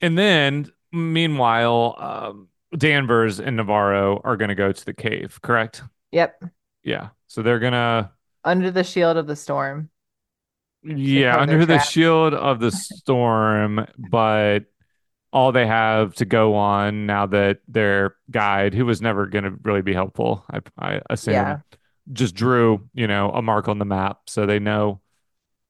and 0.00 0.18
then 0.18 0.72
meanwhile, 0.92 1.94
um, 1.98 2.48
Danvers 2.76 3.38
and 3.38 3.56
Navarro 3.56 4.20
are 4.24 4.36
going 4.36 4.48
to 4.48 4.54
go 4.54 4.72
to 4.72 4.84
the 4.84 4.92
cave, 4.92 5.40
correct? 5.42 5.82
Yep. 6.10 6.44
Yeah. 6.82 7.10
So 7.28 7.42
they're 7.42 7.60
gonna, 7.60 8.12
Under 8.44 8.70
the 8.70 8.84
shield 8.84 9.16
of 9.16 9.26
the 9.26 9.36
storm 9.36 9.82
to 9.82 9.93
yeah, 10.84 11.38
under 11.38 11.64
the 11.66 11.78
shield 11.78 12.34
of 12.34 12.60
the 12.60 12.70
storm, 12.70 13.86
but 13.98 14.60
all 15.32 15.52
they 15.52 15.66
have 15.66 16.14
to 16.16 16.24
go 16.24 16.54
on 16.56 17.06
now 17.06 17.26
that 17.26 17.60
their 17.68 18.16
guide, 18.30 18.74
who 18.74 18.86
was 18.86 19.02
never 19.02 19.26
going 19.26 19.44
to 19.44 19.54
really 19.64 19.82
be 19.82 19.94
helpful, 19.94 20.44
I, 20.50 20.60
I 20.78 21.02
assume, 21.10 21.34
Yeah. 21.34 21.60
just 22.12 22.34
drew, 22.34 22.88
you 22.94 23.06
know, 23.08 23.30
a 23.32 23.42
mark 23.42 23.68
on 23.68 23.78
the 23.78 23.84
map 23.86 24.20
so 24.28 24.46
they 24.46 24.60
know 24.60 25.00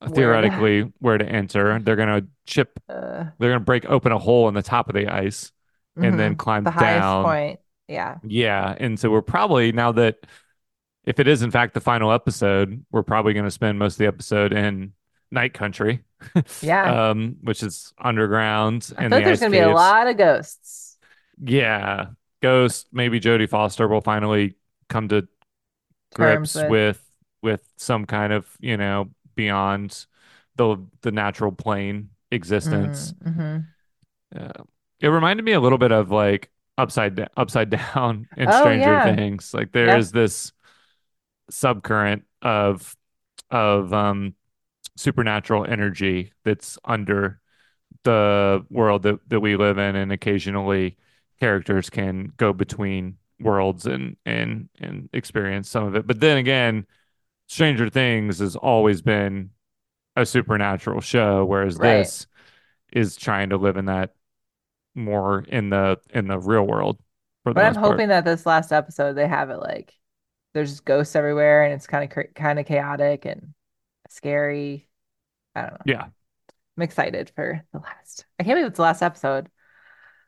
theoretically 0.08 0.92
where 1.00 1.18
to 1.18 1.26
enter. 1.26 1.78
They're 1.80 1.96
going 1.96 2.22
to 2.22 2.28
chip, 2.46 2.80
Uh, 2.88 3.24
they're 3.38 3.50
going 3.50 3.60
to 3.60 3.64
break 3.64 3.86
open 3.86 4.12
a 4.12 4.18
hole 4.18 4.48
in 4.48 4.54
the 4.54 4.62
top 4.62 4.88
of 4.88 4.94
the 4.94 5.08
ice 5.08 5.52
and 6.00 6.18
then 6.18 6.32
hmm 6.32 6.36
climb 6.36 6.64
The 6.64 6.70
highest 6.70 7.06
down. 7.06 7.24
point. 7.24 7.60
Yeah. 7.88 8.18
Yeah. 8.22 8.74
And 8.78 8.98
so 8.98 9.10
we're 9.10 9.22
probably, 9.22 9.72
now 9.72 9.92
that 9.92 10.18
if 11.04 11.20
it 11.20 11.28
is 11.28 11.42
in 11.42 11.50
fact 11.50 11.74
the 11.74 11.80
final 11.80 12.12
episode, 12.12 12.84
we're 12.90 13.02
probably 13.02 13.34
going 13.34 13.44
to 13.44 13.50
spend 13.50 13.78
most 13.78 13.94
of 13.94 13.98
the 13.98 14.06
episode 14.06 14.52
in 14.52 14.92
Night 15.30 15.54
Country, 15.54 16.02
Yeah. 16.60 17.10
um, 17.10 17.36
which 17.42 17.62
is 17.62 17.92
underground 17.98 18.92
I 18.96 19.08
feel 19.08 19.10
the 19.10 19.24
there's 19.24 19.40
gonna 19.40 19.50
be 19.50 19.58
a 19.58 19.68
lot 19.68 20.06
of 20.06 20.16
ghosts. 20.16 20.96
Yeah, 21.42 22.06
Ghost, 22.40 22.88
maybe 22.92 23.20
Jodie 23.20 23.48
Foster 23.48 23.88
will 23.88 24.00
finally 24.00 24.56
come 24.88 25.08
to 25.08 25.26
grips 26.14 26.54
with. 26.54 26.68
with 26.70 27.00
with 27.42 27.62
some 27.76 28.06
kind 28.06 28.32
of, 28.32 28.46
you 28.60 28.76
know, 28.76 29.10
beyond 29.34 30.06
the 30.56 30.76
the 31.02 31.12
natural 31.12 31.52
plane 31.52 32.10
existence. 32.30 33.12
Mm-hmm. 33.12 33.58
Uh, 34.38 34.64
it 35.00 35.08
reminded 35.08 35.44
me 35.44 35.52
a 35.52 35.60
little 35.60 35.78
bit 35.78 35.92
of 35.92 36.10
like 36.10 36.50
Upside 36.78 37.28
Upside 37.36 37.70
Down 37.70 38.28
in 38.36 38.48
Oh 38.48 38.60
Stranger 38.60 38.90
yeah. 38.90 39.14
Things. 39.14 39.52
Like 39.52 39.72
there 39.72 39.96
is 39.98 40.12
this 40.12 40.52
subcurrent 41.50 42.22
of 42.42 42.96
of 43.50 43.92
um 43.92 44.34
supernatural 44.96 45.64
energy 45.68 46.32
that's 46.44 46.78
under 46.84 47.40
the 48.04 48.64
world 48.70 49.02
that, 49.02 49.18
that 49.28 49.40
we 49.40 49.56
live 49.56 49.78
in 49.78 49.96
and 49.96 50.12
occasionally 50.12 50.96
characters 51.40 51.90
can 51.90 52.32
go 52.36 52.52
between 52.52 53.16
worlds 53.40 53.86
and 53.86 54.16
and 54.26 54.68
and 54.80 55.08
experience 55.12 55.68
some 55.68 55.84
of 55.84 55.96
it 55.96 56.06
but 56.06 56.20
then 56.20 56.38
again 56.38 56.86
Stranger 57.48 57.90
Things 57.90 58.40
has 58.40 58.56
always 58.56 59.02
been 59.02 59.50
a 60.16 60.26
supernatural 60.26 61.00
show 61.00 61.44
whereas 61.44 61.78
Right. 61.78 62.12
this 62.12 62.26
is 62.92 63.16
trying 63.16 63.50
to 63.50 63.56
live 63.58 63.76
in 63.76 63.86
that 63.86 64.14
more 64.94 65.40
in 65.48 65.70
the 65.70 65.98
in 66.10 66.28
the 66.28 66.38
real 66.38 66.64
world 66.66 66.98
for 67.44 67.54
the 67.54 67.60
But 67.60 67.64
I'm 67.66 67.74
most 67.74 67.82
part 67.82 67.84
hoping 67.92 68.08
that 68.08 68.24
this 68.24 68.46
last 68.46 68.72
episode 68.72 69.14
they 69.14 69.28
have 69.28 69.50
it 69.50 69.58
like 69.58 69.94
there's 70.54 70.80
ghosts 70.80 71.16
everywhere 71.16 71.64
and 71.64 71.74
it's 71.74 71.86
kind 71.88 72.04
of 72.04 72.10
cra 72.10 72.28
kind 72.34 72.58
of 72.60 72.66
chaotic 72.66 73.24
and 73.26 73.53
scary. 74.14 74.88
I 75.54 75.62
don't 75.62 75.72
know. 75.74 75.78
yeah 75.84 76.08
I'm 76.76 76.82
excited 76.84 77.32
for 77.36 77.64
the 77.72 77.80
last. 77.80 78.26
I 78.40 78.44
can't 78.44 78.56
believe 78.56 78.68
it's 78.68 78.76
the 78.78 78.82
last 78.82 79.02
episode. 79.02 79.50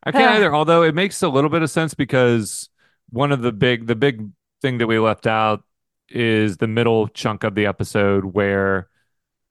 I 0.03 0.12
can't 0.12 0.31
either 0.37 0.55
although 0.55 0.83
it 0.83 0.94
makes 0.94 1.22
a 1.22 1.29
little 1.29 1.51
bit 1.51 1.62
of 1.62 1.70
sense 1.70 1.94
because 1.94 2.68
one 3.11 3.33
of 3.33 3.42
the 3.42 3.53
big 3.53 3.87
the 3.87 3.96
big 3.96 4.29
thing 4.62 4.79
that 4.79 4.87
we 4.87 4.99
left 4.99 5.27
out 5.27 5.64
is 6.09 6.57
the 6.59 6.68
middle 6.68 7.09
chunk 7.09 7.44
of 7.44 7.55
the 7.55 7.66
episode 7.66 8.25
where 8.25 8.88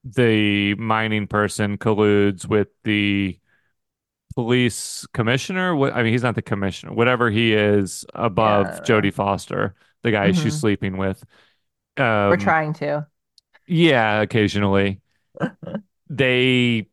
the 0.04 0.74
mining 0.76 1.26
person 1.26 1.78
colludes 1.78 2.46
with 2.48 2.68
the 2.84 3.38
police 4.34 5.06
commissioner. 5.14 5.74
What 5.76 5.94
I 5.94 6.02
mean, 6.02 6.12
he's 6.12 6.22
not 6.24 6.34
the 6.36 6.42
commissioner, 6.42 6.92
whatever 6.94 7.30
he 7.30 7.54
is 7.54 8.04
above 8.14 8.80
don't. 8.82 8.82
Jodie 8.82 9.12
Foster, 9.14 9.74
the 10.02 10.10
guy 10.12 10.32
she's 10.32 10.54
hmm 10.54 10.58
sleeping 10.58 10.96
with. 10.98 11.24
We're 12.28 12.36
Um, 12.36 12.36
trying 12.36 12.72
to. 12.74 13.06
Yeah, 13.66 14.20
occasionally 14.22 15.00
they 16.08 16.88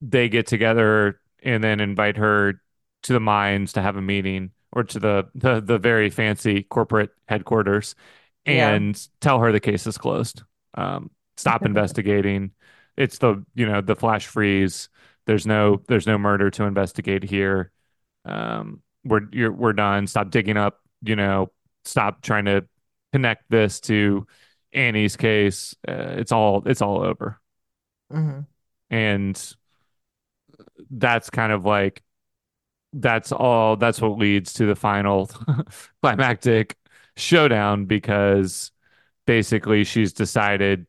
they 0.00 0.28
get 0.28 0.46
together 0.46 1.20
and 1.42 1.64
then 1.64 1.80
invite 1.80 2.16
her 2.16 2.62
to 3.04 3.12
the 3.14 3.20
mines 3.20 3.74
to 3.74 3.82
have 3.82 3.96
a 3.96 4.02
meeting 4.02 4.52
or 4.72 4.84
to 4.84 4.98
the 5.00 5.28
the, 5.34 5.60
the 5.60 5.78
very 5.78 6.10
fancy 6.10 6.64
corporate 6.64 7.10
headquarters 7.28 7.94
Yeah. 8.46 8.80
and 8.80 9.08
tell 9.20 9.40
her 9.40 9.52
the 9.52 9.60
case 9.60 9.86
is 9.86 9.98
closed. 9.98 10.42
Um, 10.74 11.10
stop 11.36 11.66
investigating. 11.66 12.52
It's 12.96 13.18
the 13.18 13.44
you 13.54 13.66
know 13.66 13.80
the 13.82 13.96
flash 13.96 14.26
freeze. 14.26 14.88
There's 15.26 15.46
no 15.46 15.82
there's 15.88 16.06
no 16.06 16.18
murder 16.18 16.50
to 16.52 16.64
investigate 16.64 17.24
here. 17.24 17.72
Um, 18.24 18.82
we're 19.04 19.22
you're, 19.32 19.52
we're 19.52 19.72
done. 19.72 20.06
Stop 20.06 20.30
digging 20.30 20.56
up. 20.56 20.80
You 21.02 21.16
know, 21.16 21.52
stop 21.84 22.22
trying 22.22 22.46
to 22.46 22.66
connect 23.12 23.44
this 23.50 23.80
to 23.82 24.26
Annie's 24.76 25.16
case. 25.16 25.76
Uh, 25.88 26.16
it's 26.18 26.32
all 26.32 26.64
it's 26.66 26.82
all 26.82 27.02
over. 27.02 27.40
hmm 28.10 28.46
And 28.90 29.36
that's 30.90 31.30
kind 31.30 31.52
of 31.52 31.64
like 31.64 32.02
that's 32.94 33.32
all 33.32 33.76
that's 33.76 34.00
what 34.00 34.18
leads 34.18 34.54
to 34.54 34.66
the 34.66 34.76
final 34.76 35.30
climactic 36.02 36.76
showdown 37.16 37.86
because 37.86 38.72
basically 39.26 39.84
she's 39.84 40.12
decided 40.12 40.86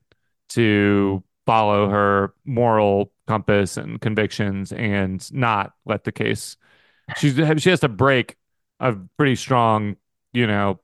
to 0.49 1.23
follow 1.45 1.89
her 1.89 2.33
moral 2.45 3.11
compass 3.27 3.77
and 3.77 4.01
convictions 4.01 4.73
and 4.73 5.31
not 5.33 5.73
let 5.85 6.03
the 6.05 6.11
case 6.11 6.57
she's 7.13 7.35
she 7.61 7.69
has 7.69 7.81
to 7.81 7.89
break 7.89 8.37
a 8.79 8.95
pretty 9.17 9.35
strong 9.35 9.95
you 10.33 10.47
know 10.47 10.79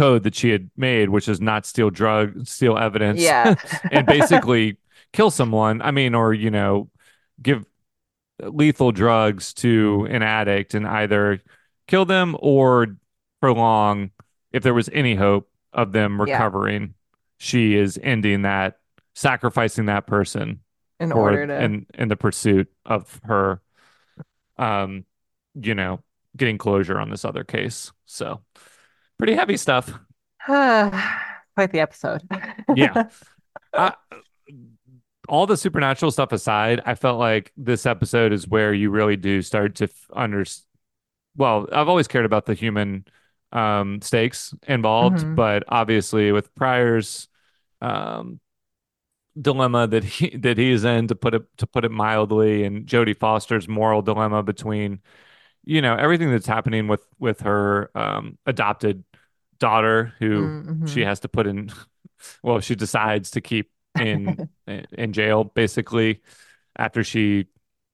code 0.00 0.22
that 0.22 0.34
she 0.34 0.48
had 0.50 0.70
made 0.76 1.08
which 1.10 1.28
is 1.28 1.40
not 1.40 1.66
steal 1.66 1.90
drug 1.90 2.46
steal 2.46 2.76
evidence 2.78 3.20
Yeah. 3.20 3.54
and 3.92 4.06
basically 4.06 4.78
kill 5.12 5.30
someone 5.30 5.82
i 5.82 5.90
mean 5.90 6.14
or 6.14 6.32
you 6.34 6.50
know 6.50 6.88
give 7.42 7.64
lethal 8.42 8.92
drugs 8.92 9.52
to 9.54 10.06
an 10.10 10.22
addict 10.22 10.74
and 10.74 10.86
either 10.86 11.42
kill 11.86 12.04
them 12.06 12.36
or 12.40 12.96
prolong 13.40 14.10
if 14.52 14.62
there 14.62 14.74
was 14.74 14.88
any 14.92 15.14
hope 15.14 15.50
of 15.72 15.92
them 15.92 16.12
Yeah. 16.26 16.34
recovering 16.34 16.94
she 17.38 17.74
is 17.76 17.98
ending 18.02 18.42
that 18.42 18.78
sacrificing 19.14 19.86
that 19.86 20.06
person 20.06 20.60
In 20.98 21.10
for 21.10 21.18
order 21.18 21.46
to. 21.46 21.62
in 21.64 21.86
in 21.94 22.08
the 22.08 22.16
pursuit 22.16 22.68
of 22.86 23.20
her 23.24 23.60
um 24.56 25.04
you 25.54 25.74
know 25.74 26.00
getting 26.36 26.58
closure 26.58 26.98
on 26.98 27.10
this 27.10 27.24
other 27.24 27.44
case 27.44 27.92
so 28.06 28.40
pretty 29.20 29.34
heavy 29.34 29.56
stuff 29.56 29.92
Quite 30.46 31.72
the 31.72 31.80
episode. 31.80 32.22
yeah 32.74 32.94
I, 33.74 33.94
all 35.28 35.46
the 35.46 35.56
supernatural 35.56 36.10
stuff 36.10 36.32
aside, 36.32 36.80
I 36.84 36.94
felt 36.94 37.18
like 37.18 37.52
this 37.56 37.86
episode 37.86 38.32
is 38.32 38.48
where 38.48 38.74
you 38.74 38.90
really 38.90 39.16
do 39.16 39.42
start 39.42 39.76
to 39.76 39.88
understand. 40.14 40.66
Well, 41.36 41.68
I've 41.72 41.88
always 41.88 42.08
cared 42.08 42.24
about 42.24 42.46
the 42.46 42.54
human 42.54 43.06
um, 43.52 44.02
stakes 44.02 44.54
involved, 44.66 45.20
hmm 45.20 45.34
but 45.34 45.64
obviously 45.68 46.32
with 46.32 46.54
Prior's 46.56 47.28
um, 47.80 48.40
dilemma 49.40 49.86
that 49.86 50.04
he 50.04 50.30
that 50.38 50.58
he 50.58 50.70
is 50.72 50.84
in, 50.84 51.08
to 51.08 51.14
put 51.14 51.34
it 51.34 51.42
to 51.58 51.66
put 51.66 51.84
it 51.84 51.90
mildly, 51.90 52.64
and 52.64 52.86
Jodie 52.86 53.16
Foster's 53.16 53.68
moral 53.68 54.02
dilemma 54.02 54.42
between 54.42 55.00
you 55.64 55.82
know 55.82 55.96
everything 55.96 56.30
that's 56.30 56.46
happening 56.46 56.88
with 56.88 57.06
with 57.18 57.40
her 57.42 57.90
um, 57.96 58.38
adopted 58.46 59.04
daughter, 59.60 60.14
who 60.20 60.54
she 60.86 61.02
hmm 61.02 61.04
has 61.04 61.20
to 61.22 61.28
put 61.30 61.48
in. 61.48 61.70
Well, 62.42 62.60
she 62.60 62.74
decides 62.74 63.30
to 63.32 63.40
keep 63.40 63.70
in 63.98 64.42
in 64.66 65.12
jail 65.14 65.44
basically 65.44 66.20
after 66.78 67.04
she 67.04 67.46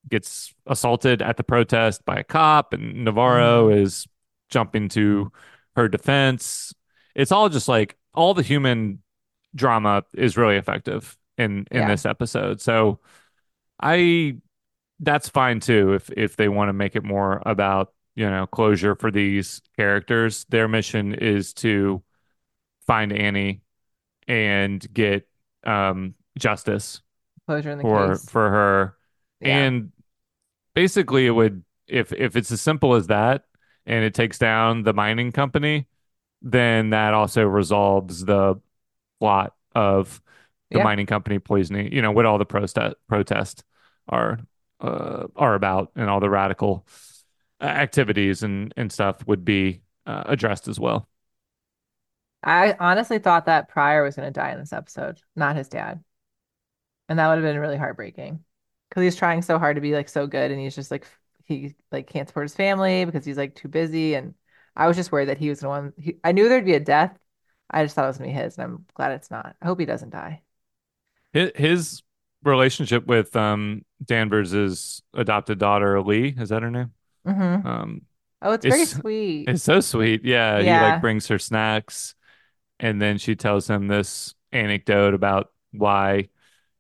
gets 0.09 0.55
assaulted 0.67 1.23
at 1.23 1.37
the 1.37 1.45
protest 1.45 2.05
by 2.05 2.17
a 2.19 2.25
cop, 2.25 2.73
and 2.73 3.05
Navarro 3.05 3.69
hmm 3.69 3.71
is 3.71 4.07
jumping 4.51 4.89
to 4.91 5.33
her 5.77 5.89
defense. 5.89 6.75
It's 7.15 7.33
all 7.33 7.49
just 7.49 7.69
like 7.69 7.97
all 8.15 8.35
the 8.35 8.43
human 8.43 9.03
drama 9.55 10.05
is 10.15 10.37
really 10.37 10.57
effective 10.57 11.17
in 11.39 11.67
in 11.71 11.87
Yeah, 11.87 11.89
this 11.89 12.07
episode. 12.07 12.61
So 12.61 13.01
I 13.81 14.39
that's 15.01 15.29
fine 15.29 15.61
too 15.61 15.95
if 15.95 16.11
if 16.13 16.37
they 16.37 16.49
want 16.49 16.71
to 16.71 16.75
make 16.75 16.97
it 16.97 17.05
more 17.05 17.43
about, 17.47 17.93
you 18.17 18.29
know, 18.29 18.47
closure 18.47 18.97
for 18.97 19.13
these 19.13 19.63
characters. 19.77 20.47
Their 20.49 20.69
mission 20.69 21.15
is 21.15 21.53
to 21.55 22.03
find 22.87 23.13
Annie 23.13 23.63
and 24.29 24.87
get 24.93 25.29
um 25.65 26.15
justice 26.39 27.03
closure 27.47 27.71
in 27.71 27.79
the 27.79 27.85
for 27.85 28.09
case. 28.11 28.31
for 28.31 28.51
her. 28.51 28.97
Yeah, 29.41 29.67
And 29.67 29.93
basically 30.75 31.27
it 31.27 31.31
would 31.31 31.65
if 31.89 32.13
if 32.13 32.37
it's 32.37 32.53
as 32.53 32.61
simple 32.61 32.95
as 32.95 33.09
that 33.09 33.45
and 33.87 34.05
it 34.05 34.15
takes 34.15 34.39
down 34.39 34.83
the 34.83 34.93
mining 34.93 35.33
company, 35.33 35.87
then 36.43 36.91
that 36.91 37.15
also 37.15 37.45
resolves 37.45 38.25
the 38.25 38.57
plot 39.21 39.55
of 39.75 40.21
the 40.71 40.79
yeah. 40.79 40.85
mining 40.85 41.07
company 41.07 41.39
poisoning, 41.39 41.93
you 41.93 42.03
know, 42.03 42.13
what 42.13 42.27
all 42.27 42.39
the 42.39 42.45
protest 42.45 42.79
protests 43.09 43.63
are 44.09 44.41
uh, 44.81 45.27
are 45.37 45.55
about 45.55 45.93
and 45.97 46.11
all 46.11 46.21
the 46.21 46.31
radical 46.31 46.87
activities 47.61 48.43
and 48.43 48.73
and 48.77 48.93
stuff 48.93 49.27
would 49.27 49.45
be 49.45 49.83
uh, 50.07 50.25
addressed 50.27 50.69
as 50.69 50.79
well. 50.81 51.09
I 52.43 52.75
honestly 52.79 53.19
thought 53.19 53.47
that 53.47 53.69
Prior 53.69 54.03
was 54.03 54.17
going 54.17 54.27
to 54.27 54.33
die 54.33 54.53
in 54.53 54.59
this 54.61 54.73
episode, 54.73 55.21
not 55.35 55.57
his 55.57 55.69
dad, 55.69 56.03
and 57.09 57.19
that 57.19 57.29
would 57.29 57.37
have 57.37 57.45
been 57.45 57.61
really 57.61 57.77
heartbreaking 57.77 58.45
because 58.89 59.03
he's 59.03 59.17
trying 59.17 59.43
so 59.43 59.59
hard 59.59 59.77
to 59.77 59.81
be 59.81 59.95
like 59.95 60.09
so 60.09 60.27
good, 60.27 60.51
and 60.51 60.61
he's 60.61 60.75
just 60.75 60.91
like 60.91 61.07
he 61.45 61.75
like 61.93 62.07
can't 62.09 62.29
support 62.29 62.45
his 62.45 62.55
family 62.55 63.05
because 63.05 63.25
he's 63.25 63.37
like 63.37 63.55
too 63.55 63.69
busy, 63.69 64.15
and 64.15 64.35
I 64.75 64.87
was 64.89 64.97
just 64.97 65.13
worried 65.13 65.29
that 65.29 65.39
he 65.39 65.49
was 65.49 65.61
the 65.61 65.69
one. 65.69 65.93
He, 65.99 66.17
I 66.25 66.33
knew 66.33 66.49
there'd 66.49 66.65
be 66.65 66.75
a 66.75 66.81
death. 66.81 67.19
I 67.71 67.85
just 67.85 67.95
thought 67.95 68.05
it 68.05 68.09
was 68.09 68.19
gonna 68.19 68.31
be 68.31 68.35
his, 68.35 68.57
and 68.59 68.65
I'm 68.65 68.87
glad 68.95 69.13
it's 69.13 69.31
not. 69.31 69.57
I 69.63 69.67
hope 69.67 69.81
he 69.81 69.87
doesn't 69.87 70.11
die. 70.11 70.43
His, 71.33 71.51
his 71.55 72.03
relationship 72.45 73.07
with 73.07 73.35
um 73.37 73.85
Danvers's 74.05 75.03
adopted 75.15 75.59
daughter 75.59 76.01
Lee, 76.03 76.35
is 76.39 76.51
that 76.51 76.63
her 76.63 76.71
name? 76.71 76.93
Hmm 77.27 77.63
Um 77.65 78.03
Oh, 78.43 78.53
it's 78.53 78.67
very 78.67 78.87
it's 78.87 79.01
sweet. 79.01 79.49
it's 79.49 79.63
so 79.65 79.81
sweet. 79.81 80.25
Yeah, 80.25 80.63
he 80.63 80.79
like 80.81 81.01
brings 81.01 81.29
her 81.29 81.39
snacks 81.39 82.15
and 82.81 83.01
then 83.03 83.19
she 83.19 83.37
tells 83.37 83.69
him 83.71 83.89
this 83.89 84.35
anecdote 84.53 85.15
about 85.15 85.53
why 85.73 86.29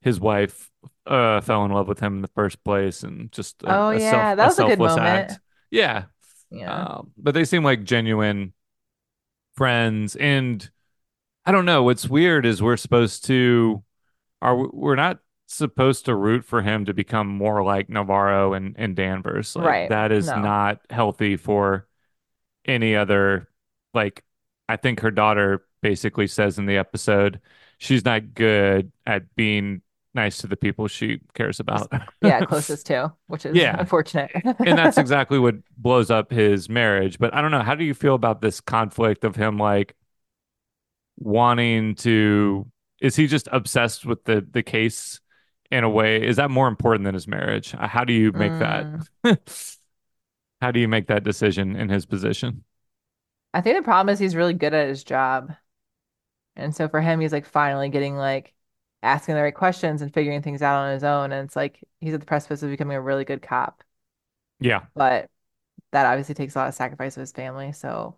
his 0.02 0.20
wife 0.20 0.70
uh, 1.06 1.40
fell 1.42 1.64
in 1.66 1.72
love 1.72 1.88
with 1.88 2.00
him 2.00 2.16
in 2.16 2.22
the 2.22 2.28
first 2.30 2.62
place 2.64 3.02
and 3.04 3.32
just 3.32 3.62
a, 3.64 3.82
Oh 3.84 3.90
a 3.90 4.00
self 4.00 4.28
yeah, 4.28 4.34
that 4.34 4.46
a 4.46 4.48
was 4.48 4.58
a 4.58 4.64
good 4.64 4.80
selfless 4.80 4.80
moment. 4.80 5.32
act. 5.32 5.40
Yeah. 5.70 6.06
Yeah. 6.50 6.86
Um, 6.88 7.12
but 7.18 7.34
they 7.34 7.44
seem 7.44 7.64
like 7.64 7.84
genuine 7.84 8.54
friends 9.56 10.16
and 10.16 10.70
I 11.46 11.52
don't 11.52 11.66
know 11.66 11.82
what's 11.84 12.08
weird 12.08 12.46
is 12.46 12.62
we're 12.62 12.76
supposed 12.76 13.24
to 13.26 13.84
are 14.42 14.56
we're 14.72 14.96
not 14.96 15.20
supposed 15.46 16.06
to 16.06 16.14
root 16.14 16.44
for 16.44 16.62
him 16.62 16.84
to 16.86 16.94
become 16.94 17.28
more 17.28 17.62
like 17.64 17.88
Navarro 17.88 18.52
and 18.52 18.74
and 18.78 18.96
Danvers. 18.96 19.56
Like 19.56 19.64
Right. 19.64 19.88
that 19.88 20.12
is 20.12 20.26
No. 20.26 20.36
not 20.36 20.80
healthy 20.90 21.36
for 21.36 21.86
any 22.66 22.96
other 22.96 23.48
like 23.94 24.24
I 24.68 24.76
think 24.76 25.00
her 25.00 25.10
daughter 25.10 25.64
basically 25.82 26.26
says 26.26 26.58
in 26.58 26.66
the 26.66 26.76
episode 26.78 27.40
she's 27.78 28.04
not 28.04 28.34
good 28.34 28.92
at 29.06 29.34
being 29.36 29.82
nice 30.14 30.38
to 30.38 30.46
the 30.46 30.56
people 30.56 30.88
she 30.88 31.20
cares 31.34 31.60
about. 31.60 31.92
yeah, 32.22 32.40
closest 32.42 32.86
to, 32.86 33.12
which 33.28 33.46
is 33.46 33.54
Yeah. 33.56 33.76
unfortunate. 33.78 34.30
And 34.64 34.78
that's 34.78 34.98
exactly 34.98 35.38
what 35.38 35.56
blows 35.76 36.10
up 36.10 36.30
his 36.32 36.68
marriage. 36.68 37.18
But 37.18 37.34
I 37.34 37.42
don't 37.42 37.50
know, 37.50 37.62
how 37.62 37.74
do 37.74 37.84
you 37.84 37.94
feel 37.94 38.14
about 38.14 38.40
this 38.40 38.60
conflict 38.60 39.24
of 39.24 39.36
him 39.36 39.58
like 39.58 39.94
wanting 41.18 41.94
to 41.96 42.66
is 43.00 43.16
he 43.16 43.26
just 43.26 43.48
obsessed 43.52 44.04
with 44.04 44.24
the 44.24 44.46
the 44.50 44.62
case 44.62 45.20
in 45.70 45.84
a 45.84 45.90
way? 45.90 46.26
Is 46.26 46.36
that 46.36 46.50
more 46.50 46.68
important 46.68 47.04
than 47.04 47.14
his 47.14 47.28
marriage? 47.28 47.72
How 47.72 48.04
do 48.04 48.12
you 48.12 48.32
make 48.32 48.58
that? 48.58 48.86
Mm. 49.24 49.76
How 50.60 50.70
do 50.70 50.80
you 50.80 50.88
make 50.88 51.08
that 51.08 51.22
decision 51.22 51.76
in 51.76 51.88
his 51.88 52.06
position? 52.06 52.64
I 53.52 53.60
think 53.60 53.76
the 53.76 53.82
problem 53.82 54.12
is 54.12 54.18
he's 54.18 54.36
really 54.36 54.54
good 54.54 54.74
at 54.74 54.88
his 54.88 55.04
job. 55.04 55.54
And 56.56 56.74
so 56.74 56.88
for 56.88 57.00
him, 57.00 57.20
he's 57.20 57.32
like 57.32 57.46
finally 57.46 57.88
getting 57.88 58.16
like 58.16 58.54
asking 59.02 59.34
the 59.34 59.42
right 59.42 59.54
questions 59.54 60.02
and 60.02 60.12
figuring 60.12 60.42
things 60.42 60.62
out 60.62 60.86
on 60.86 60.92
his 60.94 61.04
own. 61.04 61.32
And 61.32 61.46
it's 61.46 61.56
like 61.56 61.82
he's 62.00 62.14
at 62.14 62.20
the 62.20 62.26
precipice 62.26 62.62
of 62.62 62.70
becoming 62.70 62.96
a 62.96 63.00
really 63.02 63.24
good 63.24 63.42
cop. 63.42 63.84
Yeah. 64.60 64.86
But 64.94 65.30
that 65.92 66.06
obviously 66.06 66.34
takes 66.34 66.54
a 66.54 66.58
lot 66.58 66.68
of 66.68 66.74
sacrifice 66.74 67.16
of 67.16 67.20
his 67.20 67.32
family. 67.32 67.72
So 67.72 68.16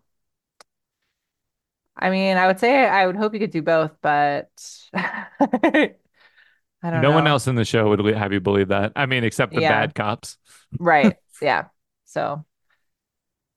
I 1.96 2.10
mean, 2.10 2.36
I 2.36 2.46
would 2.46 2.60
say 2.60 2.86
I 2.86 3.06
would 3.06 3.16
hope 3.16 3.32
he 3.32 3.40
could 3.40 3.50
do 3.50 3.62
both, 3.62 3.92
but 4.00 4.48
I 6.82 6.90
don't 6.90 7.02
No 7.02 7.12
one 7.12 7.26
else 7.26 7.46
in 7.46 7.54
the 7.56 7.64
show 7.64 7.88
would 7.90 8.04
have 8.16 8.32
you 8.32 8.40
believe 8.40 8.68
that. 8.68 8.92
I 8.96 9.06
mean, 9.06 9.24
except 9.24 9.54
the 9.54 9.60
Yeah, 9.60 9.62
bad 9.62 9.94
cops. 9.94 10.38
right. 10.78 11.18
Yeah. 11.40 11.68
So 12.06 12.46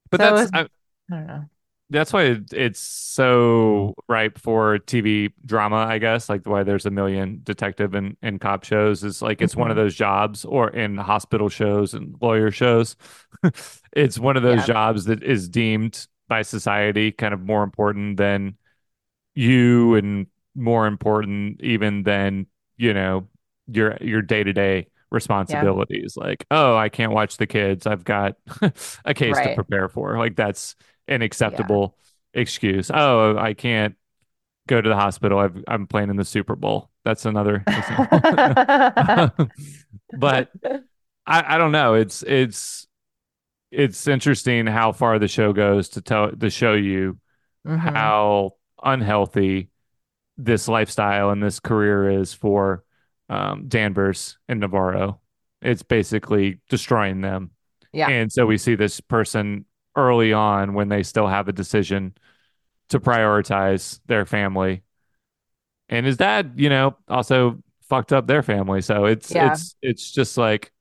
But 0.09 0.19
so 0.19 0.35
that's 0.35 0.45
it's 0.45 0.51
I, 0.53 0.67
I 1.11 1.15
don't 1.15 1.27
know. 1.27 1.49
that's 1.89 2.13
why 2.13 2.23
it, 2.23 2.53
it's 2.53 2.79
so 2.79 3.93
ripe 4.07 4.37
for 4.39 4.79
TV 4.79 5.33
drama, 5.45 5.75
I 5.77 5.97
guess. 5.97 6.29
Like 6.29 6.45
why 6.45 6.63
there's 6.63 6.85
a 6.85 6.91
million 6.91 7.41
detective 7.43 7.95
and, 7.95 8.15
and 8.21 8.39
cop 8.39 8.63
shows 8.63 9.03
is 9.03 9.21
like 9.21 9.41
it's 9.41 9.57
one 9.57 9.69
of 9.71 9.75
Mhm. 9.75 9.77
those 9.77 9.93
jobs, 9.95 10.45
or 10.45 10.69
in 10.69 10.97
hospital 10.97 11.49
shows 11.49 11.93
and 11.93 12.15
lawyer 12.21 12.51
shows. 12.51 12.95
It's 13.93 14.17
one 14.17 14.37
of 14.37 14.43
those 14.43 14.63
Yeah. 14.63 14.65
jobs 14.65 15.03
that 15.05 15.21
is 15.21 15.49
deemed 15.49 16.07
by 16.29 16.43
society 16.43 17.11
kind 17.11 17.33
of 17.33 17.41
more 17.41 17.61
important 17.63 18.15
than 18.15 18.55
you 19.35 19.95
and 19.95 20.27
more 20.55 20.87
important 20.87 21.61
even 21.61 22.03
than, 22.03 22.47
you 22.81 22.93
know, 22.93 23.27
your 23.67 23.97
your 24.01 24.21
day-to-day 24.21 24.87
Yeah. 25.47 25.67
responsibilities. 25.69 26.15
Like, 26.17 26.45
oh, 26.51 26.75
I 26.75 26.89
can't 26.89 27.11
watch 27.13 27.37
the 27.37 27.47
kids. 27.47 27.87
I've 27.87 28.03
got 28.03 28.37
a 29.05 29.13
case 29.13 29.41
to 29.41 29.49
prepare 29.49 29.89
for. 29.89 30.17
Like 30.17 30.35
that's 30.35 30.75
an 31.07 31.21
Yeah. 31.43 31.71
acceptable 31.71 31.97
excuse. 32.33 32.91
Oh, 32.93 33.37
I 33.37 33.53
can't 33.53 33.95
go 34.67 34.81
to 34.81 34.89
the 34.89 34.95
hospital. 34.95 35.39
I've, 35.39 35.63
I'm 35.67 35.87
playing 35.87 36.09
in 36.09 36.17
the 36.17 36.25
Super 36.25 36.55
Bowl. 36.55 36.91
That's 37.05 37.25
another. 37.25 37.67
But 40.15 40.51
I, 41.27 41.55
I 41.55 41.59
don't 41.59 41.71
know. 41.73 41.95
It's 41.95 42.23
it's 42.23 42.87
it's 43.71 44.07
interesting 44.07 44.67
how 44.67 44.93
far 44.93 45.19
the 45.19 45.29
show 45.29 45.53
goes 45.53 45.89
to 45.91 46.01
tell 46.01 46.31
to 46.33 46.51
show 46.51 46.73
you 46.75 47.19
hmm 47.65 48.13
how 48.15 48.55
unhealthy 48.83 49.70
this 50.45 50.67
lifestyle 50.67 51.29
and 51.31 51.41
this 51.43 51.59
career 51.59 52.09
is 52.09 52.33
for 52.33 52.83
um, 53.29 53.67
Danvers 53.67 54.37
and 54.47 54.59
Navarro. 54.59 55.19
It's 55.61 55.83
basically 55.83 56.59
destroying 56.69 57.21
them. 57.21 57.51
Yeah. 57.93 58.13
And 58.13 58.31
so 58.31 58.45
we 58.45 58.57
see 58.57 58.75
this 58.75 58.99
person 59.01 59.65
early 59.95 60.33
on 60.33 60.73
when 60.73 60.89
they 60.89 61.03
still 61.03 61.27
have 61.27 61.47
a 61.47 61.53
decision 61.53 62.15
to 62.89 62.99
prioritize 62.99 63.99
their 64.07 64.25
family. 64.25 64.83
And 65.89 66.05
his 66.05 66.17
dad, 66.17 66.53
you 66.55 66.69
know, 66.69 66.95
also 67.07 67.61
fucked 67.89 68.13
up 68.13 68.27
their 68.27 68.43
family. 68.43 68.81
So 68.81 69.05
it's 69.05 69.35
Yeah. 69.35 69.35
it's 69.35 69.75
it's 69.81 70.11
just 70.11 70.37
like 70.37 70.71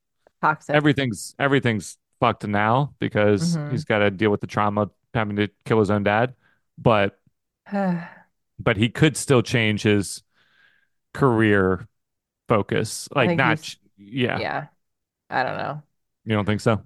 Toxic. 0.40 0.84
everything's 0.84 1.34
everything's 1.38 1.98
fucked 2.20 2.46
now 2.46 2.94
because 3.00 3.58
hmm 3.58 3.68
he's 3.68 3.84
got 3.84 3.98
to 4.00 4.10
deal 4.10 4.30
with 4.30 4.40
the 4.42 4.46
trauma 4.48 4.82
of 4.82 4.92
having 5.14 5.36
to 5.36 5.48
kill 5.64 5.80
his 5.80 5.90
own 5.90 6.04
dad. 6.04 6.34
But 6.78 7.18
but 8.62 8.76
he 8.76 8.88
could 8.88 9.16
still 9.16 9.42
change 9.42 9.82
his 9.82 10.22
career 11.14 11.88
focus. 12.48 13.08
Like 13.14 13.36
not 13.36 13.76
yeah, 13.98 14.38
yeah. 14.38 14.68
I 15.30 15.42
don't 15.44 15.58
know. 15.58 15.82
you 16.24 16.34
don't 16.34 16.44
think 16.46 16.60
so? 16.60 16.82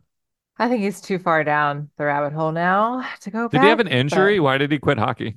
I 0.59 0.69
think 0.69 0.83
he's 0.83 1.01
too 1.01 1.19
far 1.19 1.45
down 1.45 1.91
the 1.97 2.05
rabbit 2.05 2.33
hole 2.33 2.53
now 2.53 3.09
to 3.21 3.31
go 3.31 3.49
Did 3.51 3.63
he 3.63 3.69
have 3.69 3.79
back, 3.79 3.87
an 3.87 3.89
but 3.89 3.97
injury? 3.99 4.41
Why 4.41 4.59
did 4.59 4.71
he 4.71 4.79
quit 4.79 4.99
hockey? 4.99 5.37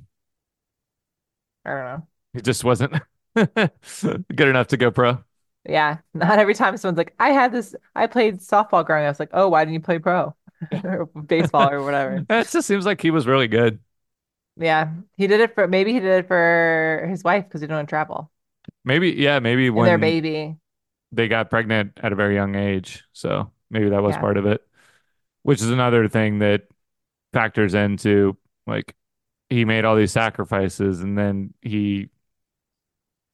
I 1.65 1.69
don't 1.71 1.83
know. 1.83 2.07
He 2.33 2.41
just 2.41 2.63
wasn't 2.63 2.93
good 3.35 4.47
enough 4.47 4.67
to 4.67 4.77
go 4.77 4.91
pro. 4.91 5.23
Yeah, 5.67 5.97
not 6.13 6.39
every 6.39 6.53
time 6.53 6.77
someone's 6.77 6.97
like, 6.97 7.13
I 7.19 7.29
had 7.31 7.51
this, 7.51 7.75
I 7.95 8.07
played 8.07 8.39
softball 8.39 8.85
growing 8.85 9.03
up. 9.03 9.07
I 9.07 9.11
was 9.11 9.19
like, 9.19 9.29
oh, 9.33 9.49
why 9.49 9.65
didn't 9.65 9.73
you 9.75 9.79
play 9.81 9.99
pro 9.99 10.33
or 10.83 11.05
baseball 11.07 11.69
or 11.69 11.83
whatever? 11.83 12.25
It 12.29 12.47
just 12.49 12.67
seems 12.67 12.85
like 12.85 13.01
he 13.01 13.11
was 13.11 13.27
really 13.27 13.47
good. 13.47 13.79
Yeah, 14.59 14.93
he 15.17 15.27
did 15.27 15.39
it 15.41 15.53
for 15.55 15.67
maybe 15.67 15.93
he 15.93 15.99
did 15.99 16.25
it 16.25 16.27
for 16.27 17.05
his 17.09 17.23
wife 17.23 17.45
because 17.45 17.61
he 17.61 17.67
didn't 17.67 17.77
want 17.77 17.87
to 17.87 17.91
travel 17.91 18.31
Maybe, 18.83 19.11
yeah, 19.11 19.39
maybe 19.39 19.67
and 19.67 19.85
their 19.85 19.97
baby. 19.97 20.57
they 21.11 21.27
got 21.27 21.49
pregnant 21.49 21.99
at 22.01 22.11
a 22.11 22.15
very 22.15 22.35
young 22.35 22.55
age. 22.55 23.03
So 23.13 23.51
maybe 23.69 23.89
that 23.89 24.03
was 24.03 24.15
Yeah, 24.15 24.21
part 24.21 24.37
of 24.37 24.45
it, 24.45 24.65
which 25.43 25.61
is 25.61 25.69
another 25.71 26.07
thing 26.09 26.39
that 26.39 26.63
factors 27.33 27.73
into 27.75 28.37
like 28.67 28.95
he 29.49 29.65
made 29.65 29.85
all 29.85 29.95
these 29.95 30.11
sacrifices 30.13 31.01
and 31.01 31.17
then 31.17 31.53
he 31.61 32.09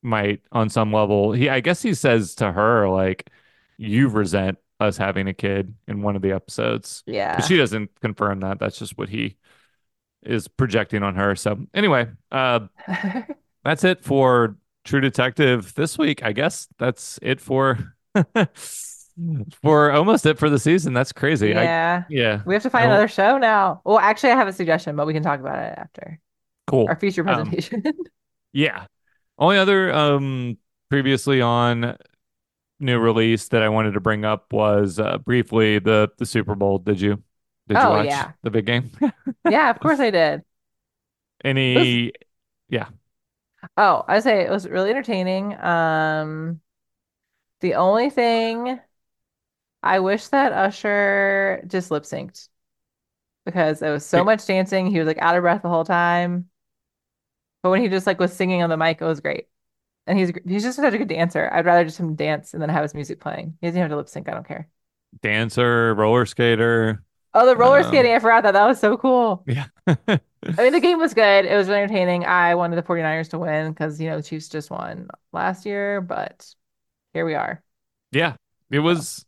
might 0.01 0.41
on 0.51 0.69
some 0.69 0.91
level 0.91 1.31
he 1.31 1.49
I 1.49 1.59
guess 1.61 1.81
he 1.81 1.93
says 1.93 2.35
to 2.35 2.51
her 2.51 2.89
like 2.89 3.29
you 3.77 4.09
resent 4.09 4.57
us 4.79 4.97
having 4.97 5.27
a 5.27 5.33
kid 5.33 5.75
in 5.87 6.01
one 6.01 6.15
of 6.15 6.21
the 6.21 6.31
episodes. 6.33 7.03
But 7.35 7.45
yeah. 7.45 7.45
she 7.45 7.57
doesn't 7.57 7.99
confirm 8.01 8.41
that. 8.41 8.59
That's 8.59 8.77
just 8.77 8.97
what 8.97 9.09
he 9.09 9.37
is 10.25 10.47
projecting 10.47 11.03
on 11.03 11.15
her. 11.15 11.35
So 11.35 11.65
anyway, 11.73 12.07
uh 12.31 12.61
that's 13.63 13.83
it 13.83 14.03
for 14.03 14.57
True 14.83 15.01
Detective 15.01 15.73
this 15.75 15.97
week. 15.97 16.23
I 16.23 16.33
guess 16.33 16.67
that's 16.77 17.19
it 17.21 17.39
for 17.39 17.95
for 19.61 19.91
almost 19.91 20.25
it 20.25 20.37
for 20.37 20.49
the 20.49 20.59
season. 20.59 20.93
That's 20.93 21.11
crazy. 21.11 21.55
I 21.55 21.63
Yeah. 21.63 22.03
yeah. 22.09 22.41
We 22.45 22.53
have 22.53 22.63
to 22.63 22.69
find 22.69 22.85
another 22.85 23.07
show 23.07 23.37
now. 23.37 23.81
Well, 23.85 23.99
actually, 23.99 24.31
I 24.31 24.35
have 24.35 24.47
a 24.47 24.53
suggestion, 24.53 24.95
but 24.95 25.07
we 25.07 25.13
can 25.13 25.23
talk 25.23 25.39
about 25.39 25.59
it 25.59 25.73
after 25.77 26.19
our 26.87 26.95
cool. 26.95 26.95
feature 26.95 27.21
Um 27.27 27.35
presentation. 27.35 27.83
yeah. 28.53 28.85
Only 29.37 29.57
other 29.57 29.93
um 29.93 30.57
previously 30.89 31.41
on 31.41 31.97
new 32.79 32.99
release 32.99 33.47
that 33.49 33.63
I 33.63 33.69
wanted 33.69 33.93
to 33.93 33.99
bring 33.99 34.25
up 34.25 34.51
was 34.51 34.99
uh, 34.99 35.17
briefly 35.19 35.79
the 35.79 36.09
the 36.17 36.25
Super 36.25 36.55
Bowl. 36.55 36.79
Did 36.79 36.99
you 37.01 37.23
did 37.67 37.81
you 37.81 37.87
Oh, 37.87 37.89
watch 37.89 38.07
yeah. 38.07 38.33
the 38.43 38.51
big 38.51 38.65
game? 38.65 38.91
Yeah, 39.45 39.69
of 39.69 39.79
course 39.79 39.99
I 39.99 40.09
did. 40.11 40.43
It 41.73 41.79
was, 41.79 41.89
Any 41.95 42.11
yeah. 42.69 42.89
oh, 43.77 44.03
I 44.07 44.19
say 44.19 44.41
it 44.41 44.49
was 44.49 44.67
really 44.67 44.89
entertaining. 44.91 45.53
Um, 45.59 46.61
the 47.61 47.75
only 47.75 48.09
thing 48.09 48.79
I 49.81 49.99
wish 49.99 50.27
that 50.29 50.53
Usher 50.53 51.63
just 51.67 51.91
lip 51.91 52.03
synced 52.03 52.49
because 53.45 53.81
it 53.81 53.89
was 53.91 54.05
so 54.05 54.23
much 54.23 54.45
dancing. 54.47 54.87
He 54.87 54.99
was 54.99 55.07
like 55.07 55.19
out 55.19 55.35
of 55.37 55.43
breath 55.43 55.61
the 55.63 55.69
whole 55.69 55.85
time. 55.85 56.49
But 57.61 57.69
when 57.71 57.81
he 57.81 57.89
just 57.89 58.07
like 58.07 58.19
was 58.19 58.33
singing 58.35 58.61
on 58.61 58.69
the 58.69 58.77
mic, 58.77 59.01
it 59.01 59.05
was 59.05 59.21
great. 59.21 59.47
And 60.07 60.19
he's 60.19 60.31
he's 60.47 60.63
just 60.63 60.77
such 60.77 60.93
a 60.95 60.97
good 60.97 61.09
dancer. 61.09 61.49
I'd 61.53 61.65
rather 61.65 61.85
just 61.85 61.99
him 61.99 62.15
dance 62.15 62.53
and 62.53 62.61
then 62.61 62.69
have 62.69 62.83
his 62.83 62.95
music 62.95 63.19
playing. 63.21 63.57
He 63.61 63.67
doesn't 63.67 63.81
have 63.81 63.91
to 63.91 63.97
lip 63.97 64.09
sync. 64.09 64.29
I 64.29 64.33
don't 64.33 64.47
care. 64.47 64.69
Dancer, 65.21 65.93
roller 65.95 66.25
skater. 66.25 67.03
Oh, 67.33 67.45
the 67.45 67.55
roller 67.57 67.81
Um 67.81 67.83
skating. 67.83 68.13
I 68.13 68.19
forgot 68.19 68.43
that. 68.43 68.51
That 68.53 68.65
was 68.65 68.79
so 68.79 68.97
cool. 68.97 69.47
yeah. 69.47 69.65
I 70.57 70.63
mean, 70.63 70.71
the 70.73 70.79
game 70.79 70.99
was 70.99 71.13
good. 71.13 71.45
It 71.45 71.55
was 71.55 71.67
really 71.67 71.81
entertaining. 71.81 72.25
I 72.25 72.55
wanted 72.55 72.75
the 72.75 72.83
49ers 72.83 73.29
to 73.29 73.39
win 73.39 73.71
because, 73.71 73.99
you 73.99 74.09
know, 74.09 74.17
the 74.17 74.23
Chiefs 74.23 74.49
just 74.49 74.69
won 74.69 75.07
last 75.31 75.65
year, 75.65 75.99
but 75.99 76.47
here 77.13 77.25
we 77.25 77.35
are. 77.35 77.63
Yeah. 78.11 78.35
It 78.71 78.79
was 78.79 79.25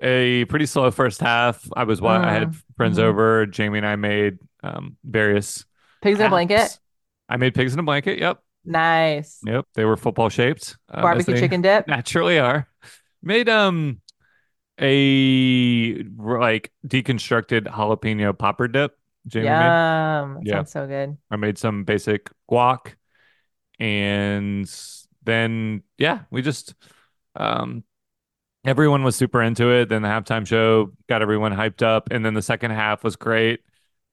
a 0.00 0.44
pretty 0.46 0.66
slow 0.66 0.90
first 0.90 1.20
half. 1.20 1.68
I 1.76 1.84
was 1.84 2.00
what 2.00 2.24
I 2.24 2.32
had 2.32 2.54
mm, 2.54 2.62
friends 2.76 2.98
hmm 2.98 3.00
over. 3.00 3.46
Jamie 3.46 3.78
and 3.78 3.86
I 3.86 3.96
made 3.96 4.38
um 4.62 4.96
various 5.04 5.64
Pigs 6.00 6.20
in 6.20 6.26
a 6.26 6.28
blanket. 6.28 6.78
I 7.28 7.36
made 7.36 7.54
pigs 7.54 7.72
in 7.74 7.78
a 7.78 7.82
blanket. 7.82 8.18
Yep. 8.18 8.42
Nice. 8.64 9.46
Yep. 9.46 9.66
They 9.74 9.84
were 9.84 9.96
football 9.96 10.28
shaped, 10.28 10.76
um, 10.90 11.02
Barbecue 11.02 11.34
chicken 11.34 11.62
dip. 11.62 11.86
naturally 11.88 12.38
are. 12.38 12.68
Made 13.22 13.48
um 13.48 14.00
a 14.80 16.02
like 16.18 16.72
deconstructed 16.86 17.66
jalapeno 17.66 18.36
popper 18.36 18.68
dip. 18.68 18.98
Jamie. 19.26 19.76
Yum. 19.76 20.34
That 20.34 20.48
Yeah. 20.48 20.48
sounds 20.48 20.70
so 20.72 20.86
good. 20.86 21.16
I 21.30 21.36
made 21.36 21.58
some 21.58 21.84
basic 21.84 22.30
guac 22.50 22.94
and 23.80 24.70
then 25.24 25.82
yeah, 25.98 26.22
we 26.30 26.42
just 26.42 26.74
um 27.36 27.84
everyone 28.64 29.02
was 29.04 29.16
super 29.16 29.42
into 29.42 29.70
it. 29.72 29.88
Then 29.88 30.02
the 30.02 30.08
halftime 30.08 30.46
show 30.46 30.92
got 31.08 31.22
everyone 31.22 31.52
hyped 31.52 31.82
up, 31.82 32.08
and 32.10 32.24
then 32.24 32.34
the 32.34 32.42
second 32.42 32.72
half 32.72 33.04
was 33.04 33.16
great. 33.16 33.60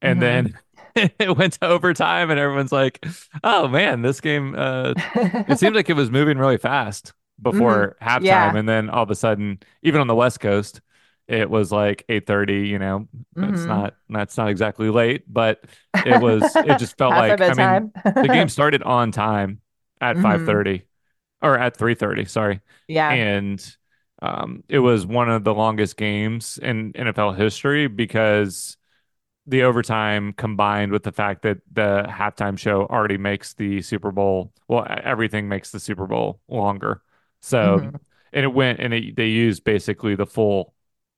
And 0.01 0.21
hmm 0.21 0.21
then 0.21 0.60
it 0.95 1.38
went 1.38 1.54
to 1.54 1.67
overtime, 1.67 2.32
and 2.32 2.39
everyone's 2.39 2.71
like, 2.71 3.06
"Oh 3.43 3.67
man, 3.67 4.01
this 4.01 4.21
game!" 4.21 4.56
Uh, 4.58 4.95
it 5.47 5.60
seemed 5.60 5.75
like 5.78 5.89
it 5.89 5.93
was 5.95 6.12
moving 6.12 6.38
really 6.38 6.58
fast 6.58 7.13
hmm 7.50 7.84
before 7.84 7.98
halftime, 8.02 8.58
Yeah. 8.58 8.60
and 8.60 8.67
then 8.67 8.89
all 8.89 9.04
of 9.04 9.12
a 9.12 9.15
sudden, 9.15 9.60
even 9.84 10.02
on 10.02 10.08
the 10.08 10.15
West 10.15 10.39
Coast, 10.39 10.82
it 11.28 11.50
was 11.50 11.71
like 11.71 12.06
eight 12.10 12.28
thirty. 12.28 12.67
You 12.67 12.80
know, 12.80 13.08
it's 13.41 13.67
hmm 13.67 13.67
not 13.67 13.95
that's 14.10 14.38
not 14.38 14.50
exactly 14.50 14.89
late, 14.89 15.24
but 15.32 15.65
it 16.04 16.15
was. 16.15 16.58
It 16.63 16.76
just 16.76 16.98
felt 16.98 17.15
like. 17.15 17.43
I 17.48 17.54
mean, 17.56 17.86
the 18.21 18.30
game 18.30 18.50
started 18.50 18.84
on 18.84 19.12
time 19.12 19.62
at 20.02 20.19
five 20.19 20.41
hmm 20.41 20.43
thirty 20.43 20.84
or 21.41 21.58
at 21.58 21.78
three 21.78 21.95
thirty. 21.95 22.26
Sorry 22.26 22.62
Yeah. 22.88 23.19
and 23.24 23.78
um, 24.21 24.63
it 24.69 24.80
was 24.80 25.06
one 25.06 25.30
of 25.30 25.43
the 25.43 25.54
longest 25.54 25.98
games 25.98 26.58
in 26.62 26.95
NFL 26.95 27.34
history 27.34 27.88
because 27.88 28.78
the 29.48 29.63
overtime 29.63 30.34
combined 30.34 30.91
with 30.91 31.04
the 31.04 31.12
fact 31.12 31.43
that 31.43 31.58
the 31.71 32.06
halftime 32.10 32.58
show 32.58 32.86
already 32.88 33.17
makes 33.17 33.54
the 33.54 33.82
Super 33.82 34.12
Bowl, 34.12 34.54
well, 34.67 34.86
everything 35.04 35.48
makes 35.48 35.71
the 35.71 35.80
Super 35.80 36.08
Bowl 36.08 36.41
longer. 36.48 37.02
So, 37.46 37.82
hmm 37.82 37.96
and 38.34 38.44
it 38.46 38.54
went 38.54 38.80
and 38.80 38.94
it, 38.94 39.16
they 39.16 39.28
used 39.28 39.64
basically 39.64 40.16
the 40.16 40.26
full 40.26 40.74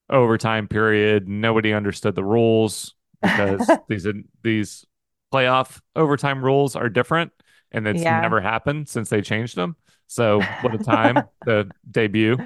overtime 0.10 0.68
period. 0.68 1.28
Nobody 1.28 1.74
understood 1.74 2.16
the 2.16 2.24
rules 2.24 2.96
because 3.22 3.80
these 3.88 4.08
these 4.44 4.86
playoff 5.34 5.82
overtime 5.96 6.44
rules 6.44 6.76
are 6.76 6.90
different 6.90 7.32
and 7.72 7.88
it's 7.88 8.08
Yeah. 8.08 8.10
never 8.10 8.42
happened 8.42 8.90
since 8.90 9.10
they 9.10 9.22
changed 9.22 9.56
them. 9.56 9.76
So, 10.08 10.52
what 10.62 10.74
a 10.76 10.80
time 10.80 11.30
the 11.46 11.72
debut 11.92 12.44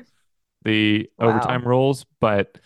the 0.64 1.10
overtime 1.20 1.68
rules, 1.68 2.06
but 2.20 2.58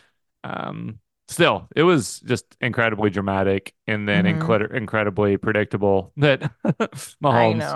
um, 0.44 1.00
still, 1.28 1.68
it 1.76 1.84
was 1.84 2.20
just 2.22 2.56
incredibly 2.62 3.10
dramatic 3.10 3.74
and 3.88 4.08
then 4.08 4.26
hmm 4.26 4.26
incred- 4.26 4.74
incredibly 4.74 5.38
predictable 5.38 6.14
that 6.18 6.52
Mahomes 7.24 7.76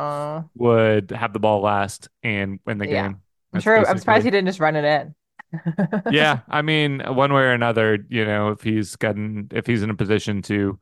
would 0.55 1.11
have 1.11 1.33
the 1.33 1.39
ball 1.39 1.61
last 1.61 2.09
and 2.23 2.59
win 2.65 2.77
the 2.77 2.87
Yeah. 2.87 2.87
game. 2.87 3.21
I'm 3.53 3.59
sure. 3.59 3.87
I'm 3.87 3.97
surprised 3.97 4.25
he 4.25 4.31
didn't 4.31 4.47
just 4.47 4.59
run 4.59 4.75
it 4.75 4.85
in. 4.85 5.15
Yeah, 6.07 6.41
I 6.49 6.61
mean, 6.63 7.01
one 7.01 7.33
way 7.33 7.41
or 7.43 7.51
another, 7.53 7.99
you 8.09 8.25
know, 8.25 8.49
if 8.49 8.61
he's 8.61 8.95
gotten 8.95 9.47
if 9.51 9.67
he's 9.67 9.83
in 9.83 9.89
a 9.91 9.95
position 9.95 10.41
to 10.43 10.79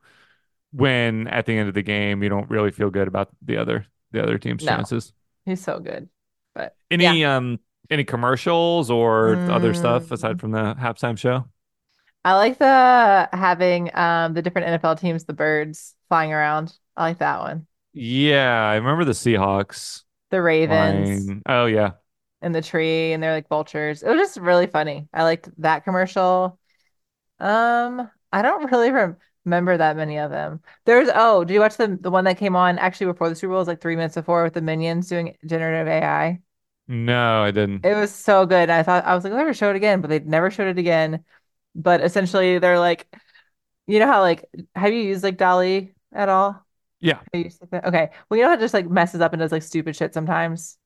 win 0.72 1.28
at 1.28 1.46
the 1.46 1.56
end 1.58 1.68
of 1.68 1.74
the 1.74 1.82
game, 1.82 2.22
you 2.22 2.28
don't 2.30 2.50
really 2.50 2.72
feel 2.72 2.90
good 2.90 3.08
about 3.08 3.30
the 3.42 3.58
other 3.58 3.86
the 4.12 4.22
other 4.22 4.38
team's 4.38 4.64
No, 4.64 4.66
chances. 4.66 5.14
he's 5.44 5.62
so 5.62 5.80
good. 5.80 6.08
But 6.54 6.76
yeah. 6.98 7.16
Any 7.16 7.24
um 7.24 7.60
any 7.90 8.04
commercials 8.04 8.90
or 8.90 9.40
other 9.46 9.74
stuff 9.74 10.10
aside 10.10 10.38
Mm, 10.38 10.40
from 10.40 10.52
the 10.52 10.74
halftime 10.74 11.18
show? 11.18 11.46
I 12.24 12.34
like 12.34 12.58
the 12.58 13.28
having 13.32 13.94
um 13.96 14.34
the 14.34 14.42
different 14.42 14.66
NFL 14.68 14.96
teams, 14.96 15.24
the 15.24 15.32
birds 15.32 15.94
flying 16.08 16.32
around. 16.32 16.76
I 16.96 17.02
like 17.04 17.18
that 17.18 17.40
one. 17.40 17.66
Yeah, 17.92 18.60
I 18.68 18.76
remember 18.76 19.04
the 19.04 19.12
Seahawks 19.12 20.04
The 20.30 20.40
ravens 20.40 21.30
line. 21.30 21.42
Oh 21.46 21.66
yeah. 21.66 21.92
In 22.40 22.52
the 22.52 22.62
tree, 22.62 23.12
and 23.12 23.22
they're 23.22 23.32
like 23.32 23.48
vultures. 23.48 24.02
It 24.02 24.08
was 24.08 24.18
just 24.18 24.36
really 24.38 24.68
funny. 24.68 25.08
I 25.12 25.24
liked 25.24 25.48
that 25.60 25.82
commercial. 25.84 26.58
Um, 27.40 28.10
I 28.32 28.42
don't 28.42 28.70
really 28.72 28.90
rem 28.90 29.16
remember 29.44 29.76
that 29.76 29.96
many 29.96 30.18
of 30.18 30.30
them. 30.30 30.60
There's 30.84 31.08
oh, 31.14 31.44
did 31.44 31.54
you 31.54 31.60
watch 31.60 31.76
the 31.76 31.98
the 32.00 32.10
one 32.10 32.24
that 32.24 32.38
came 32.38 32.56
on 32.56 32.78
actually 32.78 33.06
before 33.06 33.28
the 33.28 33.34
Super 33.34 33.50
Bowl? 33.50 33.58
It 33.58 33.62
was 33.62 33.68
like 33.68 33.80
three 33.80 33.96
minutes 33.96 34.14
before 34.14 34.44
with 34.44 34.54
the 34.54 34.62
Minions 34.62 35.08
doing 35.08 35.36
generative 35.46 35.88
AI. 35.88 36.40
No, 36.88 37.42
I 37.44 37.50
didn't. 37.50 37.84
It 37.84 37.94
was 37.94 38.12
so 38.14 38.44
good. 38.46 38.70
I 38.70 38.82
thought 38.82 39.04
I 39.04 39.14
was 39.14 39.24
like, 39.24 39.32
they're 39.32 39.42
gonna 39.42 39.54
show 39.54 39.70
it 39.70 39.76
again, 39.76 40.00
but 40.00 40.08
they 40.10 40.18
never 40.20 40.50
showed 40.50 40.68
it 40.68 40.78
again. 40.78 41.24
But 41.74 42.02
essentially, 42.02 42.58
they're 42.58 42.78
like, 42.78 43.06
you 43.86 43.98
know 44.00 44.06
how 44.06 44.20
like, 44.22 44.46
have 44.74 44.92
you 44.92 45.00
used 45.02 45.24
like 45.24 45.38
DALL-E 45.38 45.94
at 46.12 46.28
all? 46.28 46.64
Yeah, 47.00 47.20
you 47.34 47.44
used 47.44 47.60
like 47.60 47.70
that? 47.70 47.86
Okay. 47.86 48.10
Well, 48.28 48.38
you 48.38 48.44
know 48.44 48.50
how 48.50 48.56
it 48.56 48.60
just 48.60 48.74
like 48.74 48.88
messes 48.90 49.20
up 49.20 49.32
and 49.32 49.40
does 49.40 49.52
like 49.52 49.62
stupid 49.62 49.96
shit 49.96 50.14
sometimes. 50.14 50.78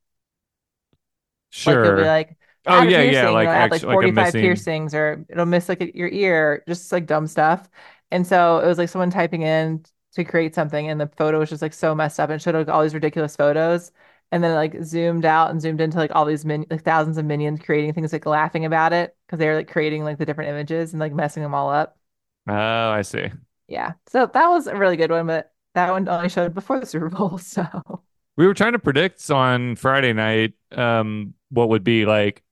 Like 1.64 1.80
it'll 1.80 1.92
be 1.92 2.04
sure. 2.04 2.04
like 2.04 2.36
Oh 2.66 2.82
yeah, 2.82 3.02
yeah, 3.02 3.22
piercing, 3.22 3.32
it'll 3.34 3.34
like 3.34 3.50
add 3.50 3.70
like 3.70 3.82
actually 3.82 3.88
like 3.90 4.02
a 4.02 4.08
45 4.08 4.08
missing. 4.08 4.36
piercings, 4.38 4.94
or 4.94 5.24
it'll 5.28 5.46
miss 5.46 5.68
like 5.68 5.94
your 5.94 6.08
ear, 6.08 6.62
just 6.68 6.92
like 6.92 7.06
dumb 7.06 7.26
stuff. 7.26 7.68
And 8.10 8.26
so 8.26 8.58
it 8.58 8.66
was 8.66 8.78
like 8.78 8.88
someone 8.88 9.10
typing 9.10 9.42
in 9.42 9.84
to 10.14 10.24
create 10.24 10.54
something, 10.54 10.88
and 10.88 11.00
the 11.00 11.08
photo 11.16 11.38
was 11.38 11.50
just 11.50 11.62
like 11.62 11.72
so 11.74 11.94
messed 11.94 12.20
up 12.20 12.30
and 12.30 12.40
showed 12.42 12.54
like 12.54 12.68
all 12.68 12.82
these 12.82 12.94
ridiculous 12.94 13.36
photos. 13.36 13.92
And 14.30 14.42
then 14.42 14.52
it, 14.52 14.54
like 14.54 14.82
zoomed 14.84 15.24
out 15.26 15.50
and 15.50 15.60
zoomed 15.60 15.80
into 15.80 15.98
like 15.98 16.12
all 16.14 16.24
these 16.24 16.44
min 16.44 16.66
like 16.70 16.84
thousands 16.84 17.18
of 17.18 17.24
minions 17.26 17.60
creating 17.60 17.92
things 17.92 18.12
like 18.12 18.24
laughing 18.26 18.64
about 18.64 18.92
it 18.94 19.14
because 19.26 19.38
they 19.38 19.46
were 19.48 19.56
like 19.56 19.68
creating 19.70 20.04
like 20.04 20.18
the 20.18 20.24
different 20.26 20.50
images 20.50 20.92
and 20.92 21.00
like 21.00 21.12
messing 21.12 21.42
them 21.42 21.54
all 21.54 21.70
up. 21.70 21.98
Oh, 22.46 22.90
I 22.92 23.02
see. 23.02 23.30
Yeah. 23.68 23.92
So 24.08 24.26
that 24.26 24.46
was 24.48 24.66
a 24.66 24.76
really 24.76 24.96
good 24.96 25.10
one, 25.10 25.26
but 25.26 25.52
that 25.74 25.90
one 25.90 26.08
only 26.08 26.28
showed 26.28 26.54
before 26.54 26.80
the 26.80 26.86
Super 26.86 27.08
Bowl. 27.08 27.38
So 27.38 28.01
We 28.36 28.46
were 28.46 28.54
trying 28.54 28.72
to 28.72 28.78
predict 28.78 29.30
on 29.30 29.76
Friday 29.76 30.12
night 30.12 30.54
um 30.72 31.34
what 31.50 31.68
would 31.68 31.84
be 31.84 32.06
like 32.06 32.42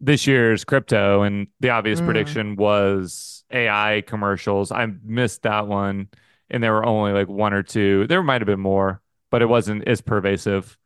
this 0.00 0.26
year's 0.26 0.64
crypto, 0.64 1.22
and 1.22 1.48
the 1.60 1.70
obvious 1.70 2.00
Mm, 2.00 2.02
prediction 2.02 2.56
was 2.56 3.44
AI 3.52 4.02
commercials. 4.06 4.72
I 4.72 4.86
missed 5.04 5.42
that 5.42 5.68
one, 5.68 6.08
and 6.50 6.62
there 6.62 6.72
were 6.74 6.86
only 6.86 7.12
like 7.12 7.28
one 7.28 7.54
or 7.54 7.62
two. 7.64 8.06
There 8.08 8.22
might 8.22 8.42
have 8.42 8.46
been 8.46 8.60
more, 8.60 9.02
but 9.30 9.42
it 9.42 9.46
wasn't 9.46 9.88
as 9.88 10.00
pervasive 10.02 10.78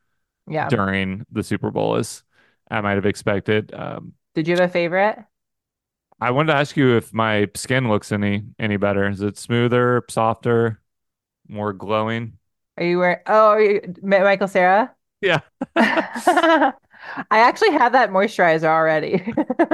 yeah. 0.47 0.71
during 0.71 1.27
the 1.33 1.43
Super 1.45 1.71
Bowl 1.73 1.97
as 1.97 2.25
I 2.71 2.81
might 2.83 2.95
have 2.97 3.07
expected. 3.07 3.75
Um, 3.75 4.15
Did 4.35 4.47
you 4.49 4.57
have 4.57 4.69
a 4.69 4.73
favorite? 4.73 5.25
I 6.21 6.31
wanted 6.31 6.53
to 6.53 6.59
ask 6.59 6.77
you 6.77 6.97
if 6.97 7.13
my 7.13 7.49
skin 7.55 7.89
looks 7.89 8.13
any 8.13 8.45
any 8.59 8.77
better. 8.77 9.09
Is 9.09 9.21
it 9.21 9.37
smoother, 9.39 10.03
softer, 10.09 10.81
more 11.49 11.73
glowing? 11.73 12.39
Are 12.79 12.85
you 12.85 12.99
wearing? 12.99 13.19
Oh, 13.27 13.49
are 13.51 13.61
you 13.61 13.95
Michael 14.03 14.49
Cera? 14.49 14.95
Yeah, 15.21 15.41
I 15.77 16.73
actually 17.31 17.73
have 17.73 17.93
that 17.93 18.11
moisturizer 18.11 18.65
already. 18.65 19.23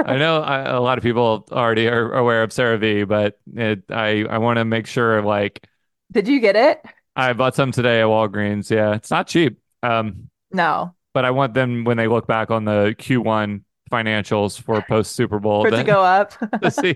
I 0.05 0.17
know 0.17 0.41
I, 0.41 0.61
a 0.61 0.81
lot 0.81 0.97
of 0.97 1.03
people 1.03 1.45
already 1.51 1.87
are 1.87 2.11
aware 2.13 2.43
of 2.43 2.51
CeraVe, 2.51 3.07
but 3.07 3.39
it, 3.55 3.83
I 3.89 4.25
I 4.29 4.37
want 4.39 4.57
to 4.57 4.65
make 4.65 4.87
sure 4.87 5.21
like 5.21 5.65
Did 6.11 6.27
you 6.27 6.39
get 6.39 6.55
it? 6.55 6.81
I 7.15 7.33
bought 7.33 7.55
some 7.55 7.71
today 7.71 8.01
at 8.01 8.07
Walgreens. 8.07 8.69
Yeah, 8.69 8.95
it's 8.95 9.11
not 9.11 9.27
cheap. 9.27 9.59
Um, 9.83 10.29
No. 10.51 10.93
but 11.13 11.25
I 11.25 11.31
want 11.31 11.53
them 11.53 11.83
when 11.83 11.97
they 11.97 12.07
look 12.07 12.27
back 12.27 12.51
on 12.51 12.65
the 12.65 12.95
Q1 12.97 13.63
financials 13.91 14.61
for 14.61 14.81
post 14.87 15.13
Super 15.15 15.39
Bowl 15.39 15.63
to 15.65 15.83
go 15.83 16.03
up. 16.03 16.33
to 16.61 16.69
see 16.71 16.95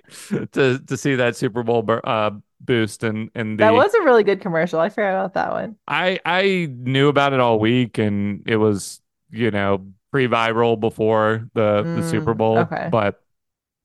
to 0.52 0.80
to 0.80 0.98
see 0.98 1.16
that 1.16 1.36
Super 1.36 1.64
Bowl 1.64 1.86
uh 2.04 2.32
boost 2.66 3.04
and 3.04 3.30
and 3.36 3.60
That 3.60 3.74
was 3.74 3.94
a 3.94 4.02
really 4.04 4.24
good 4.24 4.42
commercial. 4.42 4.80
I 4.80 4.90
forgot 4.90 5.12
about 5.12 5.34
that 5.36 5.52
one. 5.52 5.78
I 5.88 6.20
I 6.26 6.68
knew 6.72 7.10
about 7.10 7.34
it 7.34 7.40
all 7.40 7.60
week 7.60 7.98
and 7.98 8.44
it 8.48 8.58
was, 8.58 9.02
you 9.30 9.52
know, 9.52 9.88
pre-viral 10.12 10.80
before 10.80 11.50
the 11.54 11.90
the 11.94 12.04
Super 12.04 12.34
Mm, 12.34 12.34
Bowl, 12.34 12.72
okay. 12.72 12.92
but 12.92 13.22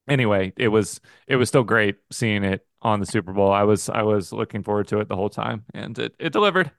anyway, 0.08 0.52
it 0.56 0.68
was 0.68 1.00
it 1.28 1.36
was 1.36 1.48
still 1.48 1.64
great 1.64 1.98
seeing 2.12 2.44
it 2.44 2.66
on 2.82 3.00
the 3.00 3.06
Super 3.06 3.32
Bowl. 3.32 3.52
I 3.52 3.64
was 3.64 3.88
I 3.90 4.02
was 4.02 4.32
looking 4.32 4.62
forward 4.64 4.88
to 4.88 5.00
it 5.00 5.08
the 5.08 5.16
whole 5.16 5.30
time 5.30 5.64
and 5.74 5.98
it 5.98 6.14
it 6.20 6.32
delivered. 6.32 6.72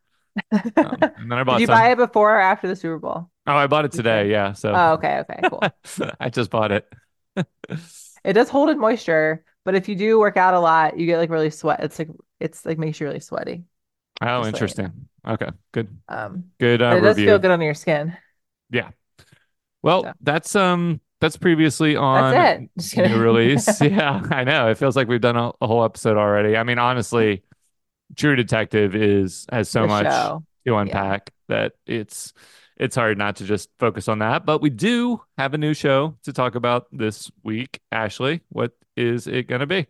Um, 0.77 1.07
and 1.17 1.31
then 1.31 1.39
I 1.39 1.43
bought. 1.43 1.59
Did 1.59 1.59
you 1.59 1.67
buy 1.67 1.91
it 1.91 1.97
before 1.97 2.35
or 2.35 2.39
after 2.39 2.67
the 2.67 2.75
Super 2.75 2.99
Bowl? 2.99 3.29
Oh, 3.47 3.53
I 3.55 3.67
bought 3.67 3.85
it 3.85 3.91
today, 3.91 4.29
yeah. 4.29 4.53
So 4.53 4.79
Oh, 4.79 4.93
okay, 4.93 5.19
okay, 5.19 5.45
cool. 5.49 5.73
I 6.19 6.29
just 6.29 6.49
bought 6.49 6.71
it. 6.71 6.91
It 8.23 8.33
does 8.33 8.49
hold 8.49 8.69
in 8.69 8.79
moisture, 8.79 9.43
but 9.69 9.75
if 9.75 9.87
you 9.89 9.95
do 9.95 10.19
work 10.19 10.37
out 10.37 10.53
a 10.53 10.59
lot, 10.59 10.97
you 10.99 11.05
get 11.05 11.17
like 11.17 11.29
really 11.29 11.49
sweat. 11.51 11.81
It's 11.83 11.99
like 11.99 12.09
it's 12.39 12.65
like 12.65 12.77
makes 12.77 12.99
you 12.99 13.07
really 13.07 13.19
sweaty. 13.19 13.65
Oh, 14.21 14.41
Just 14.41 14.51
so 14.51 14.57
you 14.57 14.65
know. 14.65 14.83
interesting. 14.83 15.07
Okay, 15.27 15.49
good. 15.71 15.87
Um, 16.09 16.51
Good 16.59 16.81
uh, 16.81 16.95
it 16.97 17.01
does 17.01 17.21
feel 17.23 17.39
good 17.39 17.51
on 17.51 17.61
your 17.61 17.73
skin. 17.73 18.17
Yeah. 18.69 18.91
Well, 19.81 20.03
So 20.03 20.13
that's 20.21 20.55
um 20.55 21.01
that's 21.21 21.37
previously 21.37 21.95
that's 22.13 22.31
on 22.31 22.33
it. 22.33 22.69
New 22.95 23.17
release. 23.17 23.81
Yeah, 23.81 24.21
I 24.31 24.43
know. 24.43 24.69
It 24.69 24.77
feels 24.77 24.95
like 24.95 25.07
we've 25.07 25.21
done 25.21 25.37
a, 25.37 25.51
a 25.61 25.67
whole 25.67 25.83
episode 25.83 26.17
already. 26.17 26.57
I 26.57 26.63
mean, 26.63 26.79
honestly, 26.79 27.43
True 28.15 28.35
Detective 28.35 28.95
is 28.95 29.47
has 29.51 29.69
so 29.69 29.81
The 29.81 29.87
much 29.87 30.05
show. 30.05 30.43
to 30.67 30.77
Yeah. 30.83 31.03
unpack 31.03 31.31
that 31.49 31.73
it's 31.85 32.33
it's 32.77 32.95
hard 32.95 33.17
not 33.17 33.37
to 33.37 33.45
just 33.45 33.69
focus 33.79 34.07
on 34.07 34.19
that. 34.19 34.45
But 34.45 34.61
we 34.61 34.69
do 34.69 35.21
have 35.37 35.53
a 35.53 35.57
new 35.57 35.73
show 35.73 36.17
to 36.23 36.33
talk 36.33 36.55
about 36.55 36.87
this 36.91 37.31
week. 37.43 37.81
Ashley, 37.91 38.41
what 38.49 38.73
is 38.99 39.27
it 39.27 39.47
gonna 39.47 39.65
be? 39.65 39.87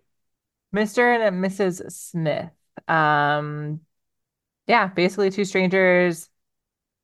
Mr. 0.74 1.28
and 1.28 1.44
Mrs. 1.44 1.92
Smith. 1.92 2.52
Um, 2.88 3.82
yeah, 4.68 4.88
basically 4.88 5.32
two 5.32 5.46
strangers 5.46 6.30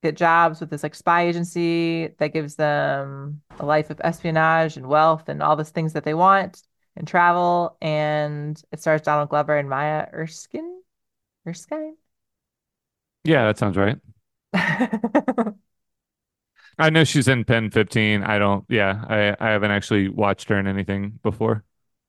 get 0.03 0.16
jobs 0.16 0.60
with 0.60 0.70
this 0.70 0.84
like 0.84 0.93
spy 0.93 1.28
agency 1.28 2.10
that 2.20 2.32
gives 2.32 2.56
them 2.56 3.41
a 3.60 3.66
life 3.66 3.89
of 3.89 3.99
espionage 4.03 4.78
and 4.78 4.86
wealth 4.88 5.30
and 5.30 5.41
all 5.41 5.56
those 5.56 5.72
things 5.72 5.93
that 5.93 6.03
they 6.03 6.14
want 6.14 6.62
and 6.95 7.08
travel. 7.08 7.76
And 7.82 8.62
it 8.72 8.82
stars 8.82 9.01
Donald 9.01 9.30
Glover 9.30 9.58
and 9.58 9.68
Maya 9.68 10.08
Erskine. 10.14 10.82
Erskine? 11.47 11.97
Yeah, 13.24 13.47
that 13.47 13.58
sounds 13.58 13.78
right. 13.78 13.97
I 16.78 16.89
know 16.89 17.03
she's 17.03 17.28
in 17.28 17.45
PEN15. 17.45 18.28
I 18.28 18.38
don't, 18.38 18.66
yeah, 18.70 19.03
I, 19.08 19.36
I 19.39 19.51
haven't 19.51 19.72
actually 19.72 20.10
watched 20.10 20.49
her 20.49 20.60
in 20.60 20.68
anything 20.68 21.20
before. 21.24 21.64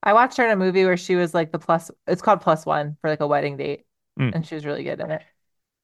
I 0.07 0.12
watched 0.12 0.38
her 0.38 0.44
in 0.44 0.52
a 0.52 0.57
movie 0.57 0.84
where 0.84 0.96
she 0.96 1.16
was 1.16 1.34
like 1.34 1.50
the 1.52 1.59
plus, 1.59 1.90
it's 2.07 2.22
called 2.22 2.40
Plus 2.40 2.64
One 2.64 2.96
for 3.00 3.11
like 3.11 3.20
a 3.20 3.26
wedding 3.26 3.57
date, 3.57 3.84
Mm, 4.18 4.34
and 4.34 4.46
she 4.46 4.54
was 4.54 4.64
really 4.64 4.84
good 4.84 5.00
in 5.00 5.11
it. 5.11 5.22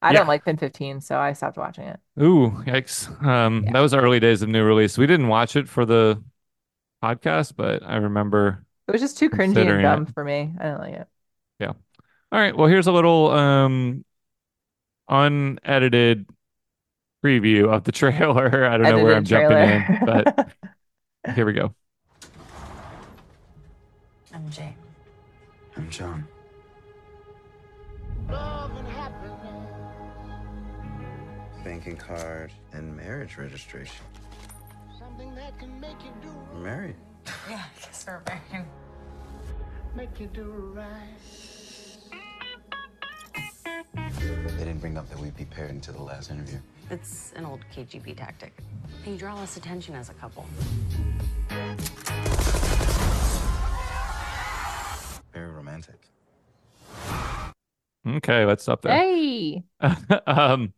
I 0.01 0.11
don't 0.13 0.27
like 0.27 0.43
PEN15, 0.43 1.03
so 1.03 1.19
I 1.19 1.33
stopped 1.33 1.57
watching 1.57 1.83
it. 1.85 1.99
Ooh, 2.21 2.49
yikes. 2.65 3.07
Um, 3.23 3.63
Yeah. 3.65 3.73
that 3.73 3.79
was 3.81 3.93
early 3.93 4.19
days 4.19 4.41
of 4.41 4.49
new 4.49 4.63
release. 4.63 4.97
We 4.97 5.07
didn't 5.07 5.27
watch 5.27 5.55
it 5.55 5.69
for 5.69 5.85
the 5.85 6.23
podcast, 7.03 7.55
but 7.55 7.83
I 7.83 7.97
remember 7.97 8.65
It 8.87 8.91
was 8.91 9.01
just 9.01 9.17
too 9.17 9.29
cringy 9.29 9.39
and 9.39 9.53
considering 9.53 9.81
it. 9.81 9.83
dumb 9.83 10.05
for 10.07 10.23
me. 10.23 10.53
I 10.59 10.63
do 10.63 10.69
not 10.71 10.79
like 10.79 10.93
it. 10.95 11.07
Yeah. 11.59 11.73
All 12.31 12.39
right. 12.39 12.55
Well, 12.55 12.67
here's 12.67 12.87
a 12.87 12.91
little 12.91 13.29
um 13.31 14.03
unedited 15.09 16.27
preview 17.23 17.69
of 17.73 17.83
the 17.83 17.91
trailer. 18.01 18.65
I 18.65 18.77
don't 18.77 18.83
know 18.83 19.03
where 19.03 19.15
I'm 19.15 19.23
Edited 19.23 19.25
jumping 19.25 19.57
in, 19.57 20.05
but 20.05 20.49
here 21.35 21.45
we 21.45 21.53
go. 21.53 21.75
I'm 25.75 25.89
John. 25.89 26.27
Banking 31.63 31.95
card 31.95 32.51
and 32.73 32.95
marriage 32.95 33.37
registration. 33.37 34.05
Something 34.99 35.33
that 35.35 35.57
can 35.57 35.79
make 35.79 35.95
you 36.03 36.11
do 36.21 36.29
We're 36.53 36.59
married. 36.59 36.95
Yeah, 37.49 37.55
I 37.55 37.79
guess 37.79 38.05
we're 38.05 38.21
married. 38.27 38.67
make 39.95 40.19
you 40.19 40.27
do 40.27 40.73
right. 40.75 40.93
They 44.21 44.65
didn't 44.65 44.79
bring 44.79 44.97
up 44.97 45.09
that 45.09 45.19
we'd 45.19 45.35
be 45.37 45.45
paired 45.45 45.71
until 45.71 45.93
the 45.93 46.03
last 46.03 46.29
interview. 46.31 46.59
It's 46.89 47.31
an 47.35 47.45
old 47.45 47.61
KGB 47.73 48.17
tactic. 48.17 48.53
They 49.05 49.15
draw 49.15 49.35
less 49.35 49.57
attention 49.57 49.95
as 49.95 50.09
a 50.09 50.13
couple. 50.13 50.45
Very 55.33 55.49
romantic. 55.51 55.95
Okay, 58.07 58.45
let's 58.45 58.63
stop 58.63 58.81
there. 58.81 58.95
Hey. 58.95 59.63
um, 60.27 60.73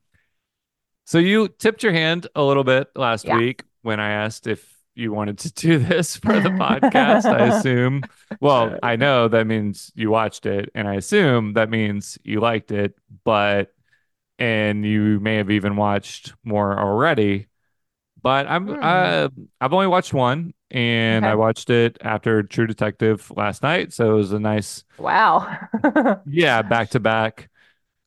so 1.06 1.18
you 1.18 1.48
tipped 1.48 1.84
your 1.84 1.92
hand 1.92 2.28
a 2.36 2.44
little 2.44 2.64
bit 2.64 2.88
last 2.96 3.26
Yeah. 3.26 3.38
week 3.38 3.64
when 3.82 4.00
I 4.00 4.12
asked 4.12 4.48
if 4.48 4.74
you 4.96 5.12
wanted 5.12 5.40
to 5.40 5.52
do 5.52 5.78
this 5.78 6.16
for 6.18 6.40
the 6.40 6.50
podcast. 6.50 7.26
I 7.26 7.48
assume, 7.48 8.04
well, 8.40 8.78
I 8.82 8.96
know 8.96 9.28
that 9.28 9.46
means 9.46 9.92
you 9.96 10.10
watched 10.10 10.46
it, 10.46 10.70
and 10.74 10.88
I 10.88 10.96
assume 10.96 11.54
that 11.54 11.70
means 11.70 12.18
you 12.24 12.40
liked 12.40 12.72
it, 12.72 12.96
but 13.24 13.74
and 14.40 14.86
you 14.86 15.20
may 15.20 15.36
have 15.38 15.50
even 15.52 15.76
watched 15.76 16.34
more 16.44 16.78
already. 16.80 17.48
But 18.26 18.48
I'm 18.48 18.68
Hmm. 18.68 18.80
uh, 18.82 19.30
I've 19.62 19.74
only 19.74 19.86
watched 19.88 20.12
one, 20.14 20.56
and 20.72 21.28
I 21.28 21.36
watched 21.36 21.70
it 21.70 22.00
after 22.02 22.42
True 22.42 22.66
Detective 22.66 23.32
last 23.36 23.62
night, 23.62 23.94
so 23.94 24.14
it 24.14 24.18
was 24.18 24.32
a 24.32 24.40
nice 24.40 24.84
Wow. 24.98 25.48
yeah, 26.26 26.62
back 26.64 26.90
to 26.92 27.00
back 27.00 27.50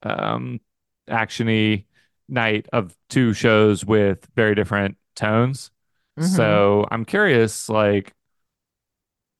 um 0.02 0.60
actiony 1.08 1.86
night 2.28 2.68
of 2.72 2.96
two 3.10 3.32
shows 3.34 3.84
with 3.84 4.26
very 4.36 4.54
different 4.54 4.96
tones. 5.16 5.70
Mhm. 6.16 6.26
So 6.26 6.86
I'm 6.90 7.04
curious, 7.04 7.68
like, 7.68 8.14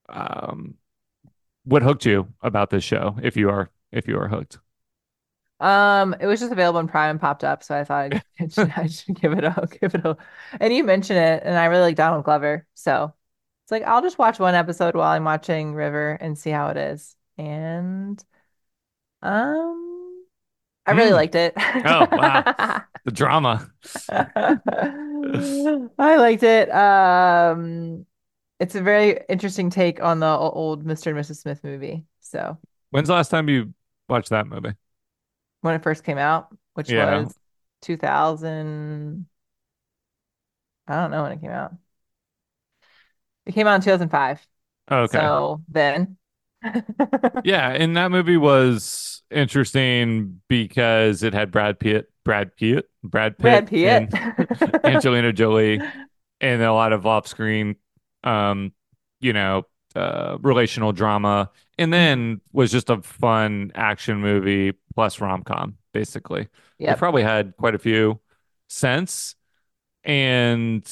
um, 0.08 0.74
what 1.64 1.82
hooked 1.82 2.06
you 2.06 2.28
about 2.42 2.70
this 2.70 2.84
show? 2.84 3.16
If 3.22 3.36
you 3.36 3.50
are, 3.50 3.70
if 3.92 4.08
you 4.08 4.18
are 4.18 4.28
hooked. 4.28 4.58
Um, 5.60 6.14
it 6.20 6.26
was 6.26 6.38
just 6.40 6.52
available 6.52 6.78
in 6.80 6.86
Prime 6.88 7.12
and 7.12 7.20
popped 7.20 7.42
up, 7.44 7.62
so 7.64 7.76
I 7.76 7.84
thought 7.84 8.04
I'd, 8.04 8.22
I 8.40 8.48
should, 8.48 8.72
I 8.76 8.86
should 8.86 9.20
give 9.20 9.32
it 9.32 9.44
a 9.44 9.68
give 9.80 9.94
it 9.94 10.04
a. 10.04 10.16
And 10.60 10.72
you 10.74 10.84
mentioned 10.84 11.18
it, 11.18 11.42
and 11.44 11.56
I 11.58 11.66
really 11.66 11.82
like 11.82 11.96
Donald 11.96 12.24
Glover, 12.24 12.66
so 12.74 13.12
it's 13.64 13.72
like 13.72 13.82
I'll 13.84 14.02
just 14.02 14.18
watch 14.18 14.38
one 14.38 14.54
episode 14.54 14.94
while 14.94 15.10
I'm 15.10 15.24
watching 15.24 15.74
River 15.74 16.12
and 16.12 16.38
see 16.38 16.50
how 16.50 16.68
it 16.68 16.76
is. 16.76 17.16
And 17.38 18.22
um, 19.22 20.24
I 20.86 20.92
really 20.92 21.10
Mm. 21.10 21.12
liked 21.12 21.34
it. 21.34 21.54
Oh, 21.84 22.08
wow. 22.12 22.54
The 23.04 23.12
drama. 23.12 23.70
I 24.10 24.58
liked 25.98 26.42
it. 26.42 26.70
Um, 26.70 28.06
it's 28.60 28.74
a 28.74 28.82
very 28.82 29.20
interesting 29.28 29.70
take 29.70 30.02
on 30.02 30.20
the 30.20 30.26
old 30.26 30.84
Mr. 30.84 31.08
and 31.08 31.16
Mrs. 31.16 31.40
Smith 31.40 31.62
movie. 31.64 32.04
So 32.20 32.58
When's 32.90 33.08
the 33.08 33.14
last 33.14 33.30
time 33.30 33.48
you 33.48 33.72
watched 34.08 34.30
that 34.30 34.46
movie? 34.46 34.72
When 35.60 35.74
it 35.74 35.82
first 35.82 36.04
came 36.04 36.18
out, 36.18 36.56
which 36.74 36.94
Yeah. 36.94 36.94
was 36.96 37.38
2000, 37.82 39.28
I 40.86 40.96
don't 40.96 41.10
know 41.10 41.22
when 41.22 41.32
it 41.32 41.40
came 41.40 41.50
out. 41.50 41.74
It 43.46 43.52
came 43.54 43.66
out 43.66 43.76
in 43.76 43.80
2005. 43.82 44.46
Oh, 44.88 45.02
okay. 45.04 45.30
So 45.30 45.62
then, 45.68 46.18
Yeah, 47.42 47.70
and 47.70 47.96
that 47.96 48.10
movie 48.10 48.36
was 48.36 49.22
interesting 49.30 50.40
because 50.48 51.22
it 51.22 51.32
had 51.34 51.50
Brad 51.50 51.78
Pitt, 51.78 52.10
Brad 52.24 52.54
Pitt, 52.56 52.88
Brad 53.02 53.38
Pitt, 53.38 53.64
Brad 53.64 53.66
Pitt. 53.68 54.08
and 54.10 54.12
Angelina 54.84 55.32
Jolie 55.32 55.84
and 56.40 56.62
a 56.62 56.72
lot 56.72 56.92
of 56.92 57.06
off-screen, 57.06 57.76
um, 58.24 58.72
you 59.20 59.32
know, 59.32 59.64
uh, 59.96 60.38
relational 60.42 60.92
drama, 60.92 61.50
and 61.78 61.92
then 61.92 62.40
was 62.52 62.72
just 62.72 62.90
a 62.90 63.02
fun 63.02 63.72
action 63.74 64.20
movie 64.20 64.74
plus 64.98 65.20
rom-com, 65.20 65.78
basically. 65.92 66.48
They've 66.86 66.96
probably 66.96 67.22
had 67.22 67.54
quite 67.56 67.74
a 67.74 67.78
few 67.78 68.20
since, 68.68 69.36
and 70.04 70.86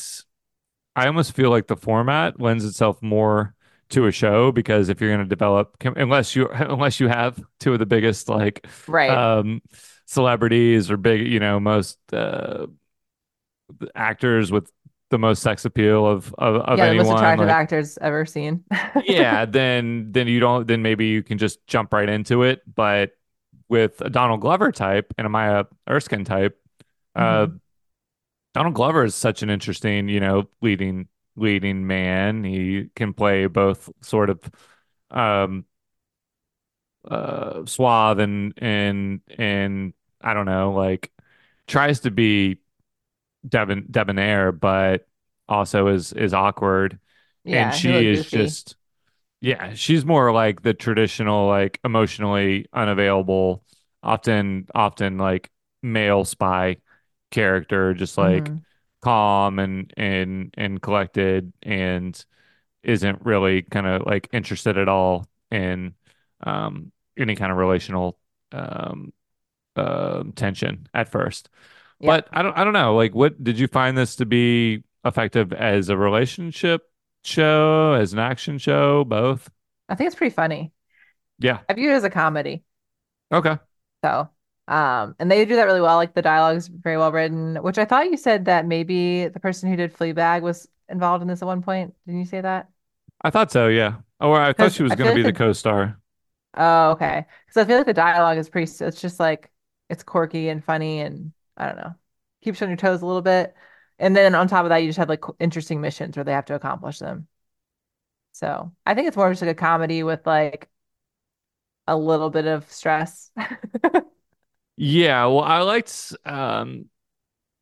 I 0.95 1.07
almost 1.07 1.33
feel 1.33 1.51
like 1.51 1.67
the 1.67 1.77
format 1.77 2.41
lends 2.41 2.65
itself 2.65 3.03
more 3.03 3.55
to 3.91 4.07
a 4.07 4.13
show 4.13 4.51
because 4.51 4.89
if 4.89 5.01
you're 5.01 5.11
going 5.11 5.21
to 5.21 5.29
develop, 5.29 5.77
unless 5.85 6.35
you 6.35 6.49
unless 6.53 7.01
you 7.01 7.09
have 7.09 7.43
two 7.61 7.73
of 7.73 7.79
the 7.79 7.87
biggest 7.87 8.29
like 8.29 8.67
Right. 8.87 9.11
um, 9.11 9.63
celebrities 10.07 10.91
or 10.91 10.97
big, 10.97 11.27
you 11.27 11.41
know, 11.41 11.61
most 11.61 11.99
uh, 12.13 12.67
actors 13.95 14.51
with 14.53 14.71
the 15.11 15.19
most 15.19 15.43
sex 15.43 15.65
appeal 15.65 16.07
of 16.07 16.35
of, 16.39 16.57
of 16.57 16.79
Yeah, 16.79 16.89
the 16.89 16.95
most 16.95 17.11
attractive 17.11 17.49
like 17.49 17.49
actors 17.49 17.99
ever 18.01 18.27
seen. 18.27 18.65
yeah, 18.99 19.45
then 19.45 20.13
then 20.13 20.27
you 20.29 20.41
don't 20.41 20.67
then 20.67 20.83
maybe 20.83 21.07
you 21.07 21.23
can 21.23 21.39
just 21.39 21.67
jump 21.67 21.93
right 21.93 22.09
into 22.09 22.43
it. 22.43 22.63
But 22.73 23.13
with 23.69 24.01
a 24.01 24.11
Donald 24.11 24.41
Glover 24.41 24.73
type 24.73 25.13
and 25.19 25.27
a 25.27 25.31
Maya 25.31 25.65
Erskine 25.89 26.25
type, 26.25 26.59
uh, 27.17 27.47
Mhm. 27.47 27.61
Donald 28.55 28.75
Glover 28.75 29.05
is 29.05 29.15
such 29.15 29.43
an 29.43 29.51
interesting, 29.51 30.09
you 30.09 30.21
know, 30.21 30.49
leading 30.63 31.09
leading 31.37 31.87
man. 31.87 32.45
He 32.45 32.89
can 32.97 33.13
play 33.13 33.47
both 33.47 33.91
sort 34.01 34.31
of 34.31 34.41
um 35.11 35.65
uh 37.09 37.65
suave 37.67 38.19
and 38.19 38.55
and 38.59 39.21
and 39.39 39.93
I 40.21 40.35
don't 40.35 40.47
know, 40.47 40.73
like 40.73 41.13
tries 41.67 42.01
to 42.01 42.11
be 42.11 42.59
debon 43.49 43.91
debonair, 43.91 44.53
but 44.53 45.09
also 45.49 45.89
is 45.89 46.13
is 46.15 46.35
awkward. 46.35 47.01
And 47.53 47.73
Yeah, 47.73 47.79
he 47.79 48.05
she 48.05 48.07
is 48.07 48.27
goofy. 48.29 48.29
just 48.29 48.77
yeah, 49.47 49.75
she's 49.75 50.05
more 50.05 50.33
like 50.33 50.63
the 50.63 50.75
traditional, 50.75 51.47
like 51.49 51.81
emotionally 51.85 52.67
unavailable, 52.73 53.65
often 54.03 54.67
often 54.75 55.19
like 55.19 55.51
male 55.83 56.25
spy 56.25 56.79
character, 57.31 57.95
just 57.95 58.19
like 58.19 58.53
hmm 58.53 58.65
calm 59.03 59.59
and 59.59 59.93
and 59.97 60.55
and 60.57 60.83
collected 60.83 61.53
and 61.63 62.25
isn't 62.85 63.25
really 63.25 63.63
kind 63.63 63.87
of 63.87 64.07
like 64.07 64.29
interested 64.33 64.79
at 64.79 64.89
all 64.89 65.29
in 65.51 65.95
um 66.43 66.93
any 67.19 67.37
kind 67.37 67.53
of 67.53 67.59
relational 67.59 68.19
um 68.53 69.13
uh, 69.77 70.25
tension 70.37 70.89
at 70.95 71.09
first. 71.11 71.51
Yep. 72.01 72.17
But 72.17 72.29
I 72.33 72.43
don't 72.43 72.57
I 72.57 72.65
don't 72.65 72.73
know. 72.75 72.97
Like 72.97 73.15
what 73.15 73.43
did 73.43 73.59
you 73.59 73.69
find 73.69 73.97
this 73.99 74.17
to 74.17 74.27
be 74.27 74.85
effective 75.05 75.53
as 75.53 75.89
a 75.91 75.97
relationship 75.97 76.91
show, 77.27 77.93
as 77.95 78.13
an 78.13 78.19
action 78.19 78.59
show, 78.59 79.05
both? 79.05 79.51
I 79.89 79.95
think 79.95 80.09
it's 80.09 80.17
pretty 80.17 80.35
funny. 80.35 80.73
Yeah. 81.39 81.61
I 81.69 81.75
view 81.75 81.91
it 81.91 81.95
as 81.95 82.05
a 82.05 82.11
comedy. 82.11 82.65
Okay. 83.33 83.59
So, 84.05 84.29
um, 84.69 85.15
and 85.19 85.31
they 85.31 85.45
do 85.45 85.57
that 85.57 85.65
really 85.65 85.81
well. 85.81 85.97
Like 85.97 86.15
the 86.15 86.23
dialogue 86.23 86.57
is 86.57 86.69
very 86.69 86.97
well 86.97 87.13
written, 87.13 87.57
which 87.57 87.79
I 87.79 87.85
thought 87.85 88.11
you 88.11 88.17
said 88.17 88.47
that 88.47 88.67
maybe 88.67 89.29
the 89.29 89.41
person 89.41 89.69
who 89.69 89.77
did 89.77 89.95
Fleabag 89.95 90.43
was 90.43 90.69
involved 90.89 91.23
in 91.23 91.29
this 91.29 91.43
at 91.43 91.47
one 91.47 91.63
point. 91.63 91.95
Didn't 92.07 92.21
you 92.21 92.27
say 92.27 92.41
that? 92.41 92.69
I 93.23 93.31
thought 93.31 93.51
so, 93.53 93.69
yeah. 93.69 93.97
Or 94.21 94.41
I 94.41 94.53
thought 94.53 94.73
she 94.73 94.83
was 94.83 94.95
going 94.95 95.09
to 95.09 95.15
be 95.15 95.23
like 95.23 95.25
the 95.25 95.33
the 95.33 95.39
co-star. 95.39 95.99
oh, 96.55 96.91
okay. 96.93 97.27
Because 97.47 97.63
I 97.63 97.67
feel 97.67 97.77
like 97.77 97.87
the 97.87 97.95
dialogue 97.95 98.39
is 98.39 98.49
pretty. 98.49 98.71
It's 98.85 99.01
just 99.01 99.21
like 99.21 99.51
it's 99.89 100.03
quirky 100.03 100.49
and 100.49 100.65
funny, 100.65 101.01
and 101.01 101.33
I 101.57 101.67
don't 101.67 101.77
know, 101.77 101.95
keeps 102.43 102.61
you 102.61 102.67
on 102.67 102.71
your 102.71 102.77
toes 102.77 103.03
a 103.03 103.07
little 103.07 103.23
bit. 103.23 103.55
And 103.99 104.15
then 104.15 104.35
on 104.35 104.49
top 104.49 104.65
of 104.65 104.69
that, 104.71 104.79
you 104.79 104.89
just 104.89 104.99
have 104.99 105.09
like 105.09 105.25
interesting 105.39 105.81
missions 105.81 106.17
where 106.17 106.25
they 106.25 106.33
have 106.33 106.45
to 106.47 106.55
accomplish 106.55 106.99
them. 106.99 107.29
So 108.33 108.73
I 108.85 108.95
think 108.95 109.09
it's 109.09 109.17
more 109.17 109.31
just 109.31 109.43
like 109.43 109.51
a 109.51 109.55
comedy 109.55 110.03
with 110.03 110.27
like 110.27 110.69
a 111.87 111.97
little 111.97 112.31
bit 112.31 112.47
of 112.47 112.71
stress. 112.71 113.31
Yeah, 114.77 115.25
well, 115.27 115.41
I 115.43 115.61
liked 115.61 116.15
um 116.25 116.87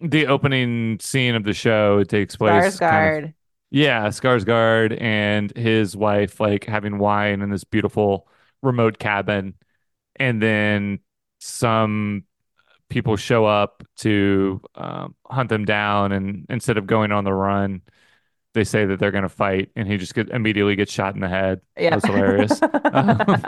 the 0.00 0.28
opening 0.28 0.98
scene 1.00 1.34
of 1.36 1.44
the 1.44 1.54
show. 1.54 1.98
It 2.00 2.08
takes 2.10 2.36
place 2.36 2.80
kind 2.80 3.06
of 3.06 3.14
Skarsgård. 3.14 3.34
yeah, 3.70 4.08
Skarsgård 4.08 5.00
and 5.00 5.56
his 5.56 5.96
wife 5.96 6.40
like 6.40 6.64
having 6.66 6.98
wine 6.98 7.42
in 7.42 7.50
this 7.50 7.64
beautiful 7.64 8.28
remote 8.62 8.98
cabin, 8.98 9.54
and 10.16 10.42
then 10.42 11.00
some 11.40 12.24
people 12.88 13.16
show 13.16 13.44
up 13.44 13.82
to 13.96 14.60
um, 14.74 15.14
hunt 15.26 15.48
them 15.48 15.64
down, 15.64 16.12
and 16.12 16.46
instead 16.48 16.78
of 16.78 16.86
going 16.86 17.12
on 17.12 17.24
the 17.24 17.32
run, 17.32 17.82
they 18.54 18.64
say 18.64 18.84
that 18.86 18.98
they're 18.98 19.10
going 19.10 19.22
to 19.22 19.28
fight, 19.28 19.70
and 19.76 19.88
he 19.88 19.96
just 19.96 20.14
get, 20.14 20.28
immediately 20.30 20.76
gets 20.76 20.92
shot 20.92 21.14
in 21.14 21.20
the 21.20 21.28
head. 21.28 21.60
Yeah. 21.76 21.98
hilarious. 22.04 22.60
Um, 22.94 23.42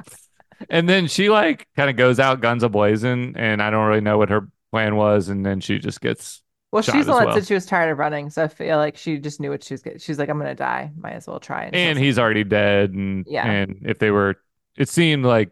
and 0.70 0.89
then 0.89 1.07
she 1.07 1.28
like 1.28 1.68
kind 1.76 1.91
of 1.91 1.97
goes 1.97 2.18
out 2.18 2.41
guns 2.41 2.62
a-blazing, 2.62 3.34
and 3.37 3.62
I 3.62 3.70
don't 3.70 3.87
really 3.87 4.01
know 4.01 4.18
what 4.18 4.30
her 4.30 4.49
plan 4.72 4.97
was, 4.97 5.28
and 5.28 5.45
then 5.45 5.61
she 5.61 5.78
just 5.78 6.01
gets 6.01 6.43
Well, 6.72 6.82
she's 6.82 7.07
the 7.07 7.12
one 7.12 7.26
that 7.26 7.34
said 7.34 7.47
she 7.47 7.55
was 7.55 7.66
tired 7.66 7.91
of 7.93 7.99
running, 7.99 8.30
so 8.30 8.43
I 8.43 8.49
feel 8.49 8.78
like 8.78 8.97
she 8.97 9.18
just 9.18 9.41
knew 9.41 9.51
what 9.51 9.62
she 9.62 9.74
was 9.74 9.82
getting. 9.82 9.99
She's 9.99 10.18
like, 10.18 10.28
I'm 10.28 10.39
gonna 10.39 10.55
die. 10.55 10.91
Might 10.97 11.12
as 11.12 11.26
well 11.26 11.39
try 11.39 11.64
and 11.64 11.74
And 11.74 11.99
he's 11.99 12.18
already 12.18 12.45
dead, 12.45 12.91
and 12.91 13.24
Yeah. 13.28 13.47
and 13.49 13.82
if 13.84 13.99
they 13.99 14.11
were, 14.11 14.37
it 14.76 14.89
seemed 14.89 15.24
like 15.24 15.51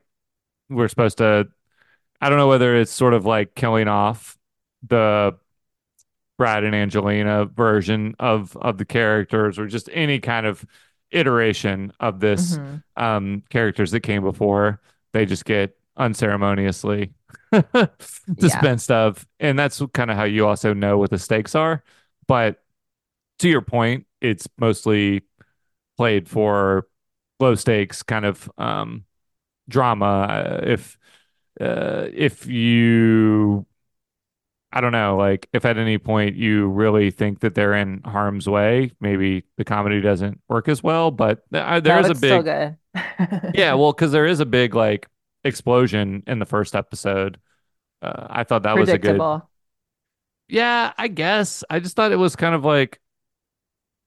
we're 0.68 0.88
supposed 0.88 1.18
to. 1.18 1.48
I 2.24 2.30
don't 2.30 2.38
know 2.38 2.48
whether 2.48 2.76
it's 2.76 2.92
sort 2.92 3.14
of 3.14 3.26
like 3.26 3.56
killing 3.56 3.88
off 3.88 4.38
the 4.88 5.36
Brad 6.36 6.64
and 6.64 6.74
Angelina 6.74 7.44
version 7.46 8.14
of 8.18 8.56
of 8.56 8.78
the 8.78 8.84
characters 8.84 9.58
or 9.58 9.66
just 9.66 9.88
any 9.92 10.18
kind 10.18 10.46
of 10.46 10.64
iteration 11.12 11.92
of 12.00 12.18
this 12.20 12.58
hmm 12.58 12.82
um 12.96 13.42
characters 13.50 13.92
that 13.92 14.00
came 14.00 14.22
before. 14.22 14.80
They 15.12 15.26
just 15.26 15.44
get 15.44 15.76
unceremoniously 15.96 17.12
Yeah. 18.36 18.68
dispensed 18.68 18.90
of. 18.90 19.26
And 19.38 19.56
that's 19.58 19.80
kind 19.92 20.10
of 20.10 20.16
how 20.16 20.24
you 20.24 20.46
also 20.46 20.74
know 20.74 20.98
what 20.98 21.10
the 21.10 21.18
stakes 21.18 21.54
are. 21.54 21.84
But 22.26 22.62
to 23.40 23.48
your 23.48 23.62
point 23.62 24.06
it's 24.20 24.48
mostly 24.58 25.22
played 25.96 26.28
for 26.28 26.88
low 27.40 27.54
stakes 27.54 28.02
kind 28.02 28.24
of 28.24 28.50
um 28.58 29.04
drama 29.68 30.06
Uh, 30.30 30.60
if 30.64 30.98
uh 31.60 32.08
if 32.12 32.46
you 32.46 33.66
I 34.72 34.80
don't 34.80 34.90
know, 34.92 35.16
like 35.16 35.48
if 35.52 35.64
at 35.64 35.78
any 35.78 35.98
point 35.98 36.34
you 36.34 36.66
really 36.68 37.10
think 37.12 37.40
that 37.40 37.54
they're 37.54 37.74
in 37.74 38.02
harm's 38.02 38.48
way, 38.48 38.90
maybe 39.00 39.44
the 39.56 39.64
comedy 39.64 40.00
doesn't 40.00 40.40
work 40.48 40.68
as 40.68 40.82
well. 40.82 41.12
But 41.12 41.44
uh, 41.52 41.78
there 41.80 41.96
No, 41.96 42.00
is 42.00 42.08
a 42.08 42.14
big, 42.14 42.48
yeah, 43.52 43.74
well, 43.74 43.92
because 43.92 44.12
there 44.12 44.26
is 44.26 44.40
a 44.40 44.46
big 44.46 44.74
like 44.74 45.06
explosion 45.44 46.22
in 46.26 46.38
the 46.38 46.46
first 46.46 46.74
episode. 46.74 47.38
Uh, 48.02 48.26
I 48.30 48.44
thought 48.44 48.64
that 48.64 48.78
was 48.78 48.92
a 48.92 48.98
good, 48.98 49.28
yeah, 50.48 50.92
I 50.98 51.08
guess. 51.08 51.64
I 51.70 51.80
just 51.80 51.96
thought 51.96 52.12
it 52.12 52.16
was 52.16 52.36
kind 52.36 52.54
of 52.54 52.64
like 52.64 53.00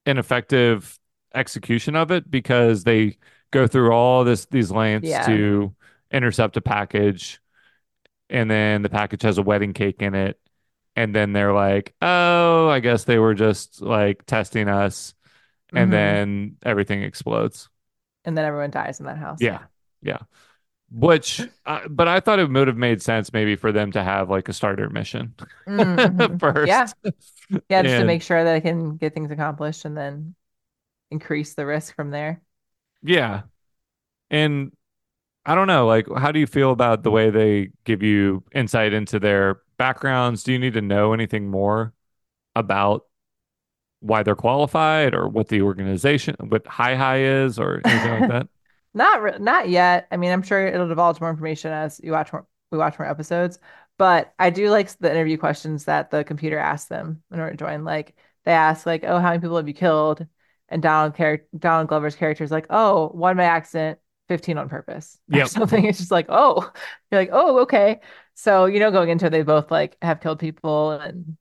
an 0.05 0.17
effective 0.17 0.97
execution 1.33 1.95
of 1.95 2.11
it 2.11 2.29
because 2.31 2.83
they 2.83 3.17
go 3.51 3.67
through 3.67 3.91
all 3.91 4.23
this 4.23 4.45
these 4.45 4.71
lengths 4.71 5.19
Yeah. 5.19 5.19
to 5.19 5.75
intercept 6.11 6.57
a 6.57 6.61
package, 6.61 7.39
and 8.29 8.49
then 8.51 8.81
the 8.83 8.89
package 8.89 9.23
has 9.23 9.37
a 9.37 9.43
wedding 9.43 9.73
cake 9.73 10.01
in 10.01 10.15
it 10.15 10.39
and 10.97 11.15
then 11.15 11.33
they're 11.33 11.53
like, 11.53 11.95
"Oh, 12.01 12.69
I 12.69 12.79
guess 12.81 13.05
they 13.05 13.19
were 13.19 13.33
just 13.35 13.81
like 13.81 14.25
testing 14.27 14.67
us," 14.69 15.15
and 15.75 15.91
hmm 15.91 15.91
then 15.93 16.57
everything 16.65 17.03
explodes. 17.03 17.69
And 18.25 18.37
then 18.37 18.45
everyone 18.45 18.71
dies 18.71 18.99
in 18.99 19.05
that 19.07 19.17
house. 19.17 19.47
Yeah, 19.49 19.59
Yeah. 19.59 19.67
yeah. 20.01 20.19
Which, 20.91 21.49
uh, 21.65 21.87
but 21.89 22.07
I 22.07 22.19
thought 22.21 22.39
it 22.39 22.49
would 22.51 22.67
have 22.67 22.77
made 22.77 23.01
sense 23.01 23.33
maybe 23.33 23.55
for 23.55 23.71
them 23.73 23.91
to 23.93 24.03
have 24.03 24.29
like 24.29 24.49
a 24.49 24.53
starter 24.53 24.89
mission 24.89 25.35
Mm-hmm. 25.67 26.37
Yeah. 26.63 26.91
first, 26.91 26.95
Yeah, 27.69 27.83
just 27.83 27.97
to 27.97 28.05
make 28.05 28.23
sure 28.23 28.43
that 28.43 28.55
I 28.55 28.59
can 28.61 28.97
get 28.97 29.13
things 29.13 29.31
accomplished 29.31 29.85
and 29.85 29.97
then 29.97 30.35
increase 31.11 31.55
the 31.55 31.65
risk 31.65 31.95
from 31.95 32.11
there. 32.11 32.41
yeah, 33.01 33.43
and 34.31 34.73
I 35.47 35.55
don't 35.55 35.67
know, 35.67 35.87
like, 35.87 36.07
how 36.17 36.33
do 36.33 36.39
you 36.39 36.45
feel 36.45 36.71
about 36.71 37.03
the 37.03 37.11
way 37.11 37.29
they 37.29 37.69
give 37.85 38.03
you 38.03 38.43
insight 38.53 38.91
into 38.91 39.17
their 39.17 39.61
backgrounds? 39.77 40.43
Do 40.43 40.51
you 40.51 40.59
need 40.59 40.73
to 40.73 40.81
know 40.81 41.13
anything 41.13 41.49
more 41.49 41.93
about 42.53 43.05
why 44.01 44.23
they're 44.23 44.35
qualified 44.35 45.15
or 45.15 45.29
what 45.29 45.47
the 45.47 45.61
organization, 45.61 46.35
what 46.49 46.67
Hi 46.67 46.95
Hi 46.95 47.21
is, 47.21 47.59
or 47.59 47.81
anything 47.85 48.11
like 48.11 48.29
that? 48.29 48.47
Not 48.93 49.21
re 49.21 49.37
not 49.39 49.69
yet. 49.69 50.07
I 50.11 50.17
mean, 50.17 50.31
I'm 50.31 50.41
sure 50.41 50.65
it'll 50.65 50.87
divulge 50.87 51.19
more 51.21 51.29
information 51.29 51.71
as 51.71 52.01
you 52.03 52.11
watch 52.11 52.33
more 52.33 52.47
we 52.71 52.77
watch 52.79 52.97
more 52.97 53.07
episodes. 53.07 53.59
But 53.97 54.33
I 54.39 54.49
do 54.49 54.69
like 54.71 54.89
the 54.97 55.11
interview 55.11 55.37
questions 55.37 55.85
that 55.85 56.09
the 56.09 56.23
computer 56.23 56.57
asks 56.57 56.89
them 56.89 57.21
in 57.31 57.39
order 57.39 57.51
to 57.51 57.57
join. 57.57 57.83
Like 57.83 58.15
they 58.43 58.53
ask, 58.53 58.85
like, 58.87 59.03
"Oh, 59.03 59.19
how 59.19 59.29
many 59.29 59.39
people 59.39 59.57
have 59.57 59.67
you 59.67 59.73
killed?" 59.75 60.25
And 60.69 60.81
Donald 60.81 61.15
char 61.15 61.41
Donald 61.57 61.89
Glover's 61.89 62.15
character 62.15 62.43
is 62.43 62.51
like, 62.51 62.65
"Oh, 62.69 63.09
one 63.09 63.37
by 63.37 63.43
accident, 63.43 63.99
15 64.27 64.57
on 64.57 64.69
purpose," 64.69 65.19
or 65.31 65.41
Yep. 65.41 65.51
something. 65.51 65.85
It's 65.87 65.99
just 65.99 66.11
like, 66.11 66.27
"Oh," 66.29 66.71
you're 67.11 67.21
like, 67.21 67.29
"Oh, 67.31 67.59
okay." 67.61 68.01
So 68.35 68.65
you 68.65 68.79
know, 68.79 68.91
going 68.91 69.09
into 69.09 69.27
it, 69.27 69.29
they 69.31 69.43
both 69.43 69.71
like 69.71 69.97
have 70.01 70.19
killed 70.21 70.39
people, 70.39 70.91
and 70.91 71.37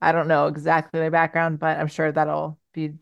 I 0.00 0.12
don't 0.12 0.28
know 0.28 0.46
exactly 0.48 1.00
their 1.00 1.10
background, 1.10 1.58
but 1.58 1.78
I'm 1.78 1.86
sure 1.88 2.10
that'll 2.12 2.58
be 2.72 2.94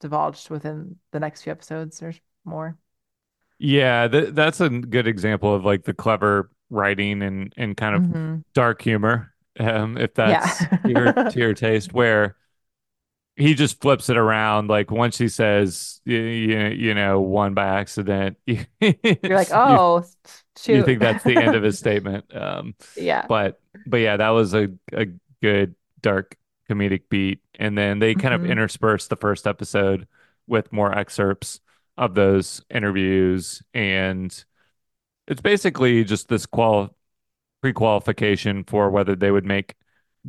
divulged 0.00 0.50
within 0.50 0.98
the 1.12 1.20
next 1.20 1.42
few 1.42 1.52
episodes 1.52 2.02
or 2.02 2.12
more. 2.44 2.78
Yeah, 3.58 4.08
th 4.08 4.34
that's 4.34 4.60
a 4.60 4.68
good 4.68 5.06
example 5.06 5.54
of 5.54 5.64
like 5.64 5.84
the 5.84 5.94
clever 5.94 6.50
writing 6.70 7.22
and 7.22 7.52
and 7.56 7.76
kind 7.76 7.94
of 7.96 8.04
hmm 8.06 8.44
dark 8.54 8.82
humor, 8.82 9.34
um, 9.58 9.96
if 9.96 10.14
Yeah. 10.22 10.42
that's 10.44 10.68
your 10.84 11.14
to 11.28 11.38
your 11.40 11.54
taste, 11.54 11.94
where 11.94 12.36
he 13.36 13.54
just 13.54 13.80
flips 13.80 14.08
it 14.08 14.16
around. 14.16 14.68
Like 14.68 14.90
once 14.90 15.18
he 15.18 15.28
says, 15.28 16.00
you, 16.04 16.18
you 16.20 16.94
know, 16.94 17.20
one 17.20 17.54
by 17.54 17.66
accident, 17.80 18.38
you 18.46 18.64
You're 19.22 19.36
like, 19.38 19.50
you 19.62 19.80
oh, 19.80 20.04
you 20.68 20.82
shoot. 20.82 20.84
think 20.84 21.00
that's 21.00 21.24
the 21.24 21.40
end 21.40 21.54
of 21.54 21.62
his 21.62 21.78
statement. 21.78 22.34
Um, 22.34 22.74
Yeah. 22.96 23.28
but 23.28 23.60
but 23.86 23.98
yeah, 23.98 24.16
that 24.18 24.30
was 24.30 24.54
a 24.54 24.68
a 24.92 25.06
good 25.42 25.74
dark 26.00 26.36
comedic 26.70 27.04
beat, 27.10 27.40
and 27.56 27.76
then 27.78 27.98
they 28.00 28.14
kind 28.14 28.34
of 28.34 28.44
hmm 28.44 28.46
interspersed 28.46 29.10
the 29.10 29.16
first 29.16 29.46
episode 29.46 30.08
with 30.46 30.72
more 30.72 30.96
excerpts 30.96 31.60
of 31.98 32.14
those 32.14 32.62
interviews, 32.70 33.62
and 33.74 34.44
it's 35.26 35.40
basically 35.40 36.04
just 36.04 36.28
this 36.28 36.46
qual 36.46 36.94
pre-qualification 37.62 38.64
for 38.64 38.90
whether 38.90 39.16
they 39.16 39.30
would 39.30 39.44
make 39.46 39.76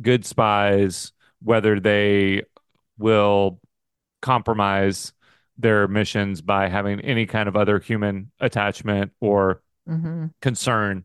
good 0.02 0.24
spies, 0.26 1.12
whether 1.42 1.80
they 1.80 2.42
will 2.98 3.60
compromise 4.22 5.12
their 5.58 5.88
missions 5.88 6.42
by 6.42 6.68
having 6.68 7.00
any 7.00 7.26
kind 7.26 7.48
of 7.48 7.56
other 7.56 7.78
human 7.80 8.30
attachment 8.40 9.12
or 9.20 9.62
hmm 9.86 10.30
concern 10.42 11.04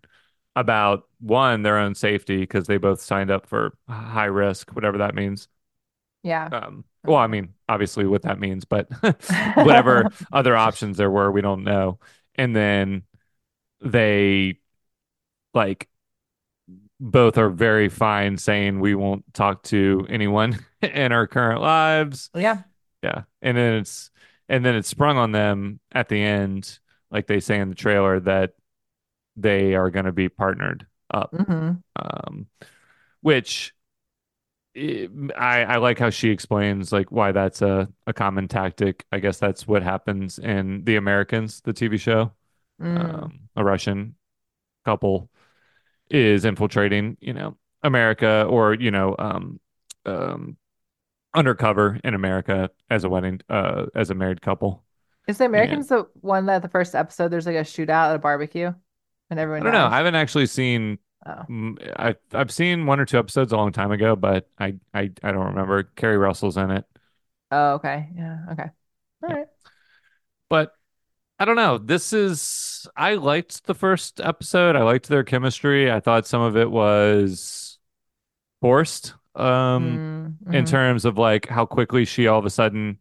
about 0.56 1.08
one, 1.20 1.64
their 1.64 1.78
own 1.80 1.96
safety, 1.96 2.40
because 2.40 2.68
they 2.68 2.78
both 2.78 3.02
signed 3.02 3.32
up 3.32 3.48
for 3.48 3.76
high 3.90 4.26
risk, 4.26 4.72
whatever 4.76 5.00
that 5.00 5.16
means. 5.16 5.48
Yeah. 6.24 6.52
Um, 6.52 6.86
well, 7.06 7.18
I 7.18 7.28
mean, 7.28 7.54
obviously 7.68 8.06
what 8.06 8.22
that 8.24 8.40
means, 8.40 8.66
but 8.66 8.88
whatever 9.60 10.10
other 10.32 10.56
options 10.56 10.98
there 10.98 11.10
were, 11.12 11.32
we 11.32 11.42
don't 11.42 11.64
know. 11.64 12.00
And 12.36 12.56
then 12.56 13.04
they 13.82 14.60
like 15.54 15.90
both 17.04 17.38
are 17.38 17.50
very 17.50 17.90
fine 17.90 18.38
saying 18.38 18.80
we 18.80 18.96
won't 18.96 19.26
talk 19.34 19.62
to 19.64 20.08
anyone 20.10 20.58
in 20.82 21.12
our 21.12 21.28
current 21.28 21.62
lives. 21.62 22.30
Yeah. 22.34 22.64
Yeah. 23.04 23.24
And 23.42 23.58
then 23.58 23.74
it's 23.74 24.10
and 24.48 24.66
then 24.66 24.76
it's 24.76 24.88
sprung 24.88 25.18
on 25.18 25.34
them 25.34 25.82
at 25.92 26.08
the 26.08 26.22
end, 26.22 26.80
like 27.12 27.28
they 27.28 27.42
say 27.42 27.60
in 27.60 27.68
the 27.70 27.76
trailer, 27.76 28.22
that 28.22 28.54
they 29.36 29.76
are 29.76 29.90
going 29.90 30.06
to 30.06 30.14
be 30.14 30.30
partnered 30.30 30.88
up. 31.12 31.34
hmm 31.36 31.72
Um, 31.98 32.48
which 33.22 33.74
eh, 34.76 35.08
I 35.36 35.64
I 35.64 35.78
like 35.78 36.00
how 36.00 36.10
she 36.10 36.30
explains 36.30 36.92
like 36.92 37.12
why 37.12 37.32
that's 37.32 37.62
a 37.62 37.90
a 38.08 38.14
common 38.14 38.48
tactic. 38.48 39.06
I 39.12 39.20
guess 39.20 39.40
that's 39.40 39.68
what 39.68 39.84
happens 39.84 40.40
in 40.40 40.84
The 40.86 40.96
Americans, 40.96 41.62
the 41.62 41.74
TV 41.74 41.98
show. 41.98 42.32
Mm. 42.82 43.24
Um, 43.24 43.40
a 43.56 43.64
Russian 43.64 44.16
couple 44.86 45.30
is 46.10 46.46
infiltrating, 46.46 47.18
you 47.22 47.34
know, 47.34 47.58
America 47.84 48.46
or, 48.50 48.74
you 48.74 48.92
know, 48.92 49.16
um, 49.20 49.60
um, 50.06 50.58
undercover 51.36 52.00
in 52.04 52.14
America 52.16 52.72
as 52.90 53.04
a 53.04 53.10
wedding, 53.10 53.42
uh, 53.50 53.88
as 53.96 54.10
a 54.10 54.16
married 54.16 54.42
couple. 54.42 54.84
Is 55.28 55.38
the 55.38 55.46
And 55.54 55.54
Americans 55.54 55.88
the 55.88 56.10
one 56.22 56.48
that 56.48 56.62
the 56.62 56.68
first 56.70 56.96
episode 56.96 57.30
there's 57.30 57.46
like 57.46 57.56
a 57.56 57.60
shootout 57.60 58.10
at 58.10 58.16
a 58.16 58.20
barbecue 58.20 58.74
and 59.30 59.40
everyone? 59.40 59.62
I 59.62 59.64
don't 59.64 59.74
know. 59.74 59.86
I 59.88 59.98
haven't 59.98 60.16
actually 60.16 60.48
seen. 60.48 61.00
Oh. 61.26 61.48
I 61.50 62.16
I've 62.34 62.52
seen 62.52 62.86
one 62.86 63.00
or 63.00 63.06
two 63.06 63.18
episodes 63.18 63.54
a 63.54 63.58
long 63.58 63.72
time 63.72 63.92
ago, 63.92 64.16
but 64.16 64.50
I 64.60 64.76
I 64.94 65.12
I 65.24 65.32
don't 65.32 65.48
remember. 65.48 65.84
Keri 65.84 66.18
Russell's 66.18 66.58
in 66.58 66.72
it, 66.72 66.86
Oh, 67.52 67.74
okay. 67.76 68.10
Yeah. 68.16 68.46
Okay. 68.52 68.70
All 69.24 69.30
yeah. 69.30 69.36
right. 69.36 69.48
But 70.50 70.74
I 71.40 71.46
don't 71.46 71.56
know. 71.56 71.78
This 71.78 72.14
is. 72.14 72.73
I 72.96 73.16
liked 73.16 73.66
the 73.66 73.74
first 73.74 74.20
episode. 74.20 74.76
I 74.76 74.84
liked 74.84 75.08
their 75.08 75.24
chemistry. 75.24 75.92
I 75.92 76.00
thought 76.00 76.28
some 76.28 76.42
of 76.42 76.58
it 76.58 76.70
was 76.72 77.78
forced. 78.62 79.16
Um, 79.36 80.04
in 80.52 80.66
Mm-hmm. 80.66 80.66
terms 80.66 81.06
of 81.06 81.18
like 81.18 81.48
how 81.48 81.66
quickly 81.66 82.06
she 82.06 82.28
all 82.28 82.40
of 82.40 82.46
a 82.46 82.52
sudden 82.52 83.00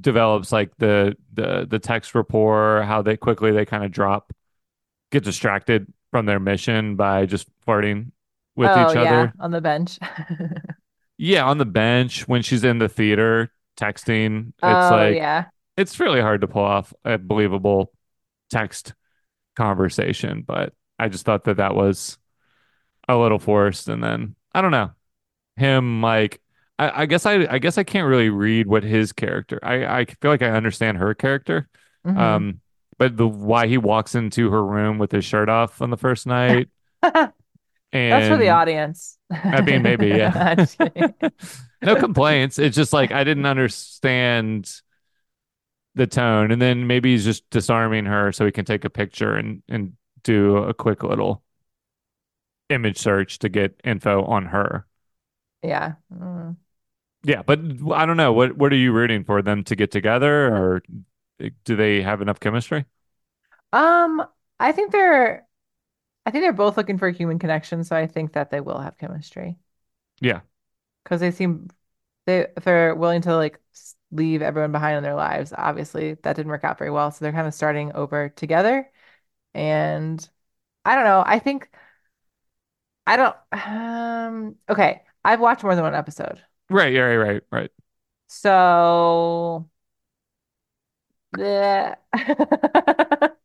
develops 0.00 0.52
like 0.52 0.70
the 0.78 1.16
the 1.32 1.66
the 1.68 1.78
text 1.78 2.14
rapport, 2.14 2.82
how 2.82 3.02
they 3.02 3.16
quickly 3.16 3.50
they 3.52 3.64
kind 3.64 3.84
of 3.84 3.90
drop, 3.90 4.32
get 5.12 5.24
distracted 5.24 5.92
from 6.10 6.26
their 6.26 6.40
mission 6.40 6.96
by 6.96 7.26
just 7.26 7.48
flirting 7.64 8.12
with 8.56 8.76
Oh, 8.76 8.76
each 8.76 8.96
yeah. 8.96 9.00
other. 9.02 9.34
On 9.38 9.50
the 9.50 9.60
bench. 9.60 9.98
Yeah, 11.18 11.44
on 11.44 11.58
the 11.58 11.66
bench 11.66 12.26
when 12.28 12.42
she's 12.42 12.64
in 12.64 12.78
the 12.78 12.88
theater 12.88 13.52
texting, 13.76 14.52
it's 14.64 14.90
Oh, 14.90 14.90
like 14.90 15.16
yeah. 15.16 15.50
it's 15.76 16.00
really 16.00 16.20
hard 16.20 16.40
to 16.42 16.48
pull 16.48 16.64
off 16.64 16.94
a 17.04 17.18
believable 17.18 17.92
text 18.50 18.94
conversation, 19.56 20.42
but 20.46 20.74
I 20.98 21.08
just 21.08 21.24
thought 21.26 21.44
that 21.44 21.58
that 21.58 21.74
was 21.74 22.18
a 23.08 23.16
little 23.16 23.38
forced 23.38 23.88
and 23.88 24.02
then 24.02 24.36
I 24.54 24.62
don't 24.62 24.70
know. 24.70 24.90
him 25.56 26.02
like 26.02 26.40
I, 26.78 27.02
I 27.02 27.06
guess 27.06 27.26
I 27.26 27.46
I 27.50 27.58
guess 27.58 27.78
I 27.78 27.84
can't 27.84 28.08
really 28.08 28.30
read 28.30 28.66
what 28.66 28.84
his 28.84 29.12
character. 29.12 29.60
I 29.62 30.00
I 30.00 30.04
feel 30.06 30.30
like 30.30 30.42
I 30.42 30.50
understand 30.50 30.98
her 30.98 31.14
character. 31.14 31.68
hmm 32.04 32.18
Um 32.18 32.60
but 32.98 33.16
the 33.16 33.28
why 33.28 33.66
he 33.66 33.78
walks 33.78 34.14
into 34.14 34.50
her 34.50 34.64
room 34.64 34.98
with 34.98 35.12
his 35.12 35.24
shirt 35.24 35.48
off 35.48 35.82
on 35.82 35.90
the 35.90 35.96
first 35.96 36.26
night 36.26 36.68
That's 38.08 38.26
for 38.26 38.36
the 38.36 38.50
audience. 38.50 39.18
I 39.30 39.60
mean 39.62 39.82
maybe 39.82 40.08
yeah. 40.08 40.32
I'm 40.34 40.56
just 40.58 40.78
kidding. 40.78 41.14
No 41.82 41.96
complaints. 41.96 42.58
It's 42.58 42.76
just 42.76 42.92
like 42.92 43.10
I 43.10 43.24
didn't 43.24 43.46
understand 43.46 44.70
the 45.94 46.06
tone 46.06 46.50
and 46.52 46.62
then 46.62 46.86
maybe 46.86 47.12
he's 47.12 47.24
just 47.24 47.48
disarming 47.50 48.06
her 48.06 48.32
so 48.32 48.46
he 48.46 48.52
can 48.52 48.64
take 48.64 48.84
a 48.84 48.90
picture 48.90 49.36
and 49.36 49.62
and 49.68 49.94
do 50.22 50.56
a 50.58 50.74
quick 50.74 51.02
little 51.02 51.42
image 52.70 52.96
search 52.98 53.38
to 53.40 53.48
get 53.48 53.78
info 53.84 54.24
on 54.24 54.46
her. 54.46 54.86
Yeah. 55.62 55.96
Mm. 56.12 56.56
Yeah, 57.22 57.42
but 57.42 57.58
I 57.92 58.06
don't 58.06 58.16
know. 58.16 58.32
What 58.32 58.56
what 58.56 58.72
are 58.72 58.76
you 58.76 58.92
rooting 58.92 59.24
for 59.24 59.42
them 59.42 59.62
to 59.64 59.76
get 59.76 59.90
together, 59.90 60.46
or 60.54 60.82
do 61.64 61.76
they 61.76 62.02
have 62.02 62.22
enough 62.22 62.40
chemistry? 62.40 62.86
Um, 63.72 64.26
I 64.58 64.72
think 64.72 64.92
they're 64.92 65.46
I 66.26 66.30
think 66.30 66.42
they're 66.44 66.52
both 66.54 66.76
looking 66.76 66.98
for 66.98 67.08
a 67.08 67.12
human 67.12 67.38
connection, 67.40 67.84
so 67.84 67.96
I 67.96 68.06
think 68.06 68.34
that 68.34 68.50
they 68.50 68.60
will 68.60 68.80
have 68.80 68.98
chemistry 68.98 69.58
Yeah, 70.20 70.40
because 71.04 71.20
they 71.20 71.30
seem 71.30 71.68
they 72.26 72.46
if 72.56 72.64
they're 72.64 72.94
willing 72.94 73.22
to 73.22 73.36
like 73.36 73.60
leave 74.12 74.42
everyone 74.42 74.72
behind 74.72 74.96
in 74.96 75.02
their 75.02 75.14
lives, 75.14 75.52
obviously 75.56 76.14
that 76.14 76.36
didn't 76.36 76.50
work 76.50 76.64
out 76.64 76.78
very 76.78 76.90
well, 76.90 77.10
so 77.10 77.24
they're 77.24 77.32
kind 77.32 77.46
of 77.48 77.54
starting 77.54 77.92
over 77.94 78.28
together. 78.30 78.90
And 79.54 80.28
I 80.84 80.96
don't 80.96 81.04
know. 81.04 81.24
I 81.26 81.38
think 81.40 81.70
I 83.06 83.16
don't 83.16 83.36
um 83.52 84.56
okay, 84.68 85.02
I've 85.24 85.40
watched 85.40 85.62
more 85.62 85.74
than 85.74 85.84
one 85.84 85.94
episode. 85.94 86.42
right, 86.70 86.94
right, 86.96 87.16
right, 87.16 87.42
right. 87.50 87.70
So 88.28 89.68
yeah. 91.32 91.96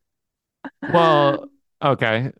Well, 0.87 1.49
okay. 1.81 2.31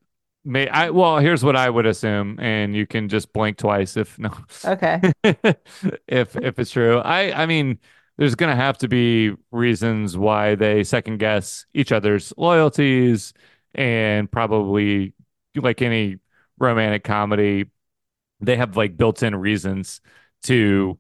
May 0.44 0.68
I? 0.70 0.92
Well, 0.92 1.18
here's 1.20 1.44
what 1.44 1.56
I 1.56 1.70
would 1.70 1.86
assume, 1.88 2.40
and 2.40 2.76
you 2.76 2.86
can 2.88 3.10
just 3.10 3.34
blink 3.34 3.58
twice 3.58 3.98
if 3.98 4.20
no, 4.20 4.32
Okay. 4.64 5.06
if 5.24 6.36
if 6.38 6.60
it's 6.60 6.72
true. 6.72 7.00
I 7.00 7.44
I 7.44 7.46
mean, 7.48 7.80
there's 8.18 8.36
gonna 8.36 8.56
have 8.56 8.78
to 8.80 8.88
be 8.88 9.34
reasons 9.52 10.18
why 10.18 10.56
they 10.56 10.84
second 10.84 11.18
guess 11.18 11.66
each 11.74 11.92
other's 11.92 12.34
loyalties, 12.38 13.34
and 13.74 14.32
probably 14.32 15.14
like 15.56 15.82
any 15.82 16.18
romantic 16.60 17.04
comedy, 17.04 17.66
they 18.42 18.56
have 18.58 18.78
like 18.78 18.98
built-in 18.98 19.36
reasons 19.36 20.02
to 20.44 20.98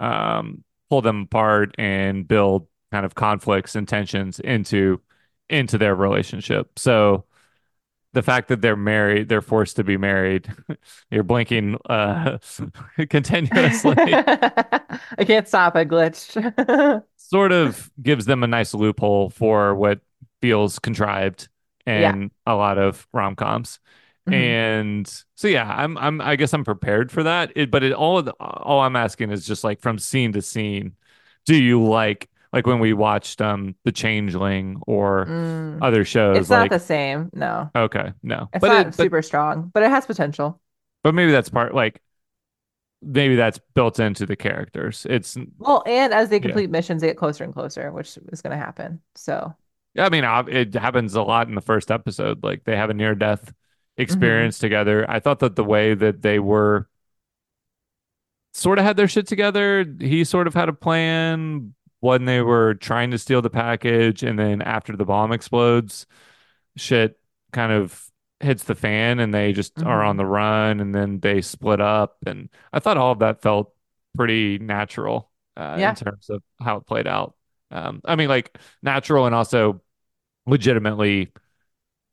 um 0.00 0.64
pull 0.90 1.02
them 1.02 1.22
apart 1.22 1.74
and 1.78 2.26
build 2.26 2.66
kind 2.92 3.04
of 3.04 3.14
conflicts 3.14 3.76
and 3.76 3.86
tensions 3.88 4.40
into 4.40 5.00
into 5.50 5.78
their 5.78 5.94
relationship. 5.94 6.78
So 6.78 7.24
the 8.14 8.22
fact 8.22 8.48
that 8.48 8.60
they're 8.62 8.76
married, 8.76 9.28
they're 9.28 9.42
forced 9.42 9.76
to 9.76 9.84
be 9.84 9.96
married, 9.96 10.50
you're 11.10 11.22
blinking 11.24 11.76
uh 11.88 12.38
continuously 13.10 13.94
I 13.98 15.24
can't 15.26 15.46
stop. 15.48 15.76
I 15.76 15.84
glitched. 15.84 17.02
sort 17.16 17.52
of 17.52 17.90
gives 18.02 18.24
them 18.26 18.42
a 18.42 18.46
nice 18.46 18.74
loophole 18.74 19.30
for 19.30 19.74
what 19.74 20.00
feels 20.40 20.78
contrived 20.78 21.48
Yeah. 21.86 22.12
in 22.12 22.30
a 22.46 22.54
lot 22.54 22.78
of 22.78 23.06
rom-coms. 23.12 23.80
Mhm. 24.28 24.34
And 24.34 25.24
so 25.36 25.48
yeah, 25.48 25.70
I'm 25.70 25.96
I'm 25.98 26.20
I 26.20 26.36
guess 26.36 26.52
I'm 26.52 26.64
prepared 26.64 27.10
for 27.10 27.22
that. 27.24 27.52
It, 27.56 27.70
but 27.70 27.82
it 27.82 27.92
all 27.92 28.26
all 28.40 28.80
I'm 28.80 28.96
asking 28.96 29.30
is 29.30 29.46
just 29.46 29.64
like 29.64 29.80
from 29.80 29.98
scene 29.98 30.32
to 30.32 30.42
scene, 30.42 30.96
do 31.46 31.56
you 31.56 31.82
like 31.82 32.28
like 32.52 32.66
when 32.66 32.78
we 32.80 32.92
watched 32.92 33.40
um 33.40 33.74
The 33.84 33.92
Changeling 33.92 34.80
or 34.86 35.30
Mm. 35.30 35.80
other 35.82 36.04
shows 36.04 36.40
It's 36.40 36.50
not 36.50 36.68
the 36.70 36.78
same. 36.78 37.30
No, 37.34 37.70
okay, 37.76 38.12
no. 38.22 38.48
it's 38.52 38.62
But 38.62 38.68
not 38.68 38.86
it 38.88 38.94
but 38.96 39.08
super 39.08 39.22
strong, 39.22 39.70
but 39.74 39.82
it 39.82 39.90
has 39.90 40.06
potential. 40.06 40.60
but 41.02 41.14
maybe 41.14 41.32
that's 41.32 41.48
part 41.48 41.74
like 41.74 42.00
maybe 43.02 43.36
that's 43.36 43.60
built 43.74 44.00
into 44.00 44.26
the 44.26 44.36
characters. 44.36 45.06
It's 45.08 45.36
Well, 45.58 45.82
and 45.86 46.12
as 46.12 46.28
they 46.28 46.38
Yeah. 46.38 46.42
complete 46.42 46.70
missions, 46.70 47.00
they 47.00 47.08
get 47.08 47.16
closer 47.16 47.44
and 47.44 47.52
closer, 47.52 47.92
which 47.92 48.18
is 48.32 48.42
going 48.42 48.56
to 48.58 48.64
happen. 48.64 49.00
So, 49.14 49.54
yeah, 49.94 50.06
I 50.06 50.08
mean, 50.10 50.24
it 50.24 50.74
happens 50.74 51.14
a 51.14 51.22
lot 51.22 51.48
in 51.48 51.54
the 51.54 51.60
first 51.60 51.90
episode. 51.90 52.42
Like 52.42 52.64
they 52.64 52.76
have 52.76 52.90
a 52.90 52.94
near 52.94 53.14
death 53.14 53.52
experience 53.96 54.58
together. 54.58 55.08
I 55.08 55.20
thought 55.20 55.40
that 55.40 55.56
the 55.56 55.64
way 55.64 55.94
that 55.94 56.22
they 56.22 56.38
were 56.38 56.88
sort 58.52 58.78
of 58.78 58.84
had 58.84 58.96
their 58.96 59.08
shit 59.08 59.26
together, 59.26 59.84
he 60.00 60.24
sort 60.24 60.46
of 60.46 60.54
had 60.54 60.68
a 60.68 60.72
plan 60.72 61.74
when 62.00 62.24
they 62.26 62.40
were 62.42 62.74
trying 62.74 63.10
to 63.12 63.18
steal 63.18 63.42
the 63.42 63.50
package, 63.50 64.22
and 64.22 64.38
then 64.38 64.62
after 64.62 64.96
the 64.96 65.04
bomb 65.04 65.32
explodes, 65.32 66.06
shit 66.76 67.18
kind 67.52 67.72
of 67.72 68.08
hits 68.40 68.64
the 68.64 68.74
fan 68.74 69.18
and 69.20 69.34
they 69.34 69.52
just 69.52 69.82
are 69.84 70.02
on 70.04 70.16
Mhm. 70.16 70.18
the 70.18 70.26
run 70.26 70.80
and 70.80 70.94
then 70.94 71.20
they 71.20 71.40
split 71.42 71.80
up. 71.80 72.18
And 72.26 72.48
I 72.72 72.80
thought 72.80 72.98
all 72.98 73.12
of 73.12 73.20
that 73.20 73.42
felt 73.42 73.74
pretty 74.16 74.58
natural 74.58 75.30
uh, 75.56 75.80
in 75.84 75.94
terms 75.94 76.30
of 76.30 76.42
how 76.60 76.76
it 76.78 76.86
played 76.86 77.06
out. 77.08 77.34
Um, 77.70 78.00
I 78.04 78.16
mean, 78.16 78.28
like 78.28 78.56
natural 78.82 79.26
and 79.26 79.34
also 79.34 79.82
legitimately 80.46 81.32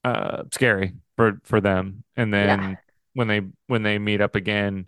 uh 0.03 0.43
scary 0.53 0.93
for 1.15 1.39
for 1.43 1.61
them 1.61 2.03
and 2.15 2.33
then 2.33 2.59
Yeah. 2.61 2.75
when 3.13 3.27
they 3.27 3.41
when 3.67 3.83
they 3.83 3.97
meet 3.97 4.21
up 4.21 4.35
again 4.35 4.85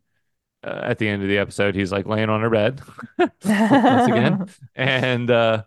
uh, 0.64 0.82
at 0.84 0.98
the 1.00 1.08
end 1.08 1.22
of 1.24 1.30
the 1.30 1.38
episode 1.38 1.76
he's 1.76 1.92
like 1.92 2.06
laying 2.06 2.30
on 2.30 2.42
her 2.42 2.50
bed 2.50 2.82
once 3.88 4.08
again 4.08 4.42
and 4.76 5.30
uh 5.32 5.64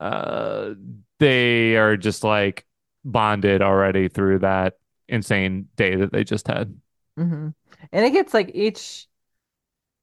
uh 0.00 0.70
they 1.18 1.76
are 1.76 1.96
just 1.96 2.24
like 2.24 2.66
bonded 3.04 3.62
already 3.62 4.08
through 4.08 4.40
that 4.40 4.78
insane 5.08 5.68
day 5.76 5.96
that 5.96 6.12
they 6.12 6.24
just 6.24 6.46
had 6.48 6.74
hmm 7.16 7.48
And 7.92 8.04
it 8.06 8.12
gets 8.12 8.32
like 8.34 8.50
each, 8.54 9.08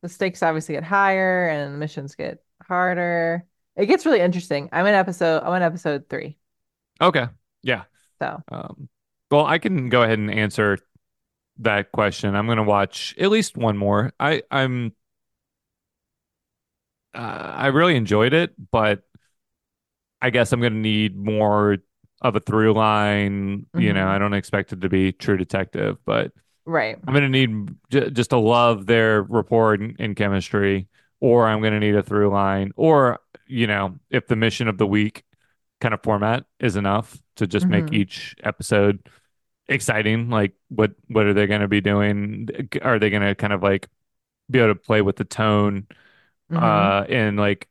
the 0.03 0.09
stakes 0.09 0.43
obviously 0.43 0.75
get 0.75 0.83
higher 0.83 1.49
and 1.49 1.79
missions 1.79 2.15
get 2.15 2.43
harder. 2.63 3.45
It 3.75 3.87
gets 3.87 4.05
really 4.05 4.21
interesting. 4.21 4.69
I'm 4.71 4.87
in 4.87 4.95
episode, 4.95 5.43
I'm 5.43 5.55
in 5.55 5.63
episode 5.63 6.09
three. 6.09 6.37
okay 7.01 7.27
yeah 7.61 7.83
So, 8.19 8.43
um 8.51 8.89
well 9.31 9.45
I 9.45 9.57
can 9.59 9.89
go 9.89 10.03
ahead 10.03 10.19
and 10.19 10.31
answer 10.31 10.77
that 11.59 11.91
question 11.91 12.35
I'm 12.35 12.47
gonna 12.47 12.63
watch 12.63 13.15
at 13.19 13.29
least 13.29 13.57
one 13.57 13.77
more 13.77 14.11
I 14.19 14.43
I'm 14.49 14.93
uh, 17.13 17.17
I 17.17 17.67
really 17.67 17.95
enjoyed 17.95 18.33
it, 18.33 18.53
but 18.71 19.03
I 20.21 20.29
guess 20.29 20.51
I'm 20.51 20.59
going 20.59 20.73
to 20.73 20.79
need 20.79 21.17
more 21.17 21.77
of 22.21 22.35
a 22.35 22.39
through 22.39 22.73
line. 22.73 23.65
You 23.75 23.93
know, 23.93 24.05
Mhm. 24.05 24.07
I 24.07 24.17
don't 24.19 24.33
expect 24.33 24.73
it 24.73 24.81
to 24.81 24.89
be 24.89 25.11
True 25.11 25.37
Detective, 25.37 25.97
but 26.05 26.31
right. 26.65 26.97
I'm 27.07 27.13
going 27.13 27.23
to 27.23 27.29
need 27.29 27.69
j- 27.89 28.09
just 28.11 28.29
to 28.31 28.37
love 28.37 28.85
their 28.85 29.23
rapport 29.23 29.73
in, 29.75 29.95
and 29.97 30.15
chemistry, 30.15 30.87
or 31.19 31.47
I'm 31.47 31.61
going 31.61 31.73
to 31.73 31.79
need 31.79 31.95
a 31.95 32.03
through 32.03 32.29
line, 32.29 32.71
or, 32.75 33.19
you 33.47 33.65
know, 33.65 33.97
if 34.09 34.27
the 34.27 34.35
mission 34.35 34.67
of 34.67 34.77
the 34.77 34.87
week 34.87 35.23
kind 35.81 35.93
of 35.93 36.03
format 36.03 36.45
is 36.59 36.75
enough 36.75 37.17
to 37.37 37.47
just 37.47 37.69
make 37.69 37.85
Mhm. 37.87 37.93
each 37.93 38.35
episode 38.43 38.99
exciting. 39.69 40.29
Like, 40.29 40.53
what 40.69 40.93
what 41.07 41.25
are 41.27 41.33
they 41.33 41.47
going 41.47 41.61
to 41.61 41.67
be 41.69 41.81
doing? 41.81 42.49
Are 42.81 42.99
they 42.99 43.09
going 43.09 43.23
to 43.23 43.35
kind 43.35 43.53
of 43.53 43.63
like 43.63 43.87
be 44.51 44.59
able 44.59 44.75
to 44.75 44.79
play 44.79 45.01
with 45.01 45.17
the 45.17 45.25
tone? 45.25 45.87
Mhm. 46.51 46.61
uh 46.61 47.05
and 47.09 47.37
like 47.37 47.67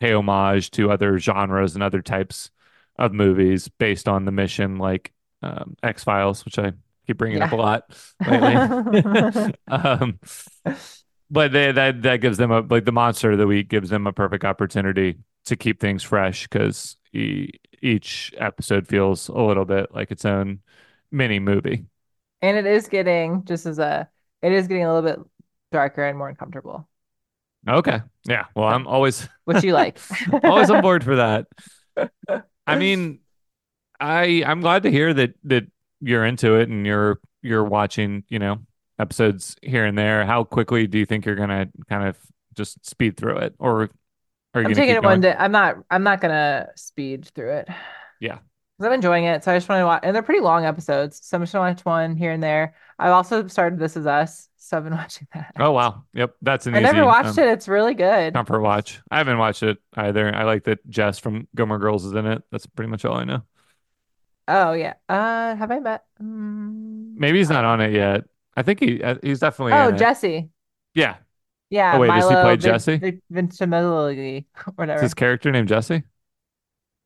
pay 0.00 0.12
homage 0.14 0.70
to 0.72 0.90
other 0.90 1.18
genres 1.18 1.74
and 1.74 1.82
other 1.84 2.02
types 2.02 2.50
of 2.98 3.12
movies 3.12 3.68
based 3.68 4.08
on 4.08 4.24
the 4.24 4.32
mission 4.32 4.78
like 4.78 5.12
um 5.42 5.76
X-Files 5.82 6.44
which 6.44 6.58
I 6.58 6.72
keep 7.06 7.18
bringing 7.18 7.42
up 7.42 7.52
a 7.52 7.56
lot 7.56 7.84
lately 8.26 8.62
um 9.68 10.20
but 11.30 11.52
they, 11.52 11.72
that 11.72 12.02
that 12.02 12.16
gives 12.20 12.38
them 12.38 12.50
a 12.50 12.60
like 12.60 12.84
the 12.84 12.92
monster 12.92 13.32
of 13.32 13.38
the 13.38 13.46
week 13.46 13.68
gives 13.68 13.90
them 13.90 14.06
a 14.06 14.12
perfect 14.12 14.44
opportunity 14.44 15.18
to 15.46 15.56
keep 15.56 15.80
things 15.80 16.02
fresh 16.02 16.44
because 16.48 16.96
each 17.12 18.32
episode 18.36 18.86
feels 18.86 19.28
a 19.28 19.38
little 19.40 19.64
bit 19.64 19.92
like 19.94 20.10
its 20.10 20.24
own 20.24 20.60
mini 21.16 21.38
movie 21.38 21.86
And 22.42 22.56
it 22.56 22.66
is 22.66 22.88
getting, 22.88 23.44
just 23.44 23.66
as 23.66 23.78
a, 23.78 24.08
it 24.42 24.52
is 24.52 24.68
getting 24.68 24.84
a 24.84 24.92
little 24.92 25.08
bit 25.08 25.18
darker 25.72 26.04
and 26.04 26.16
more 26.16 26.28
uncomfortable, 26.28 26.88
okay 27.68 28.00
yeah 28.28 28.44
well 28.54 28.68
I'm 28.68 28.86
always 28.86 29.28
which 29.44 29.62
you 29.64 29.72
like. 29.72 29.98
always 30.44 30.70
on 30.70 30.82
board 30.82 31.04
for 31.04 31.16
that 31.16 31.46
I 32.66 32.76
mean, 32.76 33.20
I 34.00 34.42
I'm 34.46 34.60
glad 34.60 34.82
to 34.84 34.90
hear 34.90 35.14
that 35.14 35.34
that 35.44 35.66
you're 36.00 36.24
into 36.24 36.56
it 36.56 36.68
and 36.68 36.86
you're 36.86 37.20
you're 37.42 37.64
watching, 37.64 38.24
you 38.28 38.38
know, 38.38 38.58
episodes 38.98 39.56
here 39.62 39.84
and 39.84 39.96
there. 39.96 40.26
How 40.26 40.44
quickly 40.44 40.86
do 40.86 40.98
you 40.98 41.06
think 41.06 41.26
you're 41.26 41.36
gonna 41.36 41.68
kind 41.88 42.08
of 42.08 42.18
just 42.54 42.84
speed 42.86 43.16
through 43.16 43.38
it, 43.38 43.54
or 43.58 43.90
are 44.54 44.62
you 44.62 44.68
I'm 44.68 44.74
taking 44.74 44.94
it 44.96 45.02
one 45.02 45.20
day. 45.20 45.34
I'm 45.38 45.52
not, 45.52 45.76
I'm 45.90 46.02
not 46.02 46.20
gonna 46.20 46.68
speed 46.76 47.30
through 47.34 47.52
it. 47.58 47.68
Yeah. 48.20 48.38
Because 48.78 48.88
I'm 48.88 48.92
enjoying 48.94 49.24
it. 49.24 49.42
So 49.44 49.52
I 49.52 49.56
just 49.56 49.68
want 49.68 49.80
to 49.80 49.86
watch, 49.86 50.00
and 50.02 50.14
they're 50.14 50.22
pretty 50.22 50.40
long 50.42 50.64
episodes. 50.66 51.20
So 51.24 51.36
I'm 51.36 51.42
just 51.42 51.52
gonna 51.52 51.70
watch 51.70 51.84
one 51.84 52.14
here 52.16 52.32
and 52.32 52.42
there. 52.42 52.74
I've 52.98 53.12
also 53.12 53.46
started 53.48 53.78
This 53.78 53.96
Is 53.96 54.06
Us, 54.06 54.48
so 54.56 54.76
I've 54.76 54.84
been 54.84 54.92
watching 54.96 55.26
that. 55.34 55.52
Oh 55.58 55.72
wow, 55.72 56.04
yep, 56.12 56.34
that's 56.42 56.66
an 56.66 56.74
I 56.74 56.78
easy 56.78 56.84
never 56.92 57.06
watched 57.06 57.38
um, 57.38 57.44
it. 57.44 57.52
It's 57.52 57.68
really 57.68 57.94
good. 57.94 58.34
comfort 58.34 58.60
watch. 58.60 59.00
I 59.10 59.18
haven't 59.18 59.38
watched 59.38 59.62
it 59.62 59.78
either. 59.94 60.34
I 60.34 60.44
like 60.44 60.64
that 60.64 60.86
Jess 60.90 61.18
from 61.18 61.48
Gilmore 61.56 61.78
Girls 61.78 62.04
is 62.04 62.12
in 62.12 62.26
it. 62.26 62.42
That's 62.50 62.66
pretty 62.66 62.90
much 62.90 63.04
all 63.06 63.16
I 63.16 63.24
know. 63.24 63.42
Oh 64.48 64.72
yeah. 64.72 64.94
Uh, 65.08 65.56
have 65.56 65.70
I 65.70 65.80
met? 65.80 66.04
Mm, 66.22 67.16
Maybe 67.16 67.38
he's 67.38 67.50
not 67.50 67.64
on 67.64 67.80
it 67.80 67.92
yet. 67.92 68.24
I 68.56 68.62
think 68.62 68.80
he 68.80 69.02
uh, 69.02 69.16
he's 69.22 69.40
definitely 69.40 69.72
Oh, 69.72 69.88
in 69.88 69.94
it. 69.94 69.98
Jesse. 69.98 70.50
Yeah. 70.94 71.16
Yeah, 71.68 71.96
Oh, 71.96 71.98
wait, 71.98 72.14
does 72.14 72.28
he 72.28 72.34
Milo 72.34 72.42
play 72.42 72.56
Vin- 72.56 72.60
Jesse? 72.60 72.96
Vin- 72.98 73.22
Ventimiglia, 73.30 74.44
Is 74.44 74.44
whatever. 74.76 75.02
his 75.02 75.14
character 75.14 75.50
named 75.50 75.68
Jesse? 75.68 76.04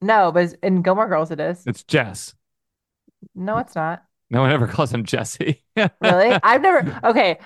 No, 0.00 0.32
but 0.32 0.54
in 0.62 0.82
Gilmore 0.82 1.08
Girls 1.08 1.30
it 1.30 1.40
is. 1.40 1.62
It's 1.66 1.82
Jess. 1.84 2.34
No, 3.34 3.58
it's 3.58 3.74
not. 3.74 4.02
No 4.30 4.40
one 4.42 4.50
ever 4.52 4.66
calls 4.66 4.92
him 4.92 5.04
Jesse. 5.04 5.62
Really? 6.00 6.38
I've 6.42 6.60
never. 6.62 7.00
Okay. 7.04 7.38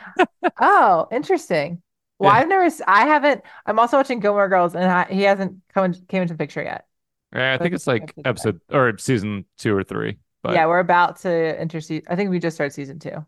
Oh, 0.61 1.07
interesting. 1.13 1.83
Well, 2.19 2.33
Yeah. 2.33 2.41
I've 2.41 2.49
never. 2.49 2.69
I 2.87 3.07
haven't. 3.07 3.43
I'm 3.67 3.79
also 3.79 3.97
watching 3.97 4.21
Gilmore 4.21 4.49
Girls, 4.49 4.75
and 4.75 4.85
I, 4.85 5.05
he 5.05 5.23
hasn't 5.23 5.57
come 5.73 5.87
in, 5.87 5.95
came 6.09 6.23
into 6.23 6.35
the 6.35 6.39
picture 6.39 6.63
yet. 6.63 6.87
Yeah, 7.35 7.55
I 7.55 7.59
think 7.59 7.75
it's 7.75 7.87
like 7.87 8.13
episode 8.25 8.61
or 8.71 8.97
season 8.99 9.45
two 9.59 9.77
or 9.77 9.83
three. 9.83 10.19
But 10.43 10.55
yeah, 10.55 10.67
we're 10.67 10.79
about 10.81 11.17
to 11.21 11.31
enter. 11.31 11.81
se- 11.81 12.03
I 12.09 12.17
think 12.17 12.31
we 12.31 12.39
just 12.39 12.57
started 12.57 12.73
season 12.73 12.99
two. 12.99 13.25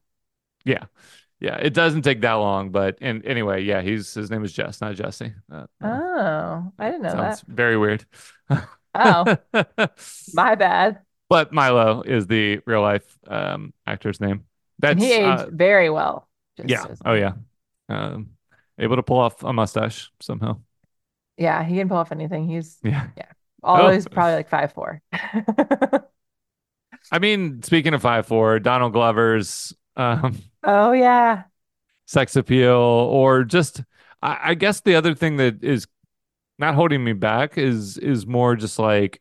yeah, 0.64 0.84
yeah, 1.40 1.56
it 1.56 1.72
doesn't 1.74 2.02
take 2.02 2.20
that 2.20 2.34
long. 2.34 2.70
But 2.70 2.98
and 3.00 3.24
anyway, 3.24 3.62
yeah, 3.64 3.80
he's 3.82 4.12
his 4.14 4.30
name 4.30 4.44
is 4.44 4.52
Jess, 4.52 4.80
not 4.80 4.94
Jesse. 4.96 5.34
Uh, 5.50 5.66
uh, 5.80 5.86
Oh, 5.86 6.72
I 6.78 6.90
didn't 6.90 7.02
know 7.02 7.10
sounds 7.10 7.40
that. 7.42 7.48
very 7.48 7.76
weird. 7.76 8.04
Oh, 9.04 9.36
my 10.34 10.54
bad. 10.54 11.00
but 11.28 11.52
Milo 11.52 12.02
is 12.02 12.26
the 12.26 12.60
real 12.66 12.82
life 12.82 13.18
um, 13.26 13.72
actor's 13.86 14.20
name. 14.20 14.44
That's 14.78 14.92
And 14.92 15.02
he 15.02 15.12
aged 15.12 15.26
uh, 15.42 15.50
very 15.50 15.90
well. 15.90 16.28
Yeah. 16.64 16.84
as- 16.88 17.02
Oh 17.04 17.14
yeah. 17.14 17.32
Um, 17.88 18.30
able 18.78 18.96
to 18.96 19.02
pull 19.02 19.18
off 19.18 19.42
a 19.42 19.52
mustache 19.52 20.10
somehow. 20.20 20.58
Yeah, 21.36 21.62
he 21.64 21.76
can 21.76 21.88
pull 21.88 21.98
off 21.98 22.12
anything. 22.12 22.48
He's 22.48 22.78
Yeah. 22.82 23.06
although 23.62 23.88
Oh. 23.88 23.90
he's 23.90 24.08
probably 24.08 24.34
like 24.34 24.48
five 24.48 24.72
four. 24.72 25.02
I 27.12 27.18
mean, 27.20 27.62
speaking 27.62 27.94
of 27.94 28.02
five 28.02 28.26
four, 28.26 28.58
Donald 28.58 28.92
Glover's 28.92 29.74
um, 29.96 30.38
Oh 30.64 30.92
yeah. 30.92 31.44
sex 32.06 32.36
appeal, 32.36 32.74
or 32.74 33.44
just 33.44 33.82
I, 34.22 34.38
I 34.50 34.54
guess 34.54 34.80
the 34.80 34.94
other 34.96 35.14
thing 35.14 35.36
that 35.36 35.62
is 35.62 35.86
not 36.58 36.74
holding 36.74 37.04
me 37.04 37.12
back 37.12 37.58
is 37.58 37.98
is 37.98 38.26
more 38.26 38.56
just 38.56 38.78
like 38.78 39.20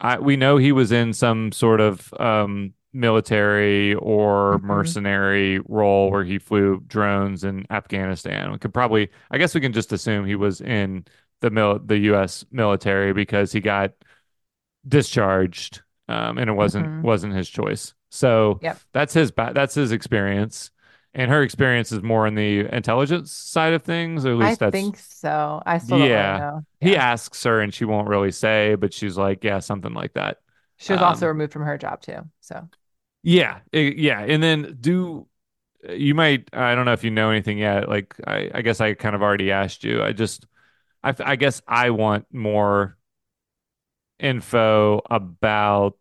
I 0.00 0.18
we 0.18 0.36
know 0.36 0.56
he 0.56 0.72
was 0.72 0.92
in 0.92 1.12
some 1.12 1.52
sort 1.52 1.80
of 1.80 2.12
um 2.20 2.74
military 2.92 3.94
or 3.94 4.58
Mhm. 4.58 4.62
mercenary 4.64 5.60
role 5.68 6.10
where 6.10 6.24
he 6.24 6.38
flew 6.38 6.80
drones 6.86 7.42
in 7.44 7.66
Afghanistan. 7.70 8.52
We 8.52 8.58
could 8.58 8.74
probably 8.74 9.10
I 9.30 9.38
guess 9.38 9.54
we 9.54 9.60
can 9.60 9.72
just 9.72 9.92
assume 9.92 10.26
he 10.26 10.34
was 10.34 10.60
in 10.60 11.06
the 11.40 11.50
mil 11.50 11.78
the 11.78 11.98
US 12.12 12.44
military 12.50 13.12
because 13.12 13.52
he 13.52 13.60
got 13.60 13.92
discharged 14.86 15.82
um 16.08 16.38
and 16.38 16.50
it 16.50 16.54
wasn't 16.54 16.86
Mhm. 16.86 17.02
wasn't 17.02 17.34
his 17.34 17.48
choice. 17.48 17.94
So 18.10 18.58
Yep. 18.62 18.78
that's 18.92 19.14
his 19.14 19.30
ba- 19.30 19.52
that's 19.54 19.74
his 19.74 19.92
experience. 19.92 20.70
And 21.14 21.30
her 21.30 21.42
experience 21.42 21.92
is 21.92 22.02
more 22.02 22.26
on 22.26 22.34
the 22.36 22.60
intelligence 22.74 23.32
side 23.32 23.74
of 23.74 23.82
things, 23.82 24.24
or 24.24 24.32
at 24.32 24.38
I 24.38 24.54
least 24.54 24.60
that's 24.60 24.92
I 24.92 24.92
think 24.92 24.98
so. 24.98 25.62
I 25.66 25.78
still 25.78 25.98
don't 25.98 26.10
Yeah. 26.10 26.36
know. 26.36 26.64
he 26.80 26.96
asks 26.96 27.44
her 27.44 27.60
and 27.60 27.72
she 27.74 27.84
won't 27.84 28.08
really 28.08 28.32
say, 28.32 28.74
but 28.76 28.94
she's 28.94 29.16
like, 29.16 29.44
yeah, 29.44 29.60
something 29.60 29.94
like 29.94 30.14
that. 30.14 30.38
She 30.76 30.92
was 30.92 31.00
also 31.00 31.26
um, 31.26 31.28
removed 31.28 31.52
from 31.54 31.62
her 31.64 31.78
job 31.78 32.02
too. 32.02 32.28
So 32.40 32.68
Yeah, 33.22 33.60
eh, 33.72 33.92
yeah. 33.96 34.20
And 34.22 34.42
then 34.42 34.76
do 34.80 35.28
you 35.88 36.14
might 36.14 36.48
I 36.54 36.74
don't 36.74 36.86
know 36.86 36.92
if 36.94 37.04
you 37.04 37.10
know 37.10 37.30
anything 37.30 37.58
yet. 37.58 37.88
Like 37.88 38.14
I, 38.26 38.50
I 38.54 38.62
guess 38.62 38.80
I 38.80 38.94
kind 38.94 39.14
of 39.16 39.22
already 39.22 39.50
asked 39.52 39.84
you. 39.84 40.02
I 40.02 40.12
just 40.12 40.46
I, 41.04 41.14
I 41.20 41.36
guess 41.36 41.62
I 41.68 41.90
want 41.90 42.26
more 42.32 42.98
info 44.18 45.00
about 45.10 45.96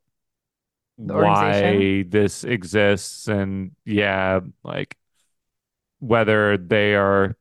why 0.98 2.04
this 2.08 2.44
exists 2.44 3.28
and 3.28 3.72
yeah, 3.86 4.40
like 4.64 4.98
whether 6.02 6.58
they 6.58 6.96
are. 6.96 7.38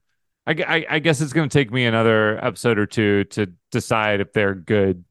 I, 0.47 0.53
I, 0.67 0.87
I 0.97 1.01
guess 1.01 1.21
it's 1.23 1.35
going 1.35 1.49
to 1.49 1.55
take 1.59 1.73
me 1.73 1.87
another 1.87 2.45
episode 2.45 2.79
or 2.79 2.87
two 2.87 3.25
to 3.27 3.49
decide 3.73 4.21
if 4.21 4.33
they're 4.35 4.55
good 4.57 5.05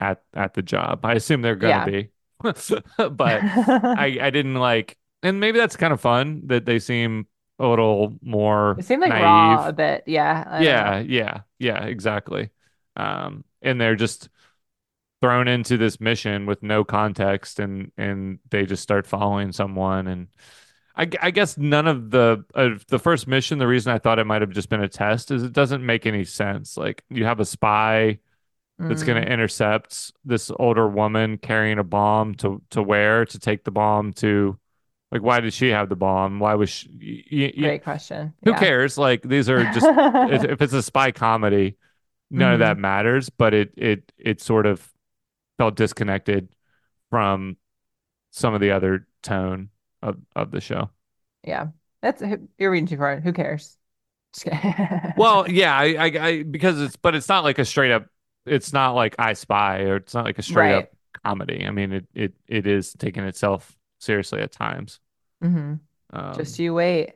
at 0.00 0.22
at 0.34 0.54
the 0.54 0.62
job. 0.62 1.04
I 1.04 1.14
assume 1.14 1.42
they're 1.42 1.56
going 1.56 1.70
Yeah. 1.70 1.84
to 1.84 1.90
be, 1.90 2.10
but 3.10 3.50
I 3.96 4.18
I 4.20 4.30
didn't 4.30 4.54
like, 4.56 4.98
and 5.22 5.40
maybe 5.40 5.58
that's 5.58 5.76
kind 5.76 5.92
of 5.92 6.00
fun 6.00 6.42
that 6.46 6.64
they 6.66 6.78
seem 6.78 7.26
a 7.58 7.66
little 7.68 8.18
more 8.22 8.76
It 8.78 8.84
seemed 8.84 9.02
like 9.02 9.10
naive. 9.10 9.22
raw 9.24 9.68
a 9.68 9.72
bit. 9.72 10.04
Yeah. 10.06 10.60
Yeah, 10.60 11.02
know. 11.02 11.06
yeah, 11.08 11.40
yeah, 11.58 11.84
exactly. 11.84 12.50
Um, 12.96 13.44
and 13.62 13.80
they're 13.80 13.96
just 13.96 14.28
thrown 15.20 15.48
into 15.48 15.76
this 15.76 16.00
mission 16.00 16.46
with 16.46 16.62
no 16.62 16.84
context, 16.84 17.60
and 17.60 17.92
and 17.96 18.38
they 18.50 18.66
just 18.66 18.82
start 18.82 19.06
following 19.06 19.52
someone. 19.52 20.06
And 20.08 20.28
I, 20.96 21.08
I 21.22 21.30
guess 21.30 21.56
none 21.56 21.86
of 21.86 22.10
the 22.10 22.44
uh, 22.54 22.70
the 22.88 22.98
first 22.98 23.26
mission. 23.26 23.58
The 23.58 23.66
reason 23.66 23.92
I 23.92 23.98
thought 23.98 24.18
it 24.18 24.26
might 24.26 24.42
have 24.42 24.50
just 24.50 24.68
been 24.68 24.82
a 24.82 24.88
test 24.88 25.30
is 25.30 25.42
it 25.42 25.52
doesn't 25.52 25.84
make 25.84 26.06
any 26.06 26.24
sense. 26.24 26.76
Like 26.76 27.02
you 27.10 27.24
have 27.24 27.40
a 27.40 27.44
spy 27.44 28.18
that's 28.78 29.02
going 29.04 29.22
Mm. 29.22 29.26
to 29.26 29.32
intercept 29.32 30.12
this 30.24 30.50
older 30.58 30.88
woman 30.88 31.38
carrying 31.38 31.78
a 31.78 31.84
bomb 31.84 32.34
to 32.36 32.62
to 32.70 32.82
where 32.82 33.24
to 33.26 33.38
take 33.38 33.64
the 33.64 33.70
bomb 33.70 34.12
to. 34.14 34.58
Like, 35.12 35.22
why 35.22 35.40
did 35.40 35.52
she 35.54 35.68
have 35.68 35.88
the 35.90 35.96
bomb? 35.96 36.38
Why 36.40 36.54
was 36.54 36.70
she? 36.70 36.88
y- 37.32 37.38
y- 37.46 37.52
y- 37.56 37.62
Great 37.62 37.84
question. 37.84 38.32
who 38.44 38.52
Yeah. 38.52 38.58
cares? 38.58 38.96
Like, 38.98 39.22
these 39.22 39.50
are 39.50 39.62
just 39.72 39.86
if, 39.86 40.44
if 40.52 40.62
it's 40.62 40.72
a 40.72 40.82
spy 40.82 41.12
comedy, 41.12 41.76
none 42.30 42.54
of 42.54 42.60
Mm-hmm. 42.60 42.68
that 42.68 42.78
matters. 42.78 43.30
But 43.30 43.54
it 43.54 43.74
it 43.76 44.12
it 44.18 44.40
sort 44.40 44.66
of 44.66 44.90
felt 45.58 45.76
disconnected 45.76 46.48
from 47.10 47.56
some 48.30 48.54
of 48.54 48.60
the 48.62 48.70
other 48.72 49.06
tone 49.22 49.68
of 50.02 50.18
of 50.36 50.50
the 50.50 50.60
show. 50.60 50.90
Yeah. 51.44 51.68
That's 52.00 52.22
you're 52.58 52.70
reading 52.70 52.86
too 52.86 52.96
far. 52.96 53.20
Who 53.20 53.32
cares? 53.32 53.76
Well, 55.14 55.48
yeah, 55.50 55.76
I, 55.76 55.84
I, 55.94 56.26
I 56.26 56.42
because 56.42 56.80
it's 56.80 56.96
but 56.96 57.14
it's 57.14 57.28
not 57.28 57.44
like 57.44 57.58
a 57.58 57.64
straight 57.64 57.92
up. 57.92 58.06
It's 58.46 58.72
not 58.72 58.92
like 58.92 59.14
I 59.18 59.34
Spy 59.34 59.80
or 59.82 59.96
it's 59.96 60.14
not 60.14 60.24
like 60.24 60.38
a 60.38 60.42
straight 60.42 60.70
Right. 60.70 60.72
up 60.72 60.90
comedy. 61.24 61.66
I 61.66 61.70
mean, 61.70 61.92
it 61.92 62.06
it 62.14 62.34
it 62.48 62.66
is 62.66 62.94
taking 62.94 63.24
itself 63.24 63.76
seriously 64.00 64.40
at 64.40 64.52
times. 64.52 65.00
Mhm. 65.42 65.80
Um, 66.12 66.32
Just 66.36 66.58
you 66.58 66.74
wait. 66.74 67.14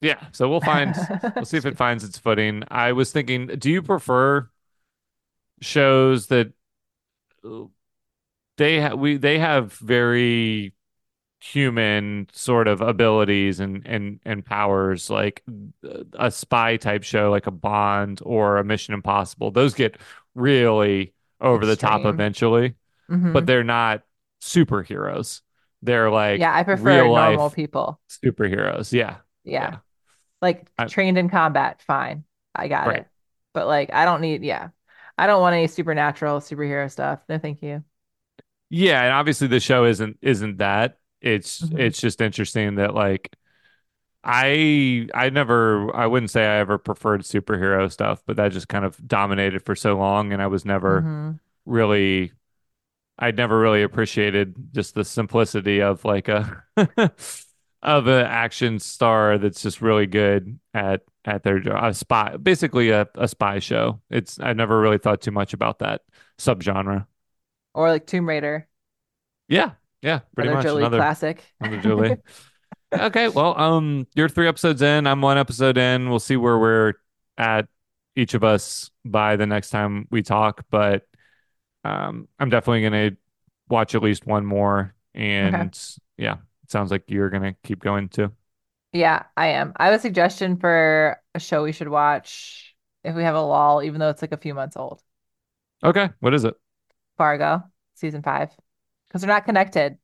yeah, 0.00 0.26
so 0.32 0.48
we'll 0.48 0.60
find 0.60 0.94
we'll 1.38 1.46
see 1.46 1.56
if 1.56 1.66
it 1.66 1.76
finds 1.76 2.04
its 2.04 2.18
footing. 2.18 2.62
I 2.68 2.92
was 2.92 3.12
thinking, 3.12 3.46
do 3.46 3.70
you 3.70 3.82
prefer 3.82 4.50
shows 5.60 6.26
that 6.28 6.52
uh, 7.44 7.64
they 8.58 8.80
have 8.80 8.98
we 8.98 9.18
they 9.18 9.40
have 9.40 9.74
very 9.74 10.73
human 11.52 12.26
sort 12.32 12.66
of 12.68 12.80
abilities 12.80 13.60
and 13.60 13.86
and 13.86 14.18
and 14.24 14.44
powers 14.46 15.10
like 15.10 15.42
a 16.14 16.30
spy 16.30 16.78
type 16.78 17.02
show 17.02 17.30
like 17.30 17.46
a 17.46 17.50
Bond 17.50 18.20
or 18.24 18.56
a 18.56 18.64
Mission 18.64 18.94
Impossible. 18.94 19.50
Those 19.50 19.74
get 19.74 19.98
really 20.34 21.12
over 21.42 21.66
the 21.66 21.76
top 21.76 21.96
Extreme. 22.00 22.14
eventually, 22.14 22.74
Mhm. 23.10 23.34
but 23.34 23.44
they're 23.44 23.62
not 23.64 24.02
superheroes. 24.40 25.42
They're 25.82 26.10
like 26.10 26.40
yeah, 26.40 26.54
I 26.56 26.62
prefer 26.62 27.02
real 27.04 27.14
normal 27.14 27.50
people. 27.50 28.00
superheroes. 28.08 28.90
Yeah. 28.92 29.16
Yeah. 29.44 29.78
Like 30.40 30.66
I- 30.78 30.86
trained 30.86 31.18
in 31.18 31.28
combat, 31.28 31.82
fine. 31.82 32.24
I 32.54 32.68
got 32.68 32.86
Right. 32.86 32.98
it. 33.00 33.06
But 33.52 33.66
like 33.66 33.92
I 33.92 34.06
don't 34.06 34.22
need, 34.22 34.42
yeah. 34.44 34.68
I 35.18 35.26
don't 35.26 35.42
want 35.42 35.54
any 35.54 35.66
supernatural 35.66 36.40
superhero 36.40 36.90
stuff. 36.90 37.20
No, 37.28 37.38
thank 37.38 37.62
you. 37.62 37.84
Yeah, 38.70 39.02
and 39.02 39.12
obviously 39.12 39.46
the 39.48 39.60
show 39.60 39.84
isn't 39.84 40.16
isn't 40.22 40.56
that. 40.56 40.96
It's 41.24 41.62
Mhm. 41.62 41.78
it's 41.78 42.00
just 42.00 42.22
interesting 42.22 42.76
that 42.76 42.94
like 42.94 43.34
I 44.24 45.08
I 45.14 45.30
never 45.30 45.94
I 45.96 46.06
wouldn't 46.06 46.30
say 46.30 46.46
I 46.46 46.58
ever 46.58 46.78
preferred 46.78 47.22
superhero 47.22 47.90
stuff, 47.92 48.22
but 48.26 48.36
that 48.36 48.52
just 48.52 48.68
kind 48.68 48.84
of 48.84 48.96
dominated 49.06 49.60
for 49.64 49.76
so 49.76 49.96
long 49.98 50.32
and 50.32 50.42
I 50.42 50.46
was 50.48 50.64
never 50.64 51.06
Mhm. 51.06 51.38
really 51.66 52.32
I'd 53.18 53.36
never 53.36 53.58
really 53.60 53.82
appreciated 53.82 54.54
just 54.74 54.94
the 54.94 55.04
simplicity 55.04 55.82
of 55.82 56.04
like 56.04 56.28
a 56.28 56.64
of 57.82 58.06
an 58.06 58.26
action 58.26 58.78
star 58.78 59.38
that's 59.38 59.62
just 59.62 59.82
really 59.82 60.06
good 60.06 60.58
at 60.74 61.02
at 61.24 61.42
their. 61.42 61.58
A 61.58 61.94
spy 61.94 62.36
basically 62.36 62.90
a, 62.90 63.08
a 63.16 63.28
spy 63.28 63.58
show. 63.60 64.00
It's 64.10 64.38
I 64.40 64.52
never 64.54 64.80
really 64.80 64.98
thought 64.98 65.20
too 65.22 65.30
much 65.32 65.54
about 65.54 65.80
that 65.80 66.02
subgenre. 66.38 67.06
Or 67.74 67.88
like 67.90 68.06
Tomb 68.06 68.28
Raider, 68.28 68.68
Yeah, 69.48 69.72
yeah, 70.04 70.20
pretty 70.34 70.50
another 70.50 70.56
much 70.58 70.66
Jolie 70.66 70.82
another 70.82 70.98
classic. 70.98 71.42
Another 71.60 71.80
Julie. 71.80 72.16
okay, 72.92 73.28
well, 73.28 73.58
um, 73.58 74.06
you're 74.14 74.28
three 74.28 74.46
episodes 74.46 74.82
in. 74.82 75.06
I'm 75.06 75.22
one 75.22 75.38
episode 75.38 75.78
in. 75.78 76.10
We'll 76.10 76.20
see 76.20 76.36
where 76.36 76.58
we're 76.58 76.92
at 77.38 77.68
each 78.14 78.34
of 78.34 78.44
us 78.44 78.90
by 79.06 79.36
the 79.36 79.46
next 79.46 79.70
time 79.70 80.06
we 80.10 80.22
talk. 80.22 80.66
But 80.70 81.06
um, 81.84 82.28
I'm 82.38 82.50
definitely 82.50 82.82
gonna 82.82 83.12
watch 83.70 83.94
at 83.94 84.02
least 84.02 84.26
one 84.26 84.44
more. 84.44 84.94
And 85.14 85.74
yeah, 86.18 86.34
it 86.64 86.70
sounds 86.70 86.90
like 86.90 87.04
you're 87.08 87.30
gonna 87.30 87.56
keep 87.64 87.80
going 87.80 88.10
too. 88.10 88.30
Yeah, 88.92 89.22
I 89.38 89.48
am. 89.48 89.72
I 89.76 89.86
have 89.86 89.94
a 89.94 89.98
suggestion 89.98 90.58
for 90.58 91.18
a 91.34 91.40
show 91.40 91.62
we 91.62 91.72
should 91.72 91.88
watch 91.88 92.76
if 93.04 93.16
we 93.16 93.22
have 93.22 93.36
a 93.36 93.40
lull, 93.40 93.82
even 93.82 94.00
though 94.00 94.10
it's 94.10 94.20
like 94.20 94.32
a 94.32 94.36
few 94.36 94.52
months 94.52 94.76
old. 94.76 95.00
Okay, 95.82 96.10
what 96.20 96.34
is 96.34 96.44
it? 96.44 96.54
Fargo, 97.16 97.62
season 97.94 98.22
five, 98.22 98.50
because 99.14 99.22
they're 99.22 99.30
not 99.30 99.46
connected. 99.46 99.98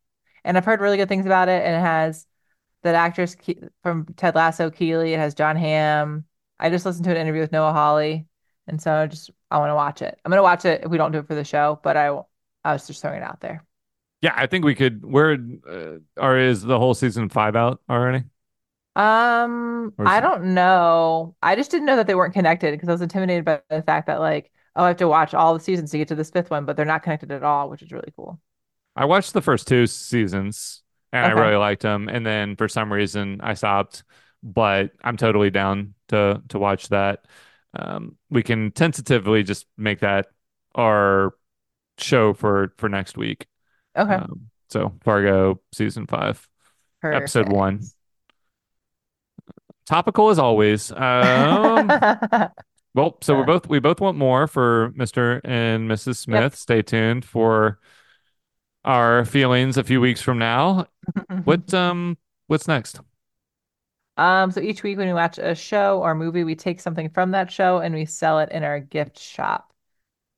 And 0.44 0.56
I've 0.56 0.64
heard 0.64 0.80
really 0.80 0.96
good 0.96 1.08
things 1.08 1.26
about 1.26 1.48
it. 1.50 1.64
And 1.64 1.76
it 1.76 1.80
has 1.80 2.26
that 2.82 2.94
actress 2.94 3.34
Ke 3.34 3.70
from 3.82 4.06
Ted 4.16 4.34
Lasso, 4.34 4.70
Keely. 4.70 5.14
It 5.14 5.18
has 5.18 5.34
Jon 5.34 5.56
Hamm. 5.56 6.24
I 6.58 6.70
just 6.70 6.86
listened 6.86 7.04
to 7.06 7.10
an 7.12 7.16
interview 7.16 7.40
with 7.42 7.52
Noah 7.52 7.72
Hawley, 7.72 8.26
and 8.66 8.80
so 8.82 8.92
I 8.94 9.06
just 9.06 9.30
I 9.50 9.58
want 9.58 9.70
to 9.70 9.74
watch 9.74 10.02
it. 10.02 10.18
I'm 10.24 10.30
gonna 10.30 10.42
watch 10.42 10.64
it 10.66 10.82
if 10.84 10.90
we 10.90 10.98
don't 10.98 11.12
do 11.12 11.18
it 11.18 11.26
for 11.26 11.34
the 11.34 11.44
show, 11.44 11.80
but 11.82 11.96
I 11.96 12.08
I 12.64 12.72
was 12.74 12.86
just 12.86 13.02
throwing 13.02 13.18
it 13.18 13.24
out 13.24 13.40
there. 13.40 13.64
Yeah, 14.22 14.34
I 14.36 14.46
think 14.46 14.64
we 14.64 14.74
could. 14.74 15.04
Where 15.04 15.38
uh, 15.68 15.98
or 16.18 16.38
is 16.38 16.62
the 16.62 16.78
whole 16.78 16.94
season 16.94 17.28
five 17.28 17.56
out 17.56 17.80
already? 17.88 18.24
Um, 18.96 19.94
I 20.04 20.20
it- 20.20 20.20
don't 20.20 20.54
know. 20.54 21.36
I 21.42 21.54
just 21.56 21.70
didn't 21.70 21.86
know 21.86 21.96
that 21.96 22.06
they 22.06 22.14
weren't 22.14 22.34
connected 22.34 22.72
because 22.72 22.88
I 22.88 22.92
was 22.92 23.02
intimidated 23.02 23.44
by 23.44 23.62
the 23.70 23.82
fact 23.82 24.06
that 24.08 24.20
like, 24.20 24.50
oh, 24.76 24.84
I 24.84 24.88
have 24.88 24.96
to 24.98 25.08
watch 25.08 25.32
all 25.34 25.54
the 25.54 25.60
seasons 25.60 25.90
to 25.92 25.98
get 25.98 26.08
to 26.08 26.14
this 26.14 26.30
fifth 26.30 26.50
one, 26.50 26.64
but 26.64 26.76
they're 26.76 26.84
not 26.84 27.02
connected 27.02 27.30
at 27.32 27.42
all, 27.44 27.70
which 27.70 27.82
is 27.82 27.92
really 27.92 28.12
cool. 28.16 28.40
I 29.00 29.06
watched 29.06 29.32
the 29.32 29.40
first 29.40 29.66
two 29.66 29.86
seasons 29.86 30.82
and 31.10 31.24
I 31.24 31.30
really 31.30 31.56
liked 31.56 31.80
them. 31.80 32.10
And 32.10 32.24
then 32.24 32.54
for 32.54 32.68
some 32.68 32.92
reason 32.92 33.40
I 33.42 33.54
stopped, 33.54 34.04
but 34.42 34.90
I'm 35.02 35.16
totally 35.16 35.48
down 35.48 35.94
to 36.08 36.42
to 36.50 36.58
watch 36.58 36.90
that. 36.90 37.24
Um, 37.72 38.16
we 38.28 38.42
can 38.42 38.72
tentatively 38.72 39.42
just 39.42 39.64
make 39.78 40.00
that 40.00 40.26
our 40.74 41.32
show 41.96 42.34
for 42.34 42.74
for 42.76 42.90
next 42.90 43.16
week. 43.16 43.46
Okay. 43.96 44.12
Um, 44.12 44.50
so 44.68 44.92
Fargo 45.02 45.62
season 45.72 46.06
five, 46.06 46.46
episode 47.02 47.48
one. 47.48 47.80
Topical 49.86 50.28
as 50.28 50.38
always. 50.38 50.92
Um, 50.92 51.88
well, 52.94 53.16
so 53.22 53.34
we're 53.34 53.46
both 53.46 53.66
we 53.66 53.78
both 53.78 53.98
want 54.02 54.18
more 54.18 54.46
for 54.46 54.90
Mr. 54.90 55.40
and 55.42 55.90
Mrs. 55.90 56.18
Smith. 56.18 56.54
Stay 56.54 56.82
tuned 56.82 57.24
for 57.24 57.78
our 58.84 59.24
feelings 59.24 59.76
a 59.76 59.84
few 59.84 60.00
weeks 60.00 60.22
from 60.22 60.38
now. 60.38 60.86
What 61.44 61.72
um 61.74 62.18
what's 62.46 62.68
next? 62.68 63.00
Um, 64.16 64.50
so 64.50 64.60
each 64.60 64.82
week 64.82 64.98
when 64.98 65.06
we 65.06 65.14
watch 65.14 65.38
a 65.38 65.54
show 65.54 66.02
or 66.02 66.14
movie, 66.14 66.44
we 66.44 66.54
take 66.54 66.80
something 66.80 67.08
from 67.08 67.30
that 67.30 67.50
show 67.50 67.78
and 67.78 67.94
we 67.94 68.04
sell 68.04 68.38
it 68.40 68.50
in 68.50 68.62
our 68.64 68.78
gift 68.80 69.18
shop. 69.18 69.72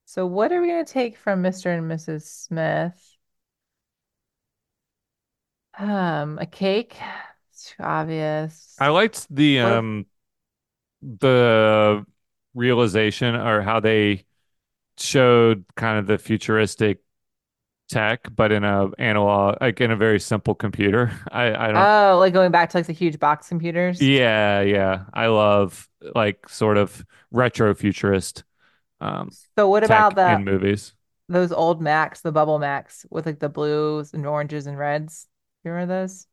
So 0.07 0.27
what 0.27 0.53
are 0.53 0.61
we 0.61 0.69
gonna 0.69 0.85
take 0.85 1.17
from 1.17 1.43
Mr. 1.43 1.77
and 1.77 1.89
Mrs. 1.91 2.23
Smith? 2.23 3.17
Um, 5.79 6.39
a 6.39 6.47
cake. 6.47 6.97
It's 7.51 7.71
too 7.71 7.83
obvious. 7.83 8.79
I 8.79 8.89
liked 8.89 9.27
the 9.35 9.61
What 9.61 9.71
um 9.71 10.07
the 11.03 12.05
realization 12.55 13.35
or 13.35 13.63
how 13.63 13.81
they 13.81 14.25
showed 14.99 15.65
kind 15.77 15.99
of 15.99 16.07
the 16.07 16.19
futuristic 16.19 17.01
tech, 17.93 18.29
but 18.35 18.53
in 18.53 18.65
a 18.65 18.91
analog 18.99 19.59
like 19.61 19.81
in 19.81 19.91
a 19.91 19.97
very 19.97 20.21
simple 20.21 20.55
computer. 20.55 21.13
I 21.33 21.69
I 21.69 21.73
don't 21.73 21.93
Oh, 21.95 22.19
like 22.21 22.33
going 22.35 22.51
back 22.53 22.71
to 22.71 22.79
like 22.79 22.87
the 22.87 22.93
huge 22.93 23.19
box 23.19 23.49
computers. 23.49 24.13
yeah, 24.15 24.61
yeah. 24.63 25.05
I 25.13 25.27
love 25.27 25.89
like 26.15 26.49
sort 26.49 26.77
of 26.79 27.05
retro 27.31 27.75
futurist 27.75 28.45
um 29.01 29.37
So 29.59 29.69
what 29.69 29.85
about 29.85 30.17
the 30.17 30.41
in 30.41 30.45
movies. 30.45 30.95
those 31.29 31.53
old 31.53 31.81
Macs, 31.83 32.21
the 32.23 32.33
bubble 32.33 32.59
Macs 32.59 33.07
with 33.11 33.27
like 33.27 33.41
the 33.41 33.49
blues 33.49 34.15
and 34.15 34.27
oranges 34.27 34.67
and 34.67 34.79
reds? 34.79 35.29
You 35.65 35.73
remember 35.73 35.95
those? 36.03 36.27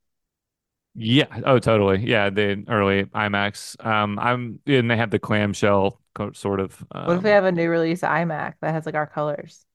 Yeah. 0.96 1.28
Oh, 1.46 1.60
totally. 1.60 2.00
Yeah, 2.06 2.30
the 2.30 2.64
early 2.68 3.06
iMacs. 3.06 3.84
Um, 3.86 4.20
I'm 4.20 4.60
and 4.66 4.90
they 4.92 4.98
have 4.98 5.12
the 5.12 5.20
clamshell 5.20 6.02
sort 6.34 6.60
of. 6.60 6.84
What 7.04 7.18
if 7.18 7.24
we 7.24 7.30
um, 7.30 7.32
have 7.32 7.44
a 7.46 7.52
new 7.52 7.70
release 7.70 8.02
iMac 8.02 8.56
that 8.62 8.72
has 8.74 8.86
like 8.86 8.96
our 8.96 9.08
colors? 9.08 9.66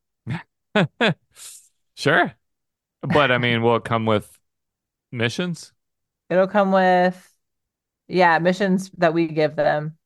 Sure. 1.94 2.32
But 3.02 3.30
I 3.30 3.38
mean, 3.38 3.62
will 3.62 3.76
it 3.76 3.84
come 3.84 4.06
with 4.06 4.38
missions? 5.12 5.72
It'll 6.30 6.46
come 6.48 6.72
with 6.72 7.32
Yeah, 8.08 8.38
missions 8.38 8.90
that 8.98 9.14
we 9.14 9.28
give 9.28 9.56
them, 9.56 9.96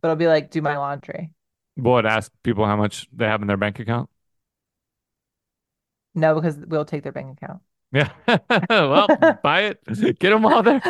but 0.00 0.08
it'll 0.08 0.16
be 0.16 0.28
like 0.28 0.50
do 0.50 0.62
my 0.62 0.76
laundry. 0.76 1.32
Will 1.76 1.98
it 1.98 2.06
ask 2.06 2.32
people 2.42 2.66
how 2.66 2.76
much 2.76 3.08
they 3.12 3.26
have 3.26 3.40
in 3.42 3.48
their 3.48 3.56
bank 3.56 3.78
account. 3.78 4.10
No, 6.14 6.34
because 6.34 6.56
we'll 6.58 6.84
take 6.84 7.02
their 7.02 7.12
bank 7.12 7.38
account. 7.40 7.62
Yeah. 7.92 8.10
well, 8.70 9.08
buy 9.42 9.62
it. 9.62 10.18
Get 10.18 10.30
them 10.30 10.44
all 10.46 10.62
there. 10.62 10.80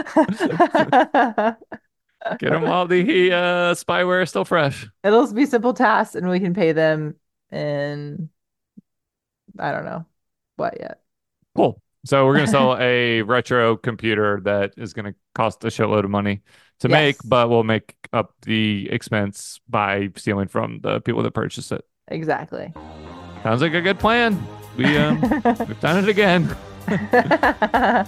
Get 2.39 2.51
them 2.51 2.65
all 2.65 2.87
the 2.87 3.33
uh, 3.33 3.75
spyware 3.75 4.29
still 4.29 4.45
fresh. 4.45 4.87
It'll 5.05 5.33
be 5.33 5.47
simple 5.47 5.75
tasks, 5.75 6.15
and 6.15 6.29
we 6.29 6.41
can 6.41 6.55
pay 6.55 6.73
them 6.73 7.17
in 7.51 8.31
I 9.59 9.73
don't 9.73 9.85
know 9.85 10.07
what 10.63 10.79
yet. 10.81 11.01
Cool. 11.57 11.81
So 12.05 12.25
we're 12.27 12.35
gonna 12.35 12.47
sell 12.49 12.77
a 12.79 13.23
retro 13.23 13.77
computer 13.77 14.41
that 14.45 14.73
is 14.77 14.93
gonna 14.93 15.15
cost 15.35 15.63
a 15.65 15.69
shitload 15.69 16.05
of 16.05 16.11
money 16.11 16.43
to 16.81 16.89
Yes. 16.89 16.91
make, 16.91 17.17
but 17.25 17.49
we'll 17.51 17.63
make 17.65 17.95
up 18.13 18.35
the 18.43 18.89
expense 18.91 19.61
by 19.69 20.11
stealing 20.17 20.49
from 20.49 20.81
the 20.81 21.01
people 21.01 21.23
that 21.23 21.31
purchase 21.33 21.71
it. 21.71 21.85
Exactly. 22.09 22.73
Sounds 23.45 23.63
like 23.63 23.75
a 23.75 23.81
good 23.81 23.99
plan. 24.01 24.41
We 24.77 24.97
um, 24.99 25.21
we've 25.69 25.81
done 25.81 26.03
it 26.03 26.09
again. 26.09 26.49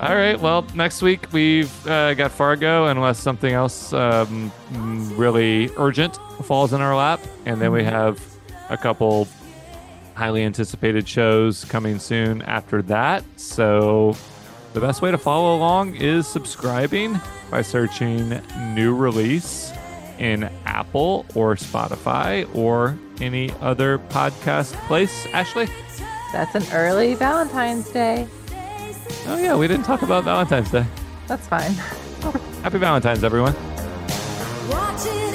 All 0.00 0.14
right. 0.14 0.38
Well, 0.40 0.64
next 0.74 1.02
week 1.02 1.26
we've 1.32 1.72
uh, 1.86 2.14
got 2.14 2.30
Fargo, 2.30 2.86
unless 2.86 3.18
something 3.18 3.52
else 3.52 3.92
um, 3.92 4.52
really 5.16 5.70
urgent 5.76 6.16
falls 6.44 6.72
in 6.72 6.80
our 6.80 6.94
lap, 6.96 7.20
and 7.44 7.60
then 7.60 7.72
we 7.72 7.82
have 7.82 8.20
a 8.70 8.76
couple 8.76 9.26
highly 10.18 10.42
anticipated 10.42 11.08
shows 11.08 11.64
coming 11.66 12.00
soon 12.00 12.42
after 12.42 12.82
that. 12.82 13.22
So 13.36 14.16
the 14.72 14.80
best 14.80 15.00
way 15.00 15.12
to 15.12 15.16
follow 15.16 15.56
along 15.56 15.94
is 15.94 16.26
subscribing 16.26 17.20
by 17.52 17.62
searching 17.62 18.42
new 18.74 18.96
release 18.96 19.72
in 20.18 20.50
Apple 20.66 21.24
or 21.36 21.54
Spotify 21.54 22.52
or 22.52 22.98
any 23.20 23.52
other 23.60 24.00
podcast 24.00 24.72
place. 24.88 25.26
Ashley? 25.32 25.68
That's 26.32 26.56
an 26.56 26.64
early 26.72 27.14
Valentine's 27.14 27.88
Day. 27.88 28.26
Oh, 29.28 29.38
yeah, 29.38 29.54
we 29.54 29.68
didn't 29.68 29.84
talk 29.84 30.02
about 30.02 30.24
Valentine's 30.24 30.70
Day. 30.72 30.84
That's 31.28 31.46
fine. 31.46 31.72
Happy 32.62 32.78
Valentine's, 32.78 33.22
everyone. 33.22 33.54
Watching 34.68 35.28